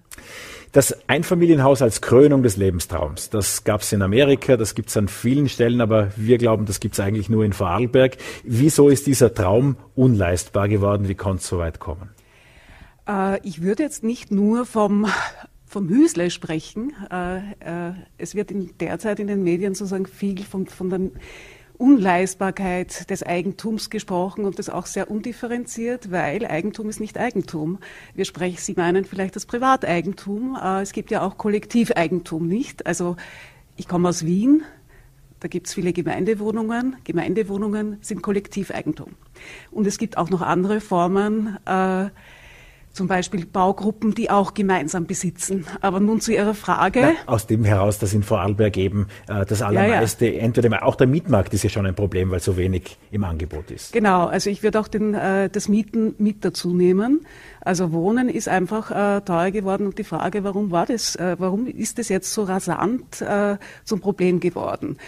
Das 0.72 1.08
Einfamilienhaus 1.08 1.82
als 1.82 2.00
Krönung 2.00 2.42
des 2.42 2.56
Lebenstraums, 2.56 3.30
das 3.30 3.62
gab 3.62 3.82
es 3.82 3.92
in 3.92 4.02
Amerika, 4.02 4.56
das 4.56 4.74
gibt 4.74 4.88
es 4.88 4.96
an 4.96 5.06
vielen 5.06 5.48
Stellen, 5.48 5.80
aber 5.80 6.10
wir 6.16 6.36
glauben, 6.38 6.66
das 6.66 6.80
gibt 6.80 6.94
es 6.94 7.00
eigentlich 7.00 7.28
nur 7.28 7.44
in 7.44 7.52
Vorarlberg. 7.52 8.16
Wieso 8.42 8.88
ist 8.88 9.06
dieser 9.06 9.32
Traum 9.34 9.76
unleistbar 9.94 10.68
geworden? 10.68 11.08
Wie 11.08 11.14
konnte 11.14 11.42
es 11.42 11.48
so 11.48 11.58
weit 11.58 11.78
kommen? 11.78 12.10
Äh, 13.08 13.40
ich 13.46 13.62
würde 13.62 13.82
jetzt 13.82 14.02
nicht 14.02 14.30
nur 14.30 14.66
vom 14.66 15.06
vom 15.74 15.88
Hüsle 15.88 16.30
sprechen. 16.30 16.92
Äh, 17.10 17.38
äh, 17.88 17.94
es 18.16 18.36
wird 18.36 18.52
derzeit 18.80 19.18
in 19.18 19.26
den 19.26 19.42
Medien 19.42 19.74
sozusagen 19.74 20.06
viel 20.06 20.44
von, 20.44 20.68
von 20.68 20.88
der 20.88 21.00
Unleistbarkeit 21.76 23.10
des 23.10 23.24
Eigentums 23.24 23.90
gesprochen 23.90 24.44
und 24.44 24.60
das 24.60 24.70
auch 24.70 24.86
sehr 24.86 25.10
undifferenziert, 25.10 26.12
weil 26.12 26.46
Eigentum 26.46 26.88
ist 26.88 27.00
nicht 27.00 27.18
Eigentum. 27.18 27.80
Wir 28.14 28.24
sprechen, 28.24 28.58
Sie 28.58 28.74
meinen 28.74 29.04
vielleicht 29.04 29.34
das 29.34 29.46
Privateigentum. 29.46 30.56
Äh, 30.62 30.82
es 30.82 30.92
gibt 30.92 31.10
ja 31.10 31.22
auch 31.22 31.38
Kollektiveigentum 31.38 32.46
nicht. 32.46 32.86
Also 32.86 33.16
ich 33.76 33.88
komme 33.88 34.08
aus 34.08 34.24
Wien. 34.24 34.62
Da 35.40 35.48
gibt 35.48 35.66
es 35.66 35.74
viele 35.74 35.92
Gemeindewohnungen. 35.92 36.96
Gemeindewohnungen 37.02 37.98
sind 38.00 38.22
Kollektiveigentum. 38.22 39.10
Und 39.72 39.88
es 39.88 39.98
gibt 39.98 40.18
auch 40.18 40.30
noch 40.30 40.40
andere 40.40 40.80
Formen, 40.80 41.58
äh, 41.66 42.10
zum 42.94 43.08
Beispiel 43.08 43.44
Baugruppen, 43.44 44.14
die 44.14 44.30
auch 44.30 44.54
gemeinsam 44.54 45.06
besitzen. 45.06 45.66
Aber 45.80 46.00
nun 46.00 46.20
zu 46.20 46.32
Ihrer 46.32 46.54
Frage. 46.54 47.00
Na, 47.02 47.32
aus 47.32 47.46
dem 47.46 47.64
heraus, 47.64 47.98
dass 47.98 48.14
in 48.14 48.22
Vorarlberg 48.22 48.76
eben 48.76 49.08
äh, 49.28 49.44
das 49.44 49.62
allermeiste, 49.62 50.26
ja, 50.26 50.32
ja. 50.34 50.38
entweder 50.40 50.84
auch 50.84 50.94
der 50.94 51.08
Mietmarkt 51.08 51.52
ist 51.52 51.64
ja 51.64 51.70
schon 51.70 51.86
ein 51.86 51.94
Problem, 51.94 52.30
weil 52.30 52.40
so 52.40 52.56
wenig 52.56 52.96
im 53.10 53.24
Angebot 53.24 53.70
ist. 53.70 53.92
Genau, 53.92 54.26
also 54.26 54.48
ich 54.48 54.62
würde 54.62 54.80
auch 54.80 54.88
den, 54.88 55.14
äh, 55.14 55.50
das 55.50 55.68
Mieten 55.68 56.14
mit 56.18 56.44
dazu 56.44 56.72
nehmen. 56.72 57.26
Also 57.60 57.92
Wohnen 57.92 58.28
ist 58.28 58.48
einfach 58.48 58.90
äh, 58.90 59.20
teuer 59.22 59.50
geworden 59.50 59.86
und 59.86 59.98
die 59.98 60.04
Frage, 60.04 60.44
warum 60.44 60.70
war 60.70 60.86
das, 60.86 61.16
äh, 61.16 61.36
warum 61.38 61.66
ist 61.66 61.98
das 61.98 62.08
jetzt 62.08 62.32
so 62.32 62.44
rasant 62.44 63.20
äh, 63.22 63.56
zum 63.84 64.00
Problem 64.00 64.38
geworden? 64.38 64.98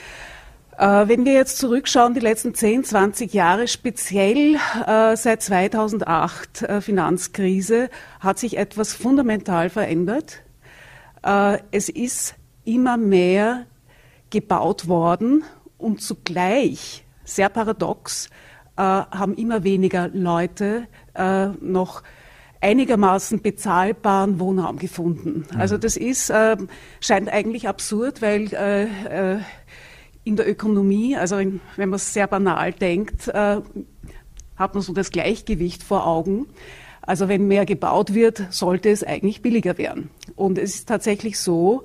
Äh, 0.79 1.09
wenn 1.09 1.25
wir 1.25 1.33
jetzt 1.33 1.59
zurückschauen, 1.59 2.15
die 2.15 2.21
letzten 2.21 2.55
10, 2.55 2.85
20 2.85 3.33
Jahre, 3.33 3.67
speziell 3.67 4.57
äh, 4.87 5.17
seit 5.17 5.43
2008 5.43 6.63
äh, 6.63 6.81
Finanzkrise, 6.81 7.89
hat 8.21 8.39
sich 8.39 8.59
etwas 8.59 8.93
fundamental 8.93 9.71
verändert. 9.71 10.43
Es 11.73 11.89
ist 11.89 12.37
immer 12.65 12.97
mehr 12.97 13.67
gebaut 14.31 14.87
worden 14.87 15.43
und 15.77 16.01
zugleich, 16.01 17.05
sehr 17.25 17.49
paradox, 17.49 18.31
haben 18.77 19.35
immer 19.35 19.65
weniger 19.65 20.07
Leute 20.07 20.87
noch 21.61 22.05
einigermaßen 22.61 23.43
bezahlbaren 23.43 24.39
Wohnraum 24.39 24.79
gefunden. 24.79 25.47
Mhm. 25.51 25.61
Also 25.61 25.79
das 25.79 25.97
ist, 25.97 26.33
scheint 27.01 27.29
eigentlich 27.29 27.67
absurd, 27.67 28.23
weil 28.23 29.45
in 30.27 30.35
der 30.35 30.49
Ökonomie, 30.51 31.17
also 31.17 31.39
in, 31.39 31.61
wenn 31.77 31.89
man 31.89 31.99
es 31.99 32.13
sehr 32.13 32.27
banal 32.27 32.73
denkt, 32.73 33.29
äh, 33.29 33.61
hat 34.57 34.75
man 34.75 34.83
so 34.83 34.93
das 34.93 35.13
Gleichgewicht 35.13 35.85
vor 35.85 36.05
Augen. 36.05 36.47
Also 37.01 37.29
wenn 37.29 37.47
mehr 37.47 37.65
gebaut 37.65 38.13
wird, 38.13 38.43
sollte 38.51 38.91
es 38.91 39.05
eigentlich 39.05 39.41
billiger 39.41 39.79
werden. 39.79 40.11
Und 40.35 40.59
es 40.59 40.75
ist 40.75 40.89
tatsächlich 40.89 41.39
so, 41.39 41.85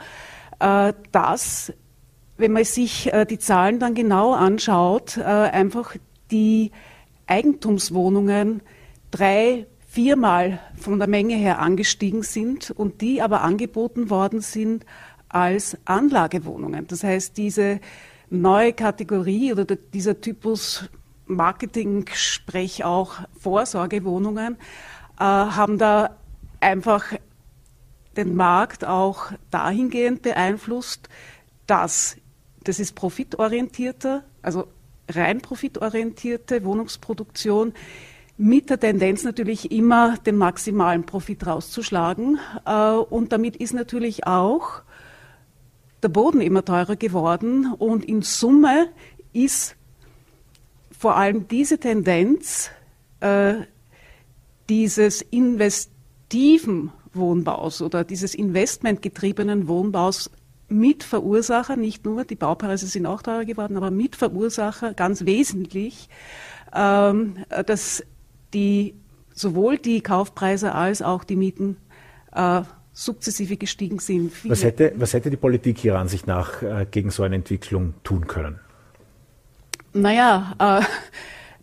äh, 0.60 0.94
dass, 1.12 1.72
wenn 2.38 2.52
man 2.52 2.64
sich 2.64 3.14
äh, 3.14 3.26
die 3.26 3.38
Zahlen 3.38 3.78
dann 3.78 3.94
genau 3.94 4.34
anschaut, 4.34 5.18
äh, 5.18 5.22
einfach 5.22 5.96
die 6.32 6.72
Eigentumswohnungen 7.28 8.62
drei, 9.12 9.68
viermal 9.88 10.60
von 10.80 10.98
der 10.98 11.08
Menge 11.08 11.36
her 11.36 11.60
angestiegen 11.60 12.24
sind 12.24 12.72
und 12.72 13.02
die 13.02 13.22
aber 13.22 13.42
angeboten 13.42 14.10
worden 14.10 14.42
sind 14.42 14.84
als 15.30 15.78
Anlagewohnungen. 15.86 16.88
Das 16.88 17.04
heißt, 17.04 17.38
diese 17.38 17.80
neue 18.32 18.74
Kategorie 18.74 19.52
oder 19.52 19.66
dieser 19.66 20.20
Typus 20.20 20.90
Marketing, 21.28 22.06
sprech 22.14 22.84
auch 22.84 23.20
Vorsorgewohnungen, 23.40 24.56
äh, 25.20 25.24
haben 25.24 25.78
da 25.78 26.18
einfach 26.60 27.14
den 28.18 28.36
Markt 28.36 28.86
auch 28.86 29.32
dahingehend 29.50 30.22
beeinflusst, 30.24 31.08
dass 31.68 32.18
das 32.64 32.80
ist 32.80 32.96
profitorientierter, 32.96 34.24
also 34.42 34.68
rein 35.10 35.42
profitorientierte 35.42 36.64
Wohnungsproduktion 36.64 37.74
mit 38.38 38.70
der 38.70 38.80
Tendenz 38.80 39.24
natürlich 39.24 39.72
immer 39.72 40.18
den 40.18 40.38
maximalen 40.38 41.06
Profit 41.06 41.46
rauszuschlagen. 41.46 42.40
Äh, 42.66 42.92
und 42.94 43.32
damit 43.32 43.56
ist 43.56 43.74
natürlich 43.74 44.26
auch 44.26 44.82
der 46.04 46.10
Boden 46.10 46.42
immer 46.42 46.66
teurer 46.66 46.96
geworden 46.96 47.74
und 47.78 48.06
in 48.06 48.22
Summe 48.22 48.90
ist 49.34 49.76
vor 50.98 51.16
allem 51.16 51.48
diese 51.48 51.80
Tendenz 51.80 52.72
äh, 53.20 53.56
dieses 54.70 55.22
investiven 55.22 56.92
Wohnbaus 57.14 57.82
oder 57.82 58.04
dieses 58.04 58.36
investmentgetriebenen 58.36 59.68
Wohnbaus 59.68 60.30
mit 60.70 61.04
Verursacher, 61.04 61.76
nicht 61.76 62.06
nur, 62.06 62.24
die 62.24 62.36
Baupreise 62.36 62.88
sind 62.88 63.06
auch 63.06 63.22
teurer 63.22 63.46
geworden, 63.46 63.76
aber 63.76 63.92
mit 63.92 64.16
Verursacher 64.16 64.94
ganz 64.94 65.26
wesentlich, 65.26 66.08
ähm, 66.74 67.36
dass 67.66 68.04
die 68.54 68.96
sowohl 69.34 69.78
die 69.78 70.02
Kaufpreise 70.02 70.74
als 70.74 71.02
auch 71.02 71.24
die 71.24 71.36
Mieten 71.36 71.78
äh, 72.32 72.62
sukzessive 72.94 73.58
gestiegen 73.58 74.00
sind. 74.00 74.34
Was 74.46 74.64
hätte, 74.64 74.94
was 74.96 75.14
hätte 75.14 75.30
die 75.30 75.38
Politik 75.38 75.84
Ihrer 75.84 76.00
Ansicht 76.00 76.28
nach 76.28 76.62
äh, 76.62 76.86
gegen 76.90 77.10
so 77.10 77.24
eine 77.24 77.36
Entwicklung 77.36 77.94
tun 78.04 78.28
können? 78.28 78.60
Naja, 79.94 80.54
äh, 80.60 80.86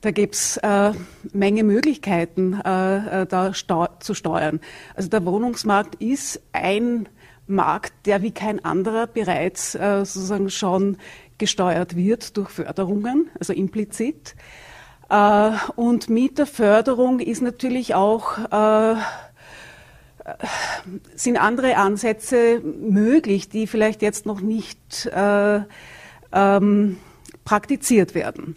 da 0.01 0.11
gibt's 0.11 0.57
äh, 0.59 0.93
Menge 1.33 1.65
Möglichkeiten, 1.65 2.61
äh, 2.65 3.23
äh 3.23 3.27
da 3.27 3.55
steu 3.55 3.87
zu 4.01 4.15
steuern. 4.15 4.61
Also 4.95 5.09
der 5.09 5.25
Wohnungsmarkt 5.25 5.97
ist 5.97 6.41
ein 6.53 7.09
Markt, 7.47 7.93
der 8.07 8.23
wie 8.23 8.31
kein 8.31 8.65
anderer 8.65 9.07
bereits 9.07 9.75
äh, 9.75 10.05
sozusagen 10.05 10.51
schon 10.51 10.99
gesteuert 11.39 11.97
wird 11.97 12.37
durch 12.37 12.51
Förderungen, 12.51 13.31
also 13.39 13.53
implizit. 13.53 14.35
Äh, 15.09 15.51
und 15.77 16.11
mit 16.11 16.39
der 16.39 16.47
Förderung 16.47 17.21
ist 17.21 17.43
natürlich 17.43 17.95
auch 17.95 18.39
sind 21.15 21.37
andere 21.37 21.77
Ansätze 21.77 22.61
möglich, 22.61 23.49
die 23.49 23.67
vielleicht 23.67 24.03
jetzt 24.03 24.27
noch 24.27 24.41
nicht 24.41 25.07
äh, 25.07 25.61
ähm, 26.33 26.97
praktiziert 27.45 28.15
werden. 28.15 28.55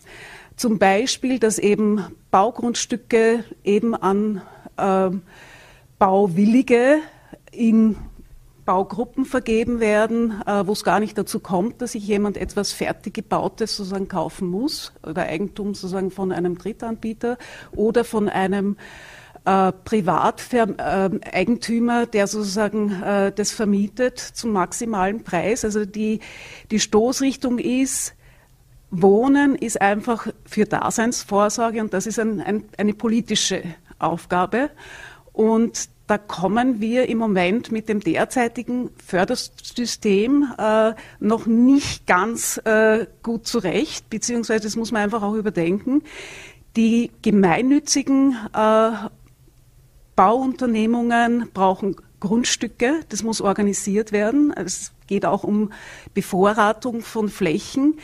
Zum 0.55 0.79
Beispiel, 0.79 1.39
dass 1.39 1.57
eben 1.57 2.05
Baugrundstücke 2.29 3.43
eben 3.63 3.95
an 3.95 4.41
äh, 4.77 5.09
Bauwillige 5.97 6.97
in 7.51 7.95
Baugruppen 8.65 9.25
vergeben 9.25 9.79
werden, 9.79 10.41
äh, 10.45 10.65
wo 10.65 10.73
es 10.73 10.83
gar 10.83 10.99
nicht 10.99 11.17
dazu 11.17 11.39
kommt, 11.39 11.81
dass 11.81 11.93
sich 11.93 12.07
jemand 12.07 12.37
etwas 12.37 12.71
fertig 12.71 13.13
gebautes 13.13 13.75
sozusagen 13.75 14.07
kaufen 14.07 14.47
muss 14.47 14.93
oder 15.03 15.23
Eigentum 15.23 15.73
sozusagen 15.73 16.11
von 16.11 16.31
einem 16.31 16.57
Drittanbieter 16.57 17.37
oder 17.75 18.03
von 18.03 18.29
einem 18.29 18.77
äh, 19.45 19.71
Privateigentümer, 19.71 22.03
äh, 22.03 22.07
der 22.07 22.27
sozusagen 22.27 23.01
äh, 23.01 23.31
das 23.31 23.51
vermietet 23.51 24.19
zum 24.19 24.51
maximalen 24.51 25.23
Preis. 25.23 25.65
Also 25.65 25.85
die, 25.85 26.19
die 26.69 26.79
Stoßrichtung 26.79 27.57
ist, 27.57 28.13
Wohnen 28.91 29.55
ist 29.55 29.81
einfach 29.81 30.27
für 30.45 30.65
Daseinsvorsorge 30.65 31.81
und 31.81 31.93
das 31.93 32.07
ist 32.07 32.19
ein, 32.19 32.41
ein, 32.41 32.65
eine 32.77 32.93
politische 32.93 33.63
Aufgabe. 33.99 34.69
Und 35.31 35.89
da 36.07 36.17
kommen 36.17 36.81
wir 36.81 37.07
im 37.07 37.17
Moment 37.17 37.71
mit 37.71 37.87
dem 37.87 38.01
derzeitigen 38.01 38.89
Fördersystem 39.03 40.53
äh, 40.57 40.91
noch 41.21 41.45
nicht 41.45 42.05
ganz 42.05 42.57
äh, 42.65 43.07
gut 43.23 43.47
zurecht, 43.47 44.09
beziehungsweise 44.09 44.63
das 44.63 44.75
muss 44.75 44.91
man 44.91 45.03
einfach 45.03 45.23
auch 45.23 45.35
überdenken. 45.35 46.03
Die 46.75 47.11
gemeinnützigen 47.21 48.35
äh, 48.53 48.91
Bauunternehmungen 50.15 51.49
brauchen 51.53 51.95
Grundstücke, 52.19 53.01
das 53.09 53.23
muss 53.23 53.41
organisiert 53.41 54.11
werden. 54.11 54.53
Es 54.55 54.93
geht 55.07 55.25
auch 55.25 55.43
um 55.43 55.71
Bevorratung 56.13 57.01
von 57.01 57.29
Flächen. 57.29 57.99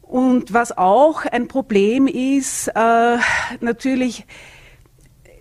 Und 0.00 0.54
was 0.54 0.76
auch 0.76 1.26
ein 1.26 1.48
Problem 1.48 2.06
ist, 2.06 2.68
äh, 2.68 3.18
natürlich, 3.60 4.26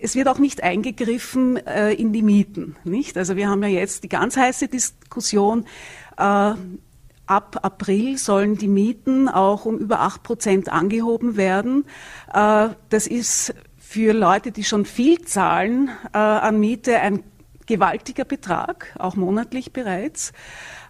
es 0.02 0.16
wird 0.16 0.28
auch 0.28 0.40
nicht 0.40 0.62
eingegriffen 0.64 1.58
äh, 1.66 1.94
in 1.94 2.12
die 2.12 2.24
Mieten, 2.24 2.76
nicht? 2.84 3.18
Also 3.18 3.38
wir 3.38 3.48
haben 3.48 3.64
ja 3.64 3.70
jetzt 3.70 4.04
die 4.04 4.10
ganz 4.10 4.36
heiße 4.36 4.68
Diskussion. 4.68 5.66
Äh, 6.18 6.54
ab 7.28 7.60
April 7.62 8.18
sollen 8.18 8.58
die 8.58 8.68
Mieten 8.68 9.30
auch 9.30 9.66
um 9.66 9.78
über 9.78 10.02
acht 10.02 10.24
Prozent 10.24 10.70
angehoben 10.70 11.38
werden. 11.38 11.86
Äh, 12.34 12.70
das 12.90 13.08
ist 13.08 13.54
für 13.90 14.12
Leute, 14.12 14.52
die 14.52 14.66
schon 14.66 14.84
viel 14.84 15.22
zahlen 15.22 15.90
äh, 16.14 16.18
an 16.18 16.60
Miete, 16.60 17.00
ein 17.00 17.24
gewaltiger 17.68 18.26
Betrag, 18.26 18.94
auch 19.00 19.16
monatlich 19.16 19.72
bereits. 19.72 20.34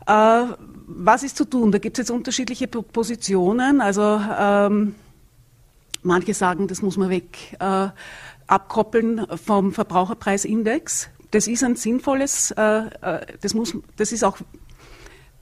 Äh, 0.07 0.43
was 0.87 1.21
ist 1.21 1.37
zu 1.37 1.45
tun? 1.45 1.71
Da 1.71 1.77
gibt 1.77 1.97
es 1.97 2.07
jetzt 2.07 2.11
unterschiedliche 2.11 2.67
Positionen. 2.67 3.81
Also 3.81 4.19
ähm, 4.39 4.95
manche 6.01 6.33
sagen, 6.33 6.67
das 6.67 6.81
muss 6.81 6.97
man 6.97 7.11
weg 7.11 7.55
äh, 7.59 7.89
abkoppeln 8.47 9.27
vom 9.45 9.73
Verbraucherpreisindex. 9.73 11.09
Das 11.29 11.47
ist 11.47 11.63
ein 11.63 11.75
sinnvolles, 11.75 12.49
äh, 12.57 12.87
äh, 13.01 13.25
das 13.41 13.53
muss, 13.53 13.77
das 13.95 14.11
ist 14.11 14.23
auch 14.23 14.39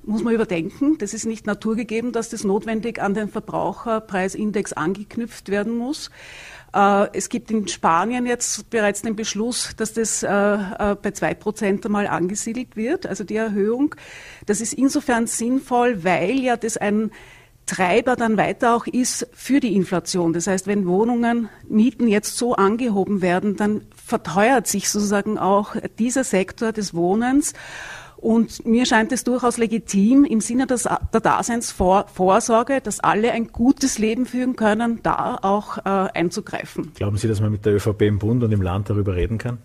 muss 0.03 0.23
man 0.23 0.33
überdenken. 0.33 0.97
Das 0.97 1.13
ist 1.13 1.25
nicht 1.25 1.47
naturgegeben, 1.47 2.11
dass 2.11 2.29
das 2.29 2.43
notwendig 2.43 3.01
an 3.01 3.13
den 3.13 3.29
Verbraucherpreisindex 3.29 4.73
angeknüpft 4.73 5.49
werden 5.49 5.77
muss. 5.77 6.11
Äh, 6.75 7.07
es 7.13 7.29
gibt 7.29 7.49
in 7.49 7.67
Spanien 7.67 8.25
jetzt 8.25 8.69
bereits 8.69 9.01
den 9.01 9.15
Beschluss, 9.15 9.75
dass 9.77 9.93
das 9.93 10.23
äh, 10.23 10.29
äh, 10.29 10.95
bei 11.01 11.11
zwei 11.11 11.33
Prozent 11.33 11.85
einmal 11.85 12.07
angesiedelt 12.07 12.75
wird, 12.75 13.07
also 13.07 13.23
die 13.23 13.37
Erhöhung. 13.37 13.95
Das 14.45 14.59
ist 14.59 14.73
insofern 14.73 15.25
sinnvoll, 15.25 16.03
weil 16.03 16.39
ja 16.39 16.57
das 16.57 16.75
ein 16.77 17.11
Treiber 17.65 18.15
dann 18.15 18.37
weiter 18.37 18.75
auch 18.75 18.85
ist 18.85 19.27
für 19.33 19.59
die 19.59 19.75
Inflation. 19.75 20.33
Das 20.33 20.45
heißt, 20.45 20.67
wenn 20.67 20.85
Wohnungen, 20.85 21.49
Mieten 21.67 22.07
jetzt 22.07 22.37
so 22.37 22.53
angehoben 22.53 23.21
werden, 23.23 23.55
dann 23.55 23.87
verteuert 23.95 24.67
sich 24.67 24.89
sozusagen 24.89 25.39
auch 25.39 25.75
dieser 25.97 26.23
Sektor 26.23 26.73
des 26.73 26.93
Wohnens. 26.93 27.53
Und 28.25 28.65
mir 28.65 28.87
scheint 28.87 29.11
es 29.11 29.23
durchaus 29.23 29.57
legitim, 29.57 30.25
im 30.25 30.41
Sinne 30.41 30.65
des, 30.65 30.89
der 31.13 31.21
Daseinsvorsorge, 31.21 32.81
dass 32.81 32.99
alle 32.99 33.31
ein 33.31 33.49
gutes 33.49 33.99
Leben 33.99 34.25
führen 34.25 34.55
können, 34.55 34.99
da 35.03 35.37
auch 35.43 35.77
äh, 35.77 35.81
einzugreifen. 35.83 36.91
Glauben 36.95 37.17
Sie, 37.17 37.27
dass 37.27 37.39
man 37.39 37.51
mit 37.51 37.67
der 37.67 37.75
ÖVP 37.75 38.01
im 38.01 38.17
Bund 38.17 38.43
und 38.43 38.51
im 38.51 38.63
Land 38.63 38.89
darüber 38.89 39.15
reden 39.15 39.37
kann? 39.37 39.59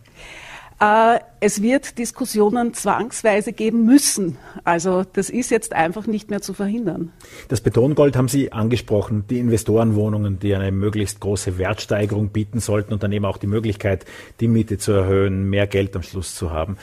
Äh, 0.78 1.20
es 1.40 1.62
wird 1.62 1.96
Diskussionen 1.96 2.74
zwangsweise 2.74 3.54
geben 3.54 3.86
müssen. 3.86 4.36
Also 4.62 5.04
das 5.10 5.30
ist 5.30 5.50
jetzt 5.50 5.72
einfach 5.72 6.06
nicht 6.06 6.28
mehr 6.28 6.42
zu 6.42 6.52
verhindern. 6.52 7.12
Das 7.48 7.62
Betongold 7.62 8.14
haben 8.14 8.28
Sie 8.28 8.52
angesprochen, 8.52 9.24
die 9.30 9.38
Investorenwohnungen, 9.38 10.38
die 10.38 10.54
eine 10.54 10.70
möglichst 10.70 11.20
große 11.20 11.56
Wertsteigerung 11.56 12.28
bieten 12.28 12.60
sollten 12.60 12.92
und 12.92 13.02
dann 13.02 13.12
eben 13.12 13.24
auch 13.24 13.38
die 13.38 13.46
Möglichkeit, 13.46 14.04
die 14.40 14.48
Miete 14.48 14.76
zu 14.76 14.92
erhöhen, 14.92 15.48
mehr 15.48 15.66
Geld 15.66 15.96
am 15.96 16.02
Schluss 16.02 16.34
zu 16.34 16.50
haben. 16.50 16.76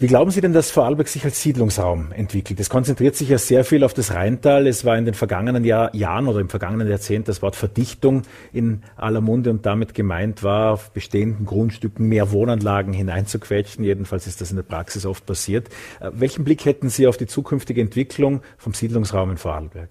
Wie 0.00 0.06
glauben 0.06 0.30
Sie 0.30 0.40
denn, 0.40 0.52
dass 0.52 0.70
Vorarlberg 0.70 1.08
sich 1.08 1.24
als 1.24 1.42
Siedlungsraum 1.42 2.12
entwickelt? 2.12 2.60
Es 2.60 2.70
konzentriert 2.70 3.16
sich 3.16 3.30
ja 3.30 3.38
sehr 3.38 3.64
viel 3.64 3.82
auf 3.82 3.94
das 3.94 4.14
Rheintal. 4.14 4.68
Es 4.68 4.84
war 4.84 4.96
in 4.96 5.04
den 5.04 5.14
vergangenen 5.14 5.64
Jahr, 5.64 5.92
Jahren 5.92 6.28
oder 6.28 6.38
im 6.38 6.48
vergangenen 6.48 6.88
Jahrzehnt 6.88 7.26
das 7.26 7.42
Wort 7.42 7.56
Verdichtung 7.56 8.22
in 8.52 8.84
aller 8.96 9.20
Munde 9.20 9.50
und 9.50 9.66
damit 9.66 9.94
gemeint 9.94 10.44
war, 10.44 10.74
auf 10.74 10.92
bestehenden 10.92 11.46
Grundstücken 11.46 12.06
mehr 12.06 12.30
Wohnanlagen 12.30 12.92
hineinzuquetschen. 12.92 13.82
Jedenfalls 13.82 14.28
ist 14.28 14.40
das 14.40 14.50
in 14.50 14.56
der 14.56 14.62
Praxis 14.62 15.04
oft 15.04 15.26
passiert. 15.26 15.66
Äh, 15.98 16.12
welchen 16.12 16.44
Blick 16.44 16.64
hätten 16.64 16.90
Sie 16.90 17.08
auf 17.08 17.16
die 17.16 17.26
zukünftige 17.26 17.80
Entwicklung 17.80 18.42
vom 18.56 18.74
Siedlungsraum 18.74 19.32
in 19.32 19.36
Vorarlberg? 19.36 19.88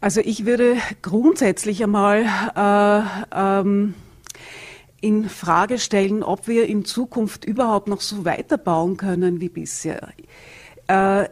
Also 0.00 0.22
ich 0.24 0.46
würde 0.46 0.76
grundsätzlich 1.02 1.82
einmal 1.82 2.24
äh, 2.56 3.02
ähm, 3.38 3.94
in 5.00 5.28
Frage 5.28 5.78
stellen, 5.78 6.22
ob 6.22 6.46
wir 6.46 6.66
in 6.66 6.84
Zukunft 6.84 7.44
überhaupt 7.44 7.88
noch 7.88 8.00
so 8.00 8.24
weiterbauen 8.24 8.96
können 8.96 9.40
wie 9.40 9.48
bisher. 9.48 10.12
Äh, 10.86 11.28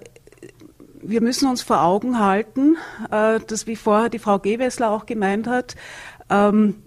wir 1.00 1.20
müssen 1.20 1.48
uns 1.48 1.62
vor 1.62 1.82
Augen 1.82 2.18
halten, 2.18 2.76
äh, 3.10 3.40
dass 3.40 3.66
wie 3.66 3.76
vorher 3.76 4.08
die 4.08 4.18
Frau 4.18 4.38
Gewessler 4.38 4.90
auch 4.90 5.06
gemeint 5.06 5.46
hat, 5.46 5.76
ähm, 6.30 6.82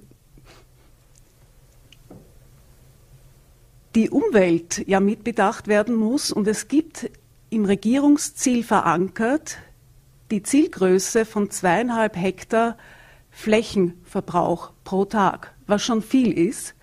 die 3.95 4.09
Umwelt 4.09 4.87
ja 4.87 4.99
mitbedacht 4.99 5.67
werden 5.67 5.95
muss 5.95 6.31
und 6.31 6.47
es 6.47 6.67
gibt 6.67 7.09
im 7.49 7.65
Regierungsziel 7.65 8.63
verankert 8.63 9.57
die 10.31 10.43
Zielgröße 10.43 11.25
von 11.25 11.51
zweieinhalb 11.51 12.15
Hektar 12.15 12.77
Flächenverbrauch 13.31 14.71
pro 14.83 15.05
Tag 15.05 15.53
was 15.71 15.81
schon 15.81 16.03
viel 16.03 16.31
ist. 16.31 16.75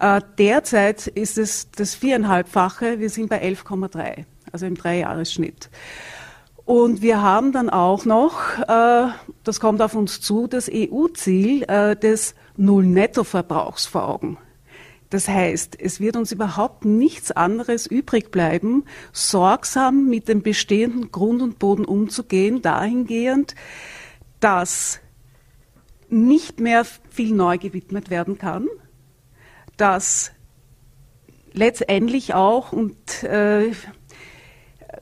Äh, 0.00 0.20
derzeit 0.38 1.06
ist 1.06 1.38
es 1.38 1.70
das 1.70 1.94
viereinhalbfache, 1.94 2.98
wir 2.98 3.08
sind 3.08 3.28
bei 3.28 3.40
11,3, 3.40 4.24
also 4.50 4.66
im 4.66 4.74
Dreijahresschnitt. 4.74 5.70
Und 6.64 7.02
wir 7.02 7.22
haben 7.22 7.52
dann 7.52 7.70
auch 7.70 8.04
noch, 8.04 8.58
äh, 8.66 9.08
das 9.44 9.60
kommt 9.60 9.82
auf 9.82 9.94
uns 9.94 10.20
zu, 10.20 10.46
das 10.46 10.70
EU-Ziel 10.72 11.64
äh, 11.64 11.94
des 11.94 12.34
Null-Netto-Verbrauchs 12.56 13.86
vor 13.86 14.08
Augen. 14.08 14.38
Das 15.10 15.28
heißt, 15.28 15.78
es 15.78 16.00
wird 16.00 16.16
uns 16.16 16.32
überhaupt 16.32 16.86
nichts 16.86 17.32
anderes 17.32 17.86
übrig 17.86 18.30
bleiben, 18.30 18.84
sorgsam 19.12 20.08
mit 20.08 20.26
dem 20.26 20.42
bestehenden 20.42 21.12
Grund 21.12 21.42
und 21.42 21.58
Boden 21.58 21.84
umzugehen, 21.84 22.62
dahingehend, 22.62 23.54
dass 24.40 25.00
nicht 26.12 26.60
mehr 26.60 26.84
viel 27.10 27.34
neu 27.34 27.58
gewidmet 27.58 28.10
werden 28.10 28.38
kann, 28.38 28.68
dass 29.76 30.32
letztendlich 31.52 32.34
auch, 32.34 32.72
und 32.72 33.22
äh, 33.24 33.72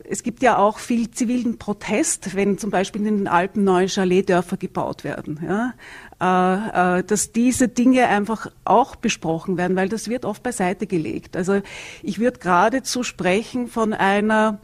es 0.04 0.22
gibt 0.22 0.42
ja 0.42 0.58
auch 0.58 0.78
viel 0.78 1.10
zivilen 1.10 1.58
Protest, 1.58 2.34
wenn 2.34 2.58
zum 2.58 2.70
Beispiel 2.70 3.06
in 3.06 3.18
den 3.18 3.28
Alpen 3.28 3.62
neue 3.64 3.88
Chaletdörfer 3.88 4.56
gebaut 4.56 5.04
werden. 5.04 5.40
Ja? 5.46 5.74
Äh, 6.20 6.98
äh, 6.98 7.04
dass 7.04 7.32
diese 7.32 7.68
Dinge 7.68 8.06
einfach 8.08 8.48
auch 8.64 8.96
besprochen 8.96 9.56
werden, 9.56 9.76
weil 9.76 9.88
das 9.88 10.08
wird 10.08 10.24
oft 10.24 10.42
beiseite 10.42 10.86
gelegt. 10.86 11.36
Also 11.36 11.60
ich 12.02 12.18
würde 12.18 12.40
geradezu 12.40 13.02
sprechen 13.02 13.68
von 13.68 13.92
einer 13.92 14.58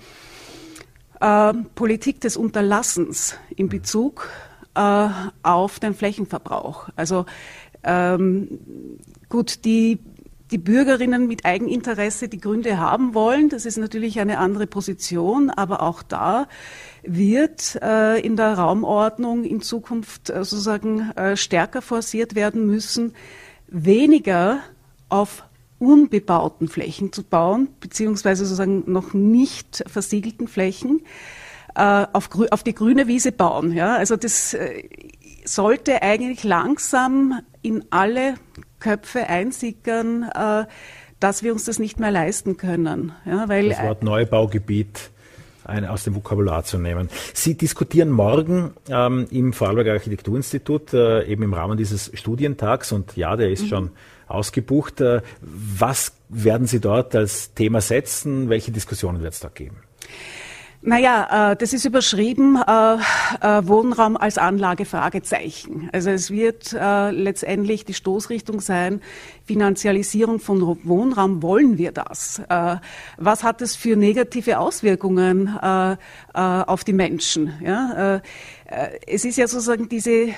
äh, 1.21 1.53
Politik 1.75 2.21
des 2.21 2.37
Unterlassens 2.37 3.37
in 3.55 3.69
Bezug 3.69 4.29
äh, 4.77 5.09
auf 5.43 5.81
den 5.81 5.95
Flächenverbrauch. 5.95 6.89
Also 6.95 7.27
ähm, 7.83 8.61
gut, 9.29 9.65
die 9.65 9.99
die 10.51 10.59
Bürgerinnen 10.59 11.27
mit 11.27 11.45
Eigeninteresse 11.45 12.29
die 12.29 12.39
Gründe 12.41 12.79
haben 12.79 13.15
wollen. 13.15 13.49
Das 13.49 13.67
ist 13.67 13.79
natürlich 13.79 14.21
eine 14.21 14.39
andere 14.39 14.67
Position, 14.67 15.51
aber 15.51 15.83
auch 15.83 16.03
da 16.03 16.47
wird 17.03 17.79
äh, 17.83 18.21
in 18.21 18.37
der 18.37 18.55
Raumordnung 18.55 19.45
in 19.45 19.61
Zukunft 19.61 20.31
äh, 20.31 20.45
sozusagen 20.45 21.11
äh, 21.17 21.37
stärker 21.37 21.83
forciert 21.83 22.35
werden 22.35 22.67
müssen, 22.67 23.13
weniger 23.67 24.61
auf 25.09 25.45
unbebauten 25.79 26.69
Flächen 26.69 27.13
zu 27.13 27.23
bauen, 27.23 27.69
beziehungsweise 27.81 28.47
sozusagen 28.47 28.91
noch 28.91 29.15
nicht 29.15 29.85
versiegelten 29.87 30.49
Flächen, 30.49 31.03
äh, 31.77 32.07
auf, 32.13 32.31
auf, 32.51 32.63
die 32.63 32.75
grüne 32.75 33.07
Wiese 33.07 33.33
bauen. 33.33 33.73
Ja? 33.73 33.97
Also 33.97 34.17
das 34.17 34.55
äh, 34.55 34.83
sollte 35.45 36.03
eigentlich 36.03 36.43
langsam 36.43 37.41
in 37.63 37.85
alle 37.91 38.35
Köpfe 38.81 39.29
einsickern, 39.29 40.25
äh, 40.35 40.65
dass 41.21 41.43
wir 41.43 41.53
uns 41.53 41.65
das 41.65 41.79
nicht 41.79 42.01
mehr 42.01 42.11
leisten 42.11 42.57
können. 42.57 43.13
Ja, 43.25 43.49
weil 43.49 43.71
das 43.71 43.83
Wort 43.83 44.03
Neubaugebiet 44.03 45.11
aus 45.65 46.05
dem 46.05 46.15
Vokabular 46.15 46.63
zu 46.63 46.79
nehmen. 46.79 47.09
Sie 47.35 47.57
diskutieren 47.57 48.09
morgen 48.09 48.75
ähm, 48.89 49.27
im 49.31 49.53
Vorarlberger 49.53 49.93
Architekturinstitut, 49.95 50.95
äh, 50.95 51.25
eben 51.25 51.43
im 51.43 51.55
Rahmen 51.55 51.77
dieses 51.77 52.13
Studientags, 52.15 52.93
und 52.93 53.17
ja, 53.17 53.35
der 53.35 53.51
ist 53.51 53.65
mhm. 53.65 53.69
schon 53.69 53.91
ausgebucht. 54.29 55.01
Äh, 55.01 55.23
was 55.41 56.13
werden 56.29 56.69
Sie 56.69 56.81
dort 56.81 57.17
als 57.17 57.53
Thema 57.55 57.81
setzen? 57.81 58.49
Welche 58.49 58.71
Diskussionen 58.71 59.23
wird 59.23 59.35
es 59.35 59.41
da 59.41 59.49
geben? 59.49 59.79
Naja, 60.83 61.53
äh, 61.53 61.57
das 61.57 61.73
ist 61.73 61.85
überschrieben 61.85 62.57
äh, 62.57 62.95
äh, 62.95 63.67
Wohnraum 63.67 64.17
als 64.17 64.39
Anlage 64.39 64.85
Fragezeichen. 64.85 65.89
Also 65.93 66.11
es 66.11 66.31
wird 66.31 66.73
äh, 66.73 67.11
letztendlich 67.11 67.85
die 67.85 67.95
Stoßrichtung 67.95 68.61
sein, 68.61 69.01
Finanzialisierung 69.47 70.39
von 70.39 70.79
Wohnraum, 70.85 71.43
wollen 71.43 71.79
wir 71.79 71.93
das? 71.93 72.41
Äh, 72.49 72.77
was 73.17 73.43
hat 73.43 73.63
es 73.63 73.75
für 73.75 73.97
negative 73.97 74.59
Auswirkungen 74.59 75.57
äh, 75.61 75.93
äh, 75.93 75.97
auf 76.35 76.85
die 76.85 76.93
Menschen? 76.93 77.53
Ja? 77.63 78.17
Äh, 78.17 78.21
äh, 78.67 79.01
es 79.07 79.25
ist 79.25 79.37
ja 79.39 79.49
sozusagen 79.49 79.89
diese, 79.89 80.29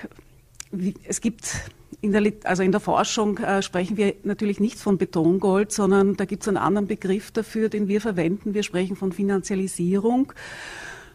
es 1.04 1.20
gibt 1.20 1.70
in 2.00 2.12
der, 2.12 2.32
also 2.44 2.62
in 2.62 2.72
der 2.72 2.80
Forschung 2.80 3.38
äh, 3.38 3.62
sprechen 3.62 3.96
wir 3.96 4.14
natürlich 4.22 4.60
nicht 4.60 4.78
von 4.78 4.98
Betongold, 4.98 5.72
sondern 5.72 6.16
da 6.16 6.24
gibt 6.24 6.42
es 6.42 6.48
einen 6.48 6.56
anderen 6.56 6.86
Begriff 6.86 7.30
dafür, 7.32 7.68
den 7.68 7.88
wir 7.88 8.00
verwenden. 8.00 8.54
Wir 8.54 8.62
sprechen 8.62 8.96
von 8.96 9.12
Finanzialisierung. 9.12 10.32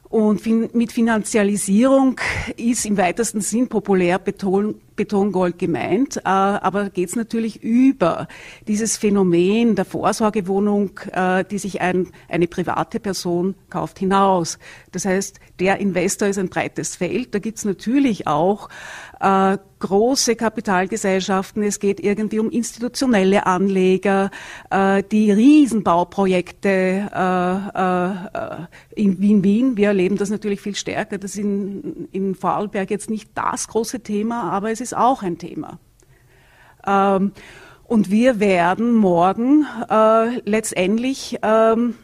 Und 0.10 0.42
fin 0.42 0.70
mit 0.74 0.92
Finanzialisierung 0.92 2.20
ist 2.56 2.86
im 2.86 2.98
weitesten 2.98 3.42
Sinn 3.42 3.68
populär 3.68 4.20
Beton, 4.20 4.76
Betongold 4.96 5.58
gemeint, 5.58 6.18
äh, 6.18 6.22
aber 6.26 6.90
geht 6.90 7.10
es 7.10 7.16
natürlich 7.16 7.64
über 7.64 8.28
dieses 8.68 8.98
Phänomen 8.98 9.76
der 9.76 9.86
Vorsorgewohnung, 9.86 11.00
äh, 11.12 11.44
die 11.50 11.58
sich 11.58 11.82
ein, 11.82 12.08
eine 12.30 12.48
private 12.48 13.00
Person 13.00 13.56
kauft, 13.70 14.00
hinaus. 14.00 14.60
Das 14.92 15.06
heißt, 15.06 15.40
der 15.60 15.80
Investor 15.80 16.28
ist 16.28 16.38
ein 16.38 16.50
breites 16.50 16.96
Feld. 16.96 17.34
Da 17.34 17.40
gibt 17.40 17.58
es 17.58 17.66
natürlich 17.66 18.28
auch 18.28 18.70
äh, 19.20 19.58
große 19.80 20.36
Kapitalgesellschaften, 20.36 21.64
es 21.64 21.80
geht 21.80 22.00
irgendwie 22.00 22.40
um 22.40 22.50
institutionelle 22.50 23.46
Anleger, 23.46 24.32
die 25.12 25.30
Riesenbauprojekte 25.30 27.10
in 28.96 29.20
Wien-Wien. 29.20 29.76
Wir 29.76 29.88
erleben 29.90 30.16
das 30.16 30.30
natürlich 30.30 30.62
viel 30.62 30.76
stärker. 30.76 31.18
Das 31.18 31.32
ist 31.32 31.40
in, 31.40 32.08
in 32.14 32.34
Vorarlberg 32.34 32.90
jetzt 32.92 33.10
nicht 33.10 33.32
das 33.36 33.68
große 33.68 34.00
Thema, 34.00 34.52
aber 34.52 34.72
es 34.72 34.80
ist 34.84 34.96
auch 34.96 35.24
ein 35.24 35.38
Thema. 35.38 35.80
Ähm, 36.86 37.32
und 37.86 38.12
wir 38.12 38.40
werden 38.40 38.94
morgen 38.94 39.66
äh, 39.90 40.40
letztendlich 40.42 41.40
ähm, 41.42 41.96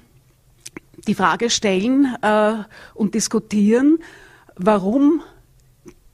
die 1.07 1.15
Frage 1.15 1.49
stellen 1.49 2.15
äh, 2.21 2.53
und 2.93 3.15
diskutieren, 3.15 3.99
warum 4.55 5.21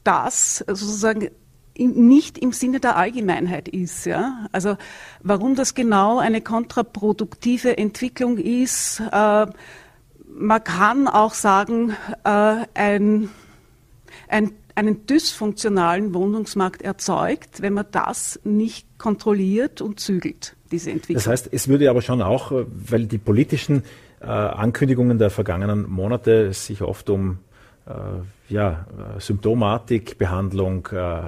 das 0.03 0.63
sozusagen 0.67 1.29
nicht 1.77 2.37
im 2.37 2.53
Sinne 2.53 2.79
der 2.79 2.95
Allgemeinheit 2.95 3.67
ist. 3.67 4.05
Ja? 4.05 4.47
Also 4.51 4.77
warum 5.21 5.55
das 5.55 5.73
genau 5.73 6.19
eine 6.19 6.41
kontraproduktive 6.41 7.77
Entwicklung 7.77 8.37
ist. 8.37 9.01
Äh, 9.11 9.47
man 10.37 10.63
kann 10.63 11.07
auch 11.07 11.33
sagen, 11.33 11.95
äh, 12.23 12.65
ein, 12.73 13.29
ein, 14.27 14.51
einen 14.75 15.05
dysfunktionalen 15.07 16.13
Wohnungsmarkt 16.13 16.81
erzeugt, 16.81 17.61
wenn 17.61 17.73
man 17.73 17.85
das 17.91 18.39
nicht 18.43 18.85
kontrolliert 18.97 19.81
und 19.81 19.99
zügelt, 19.99 20.55
diese 20.71 20.91
Entwicklung. 20.91 21.15
Das 21.15 21.27
heißt, 21.27 21.49
es 21.51 21.67
würde 21.67 21.89
aber 21.89 22.01
schon 22.01 22.21
auch, 22.21 22.51
äh, 22.51 22.65
weil 22.67 23.07
die 23.07 23.17
politischen 23.17 23.83
äh, 24.21 24.25
Ankündigungen 24.25 25.17
der 25.17 25.29
vergangenen 25.29 25.89
Monate 25.89 26.53
sich 26.53 26.81
oft 26.81 27.09
um 27.09 27.39
äh, 27.87 27.91
ja, 28.47 28.85
Symptomatikbehandlung 29.17 30.87
äh, 30.91 31.21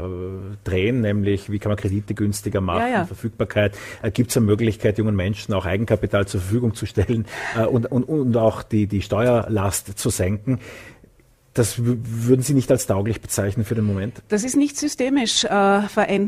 drehen, 0.63 1.01
nämlich 1.01 1.51
wie 1.51 1.57
kann 1.57 1.71
man 1.71 1.77
Kredite 1.77 2.13
günstiger 2.13 2.61
machen, 2.61 2.81
ja, 2.81 2.87
ja. 2.89 3.05
Verfügbarkeit. 3.05 3.77
Äh, 4.01 4.11
Gibt 4.11 4.29
es 4.31 4.37
eine 4.37 4.45
Möglichkeit, 4.45 4.97
jungen 4.97 5.15
Menschen 5.15 5.53
auch 5.53 5.65
Eigenkapital 5.65 6.27
zur 6.27 6.41
Verfügung 6.41 6.75
zu 6.75 6.85
stellen 6.85 7.25
äh, 7.57 7.65
und, 7.65 7.91
und, 7.91 8.03
und 8.03 8.37
auch 8.37 8.61
die, 8.61 8.87
die 8.87 9.01
Steuerlast 9.01 9.97
zu 9.97 10.09
senken? 10.09 10.59
Das 11.57 11.81
würden 11.83 12.43
Sie 12.43 12.53
nicht 12.53 12.69
als 12.69 12.85
tauglich 12.85 13.19
bezeichnen 13.19 13.65
für 13.65 13.73
den 13.73 13.85
Moment? 13.85 14.21
Das 14.27 14.43
ist 14.43 14.55
nicht 14.55 14.77
systemisch 14.77 15.43
äh, 15.43 15.49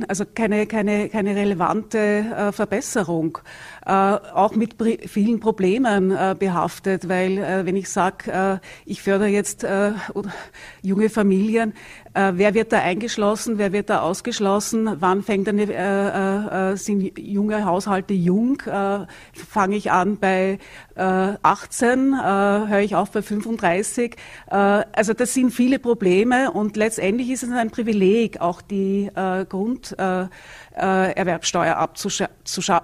also 0.07 0.25
keine, 0.25 0.65
keine, 0.65 1.07
keine 1.09 1.35
relevante 1.35 1.99
äh, 1.99 2.51
Verbesserung. 2.51 3.37
Äh, 3.85 3.91
auch 3.91 4.55
mit 4.55 4.75
vielen 5.07 5.39
Problemen 5.39 6.11
äh, 6.11 6.35
behaftet, 6.37 7.07
weil 7.07 7.37
äh, 7.37 7.65
wenn 7.65 7.75
ich 7.75 7.89
sage, 7.89 8.59
ich 8.85 9.01
fördere 9.01 9.29
jetzt 9.29 9.65
junge 10.81 11.09
Familien, 11.09 11.73
wer 12.13 12.53
wird 12.53 12.71
da 12.71 12.79
eingeschlossen, 12.79 13.57
wer 13.57 13.71
wird 13.71 13.89
da 13.89 14.01
ausgeschlossen? 14.01 14.89
Wann 14.99 15.23
fängt 15.23 15.47
eine, 15.47 16.75
sind 16.77 17.17
junge 17.17 17.65
Haushalte 17.65 18.13
jung? 18.13 18.61
Fange 19.33 19.75
ich 19.75 19.91
an 19.91 20.17
bei 20.17 20.59
äh, 20.99 21.33
18? 21.41 22.13
Äh, 22.13 22.17
Höre 22.17 22.81
ich 22.81 22.95
auf 22.95 23.11
bei 23.11 23.21
35? 23.21 24.15
Äh, 24.49 24.55
also 24.55 25.13
das 25.13 25.33
sind 25.33 25.51
viele 25.51 25.79
Probleme 25.79 26.51
und 26.51 26.75
letztendlich 26.77 27.29
ist 27.29 27.43
es 27.43 27.51
ein 27.51 27.71
Privileg, 27.71 28.41
auch 28.41 28.61
die 28.61 29.09
Grund 29.49 29.95
äh, 30.79 31.11
Erwerbsteuer 31.11 31.75
abzuschaffen, 31.75 32.33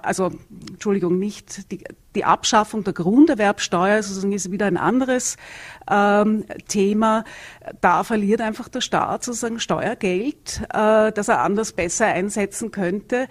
also 0.02 0.32
Entschuldigung, 0.70 1.18
nicht 1.18 1.72
die, 1.72 1.84
die 2.16 2.26
Abschaffung 2.26 2.84
der 2.84 2.94
Grunderwerbsteuer 2.94 4.04
sozusagen 4.04 4.34
ist 4.34 4.52
wieder 4.52 4.66
ein 4.66 4.78
anderes 4.78 5.38
ähm, 5.90 6.46
Thema. 6.68 7.24
Da 7.82 8.04
verliert 8.04 8.42
einfach 8.42 8.70
der 8.70 8.82
Staat 8.82 9.24
sozusagen 9.24 9.60
Steuergeld, 9.60 10.62
äh, 10.74 11.12
das 11.12 11.28
er 11.28 11.42
anders 11.42 11.74
besser 11.74 12.08
einsetzen 12.08 12.72
könnte. 12.72 13.28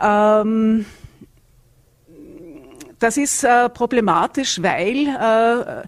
Ähm, 0.00 0.86
das 2.98 3.16
ist 3.16 3.44
äh, 3.44 3.68
problematisch, 3.68 4.60
weil 4.62 5.06
äh, 5.06 5.86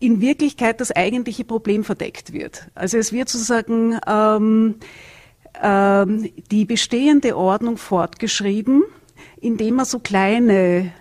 in 0.00 0.20
Wirklichkeit 0.20 0.80
das 0.80 0.90
eigentliche 0.90 1.44
Problem 1.44 1.84
verdeckt 1.84 2.32
wird. 2.32 2.68
Also 2.74 2.98
es 2.98 3.12
wird 3.12 3.28
sozusagen 3.28 3.98
ähm, 4.06 4.76
ähm, 5.62 6.30
die 6.50 6.64
bestehende 6.64 7.36
Ordnung 7.36 7.76
fortgeschrieben, 7.76 8.82
indem 9.40 9.76
man 9.76 9.84
so 9.84 9.98
kleine 9.98 10.92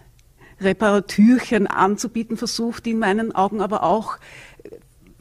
Reparatürchen 0.60 1.68
anzubieten 1.68 2.38
versucht, 2.38 2.86
die 2.86 2.92
in 2.92 3.00
meinen 3.00 3.34
Augen 3.34 3.62
aber 3.62 3.84
auch 3.84 4.18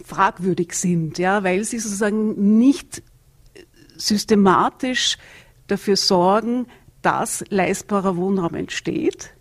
fragwürdig 0.05 0.72
sind, 0.72 1.18
ja, 1.18 1.45
weil 1.45 1.64
sie 1.64 1.78
sozusagen 1.78 2.59
nicht 2.59 3.03
systematisch 3.97 5.18
dafür 5.66 5.97
sorgen, 5.97 6.66
dass 7.03 7.45
leistbarer 7.51 8.16
Wohnraum 8.16 8.55
entsteht. 8.55 9.34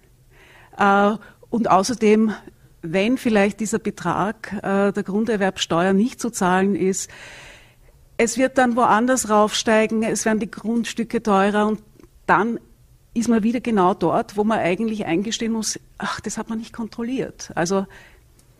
Äh, 0.78 1.14
und 1.50 1.70
außerdem, 1.70 2.34
wenn 2.82 3.18
vielleicht 3.18 3.60
dieser 3.60 3.80
Betrag 3.80 4.54
äh, 4.62 4.92
der 4.92 5.04
Grunderwerbsteuer 5.04 5.94
nicht 5.94 6.20
zu 6.20 6.30
zahlen 6.30 6.76
ist, 6.76 7.10
es 8.18 8.38
wird 8.38 8.58
dann 8.58 8.76
woanders 8.76 9.30
raufsteigen, 9.30 10.04
es 10.04 10.26
werden 10.26 10.40
die 10.40 10.52
Grundstücke 10.52 11.22
teurer 11.22 11.68
und 11.68 11.82
dann 12.26 12.60
ist 13.14 13.30
man 13.30 13.44
wieder 13.44 13.62
genau 13.62 13.94
dort, 13.94 14.38
wo 14.38 14.44
man 14.44 14.60
eigentlich 14.60 15.06
eingestehen 15.06 15.52
muss, 15.52 15.80
ach, 15.98 16.20
das 16.20 16.38
hat 16.38 16.50
man 16.50 16.60
nicht 16.60 16.74
kontrolliert. 16.74 17.52
Also 17.56 17.86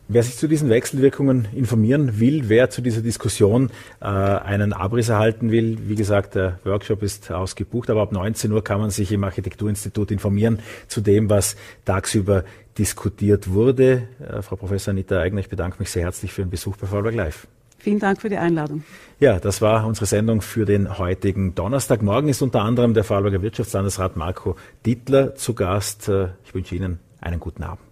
Wer 0.10 0.24
sich 0.24 0.38
zu 0.38 0.48
diesen 0.48 0.70
Wechselwirkungen 0.70 1.50
informieren 1.54 2.18
will, 2.18 2.48
wer 2.48 2.70
zu 2.70 2.82
dieser 2.82 3.02
Diskussion 3.02 3.72
äh, 4.00 4.06
einen 4.06 4.72
Abriss 4.72 5.10
erhalten 5.10 5.52
will, 5.52 5.80
wie 5.90 5.96
gesagt, 5.96 6.36
der 6.36 6.60
Workshop 6.64 7.04
ist 7.04 7.30
ausgebucht, 7.30 7.90
aber 7.90 8.04
ab 8.04 8.14
19 8.14 8.50
Uhr 8.54 8.64
kann 8.64 8.80
man 8.80 8.90
sich 8.90 9.12
im 9.12 9.26
Architekturinstitut 9.26 10.12
informieren 10.12 10.60
zu 10.88 11.02
dem, 11.02 11.30
was 11.30 11.58
tagsüber 11.84 12.46
diskutiert 12.78 13.52
wurde. 13.52 14.08
Äh, 14.26 14.42
Frau 14.44 14.56
Professor 14.56 14.92
Anita 14.92 15.20
Eigner, 15.20 15.42
ich 15.42 15.50
bedanke 15.50 15.78
mich 15.80 15.92
sehr 15.92 16.04
herzlich 16.04 16.32
für 16.32 16.42
den 16.42 16.52
Besuch 16.52 16.78
bei 16.78 16.88
Vorarlberg 16.88 17.16
Live. 17.16 17.48
Vielen 17.78 18.00
Dank 18.00 18.22
für 18.22 18.30
die 18.30 18.38
Einladung. 18.38 18.84
Ja, 19.20 19.40
das 19.40 19.62
war 19.62 19.86
unsere 19.86 20.06
Sendung 20.06 20.42
für 20.42 20.66
den 20.66 20.98
heutigen 20.98 21.56
Donnerstag. 21.56 22.02
Morgen 22.02 22.30
ist 22.30 22.42
unter 22.42 22.62
anderem 22.64 22.94
der 22.94 23.04
Vorarlberger 23.04 23.42
Wirtschaftslandesrat 23.42 24.18
Marco 24.18 24.56
Dittler 24.86 25.36
zu 25.36 25.54
Gast. 25.54 26.12
Ich 26.44 26.54
wünsche 26.54 26.76
Ihnen 26.76 27.00
einen 27.22 27.40
guten 27.40 27.64
Abend. 27.64 27.87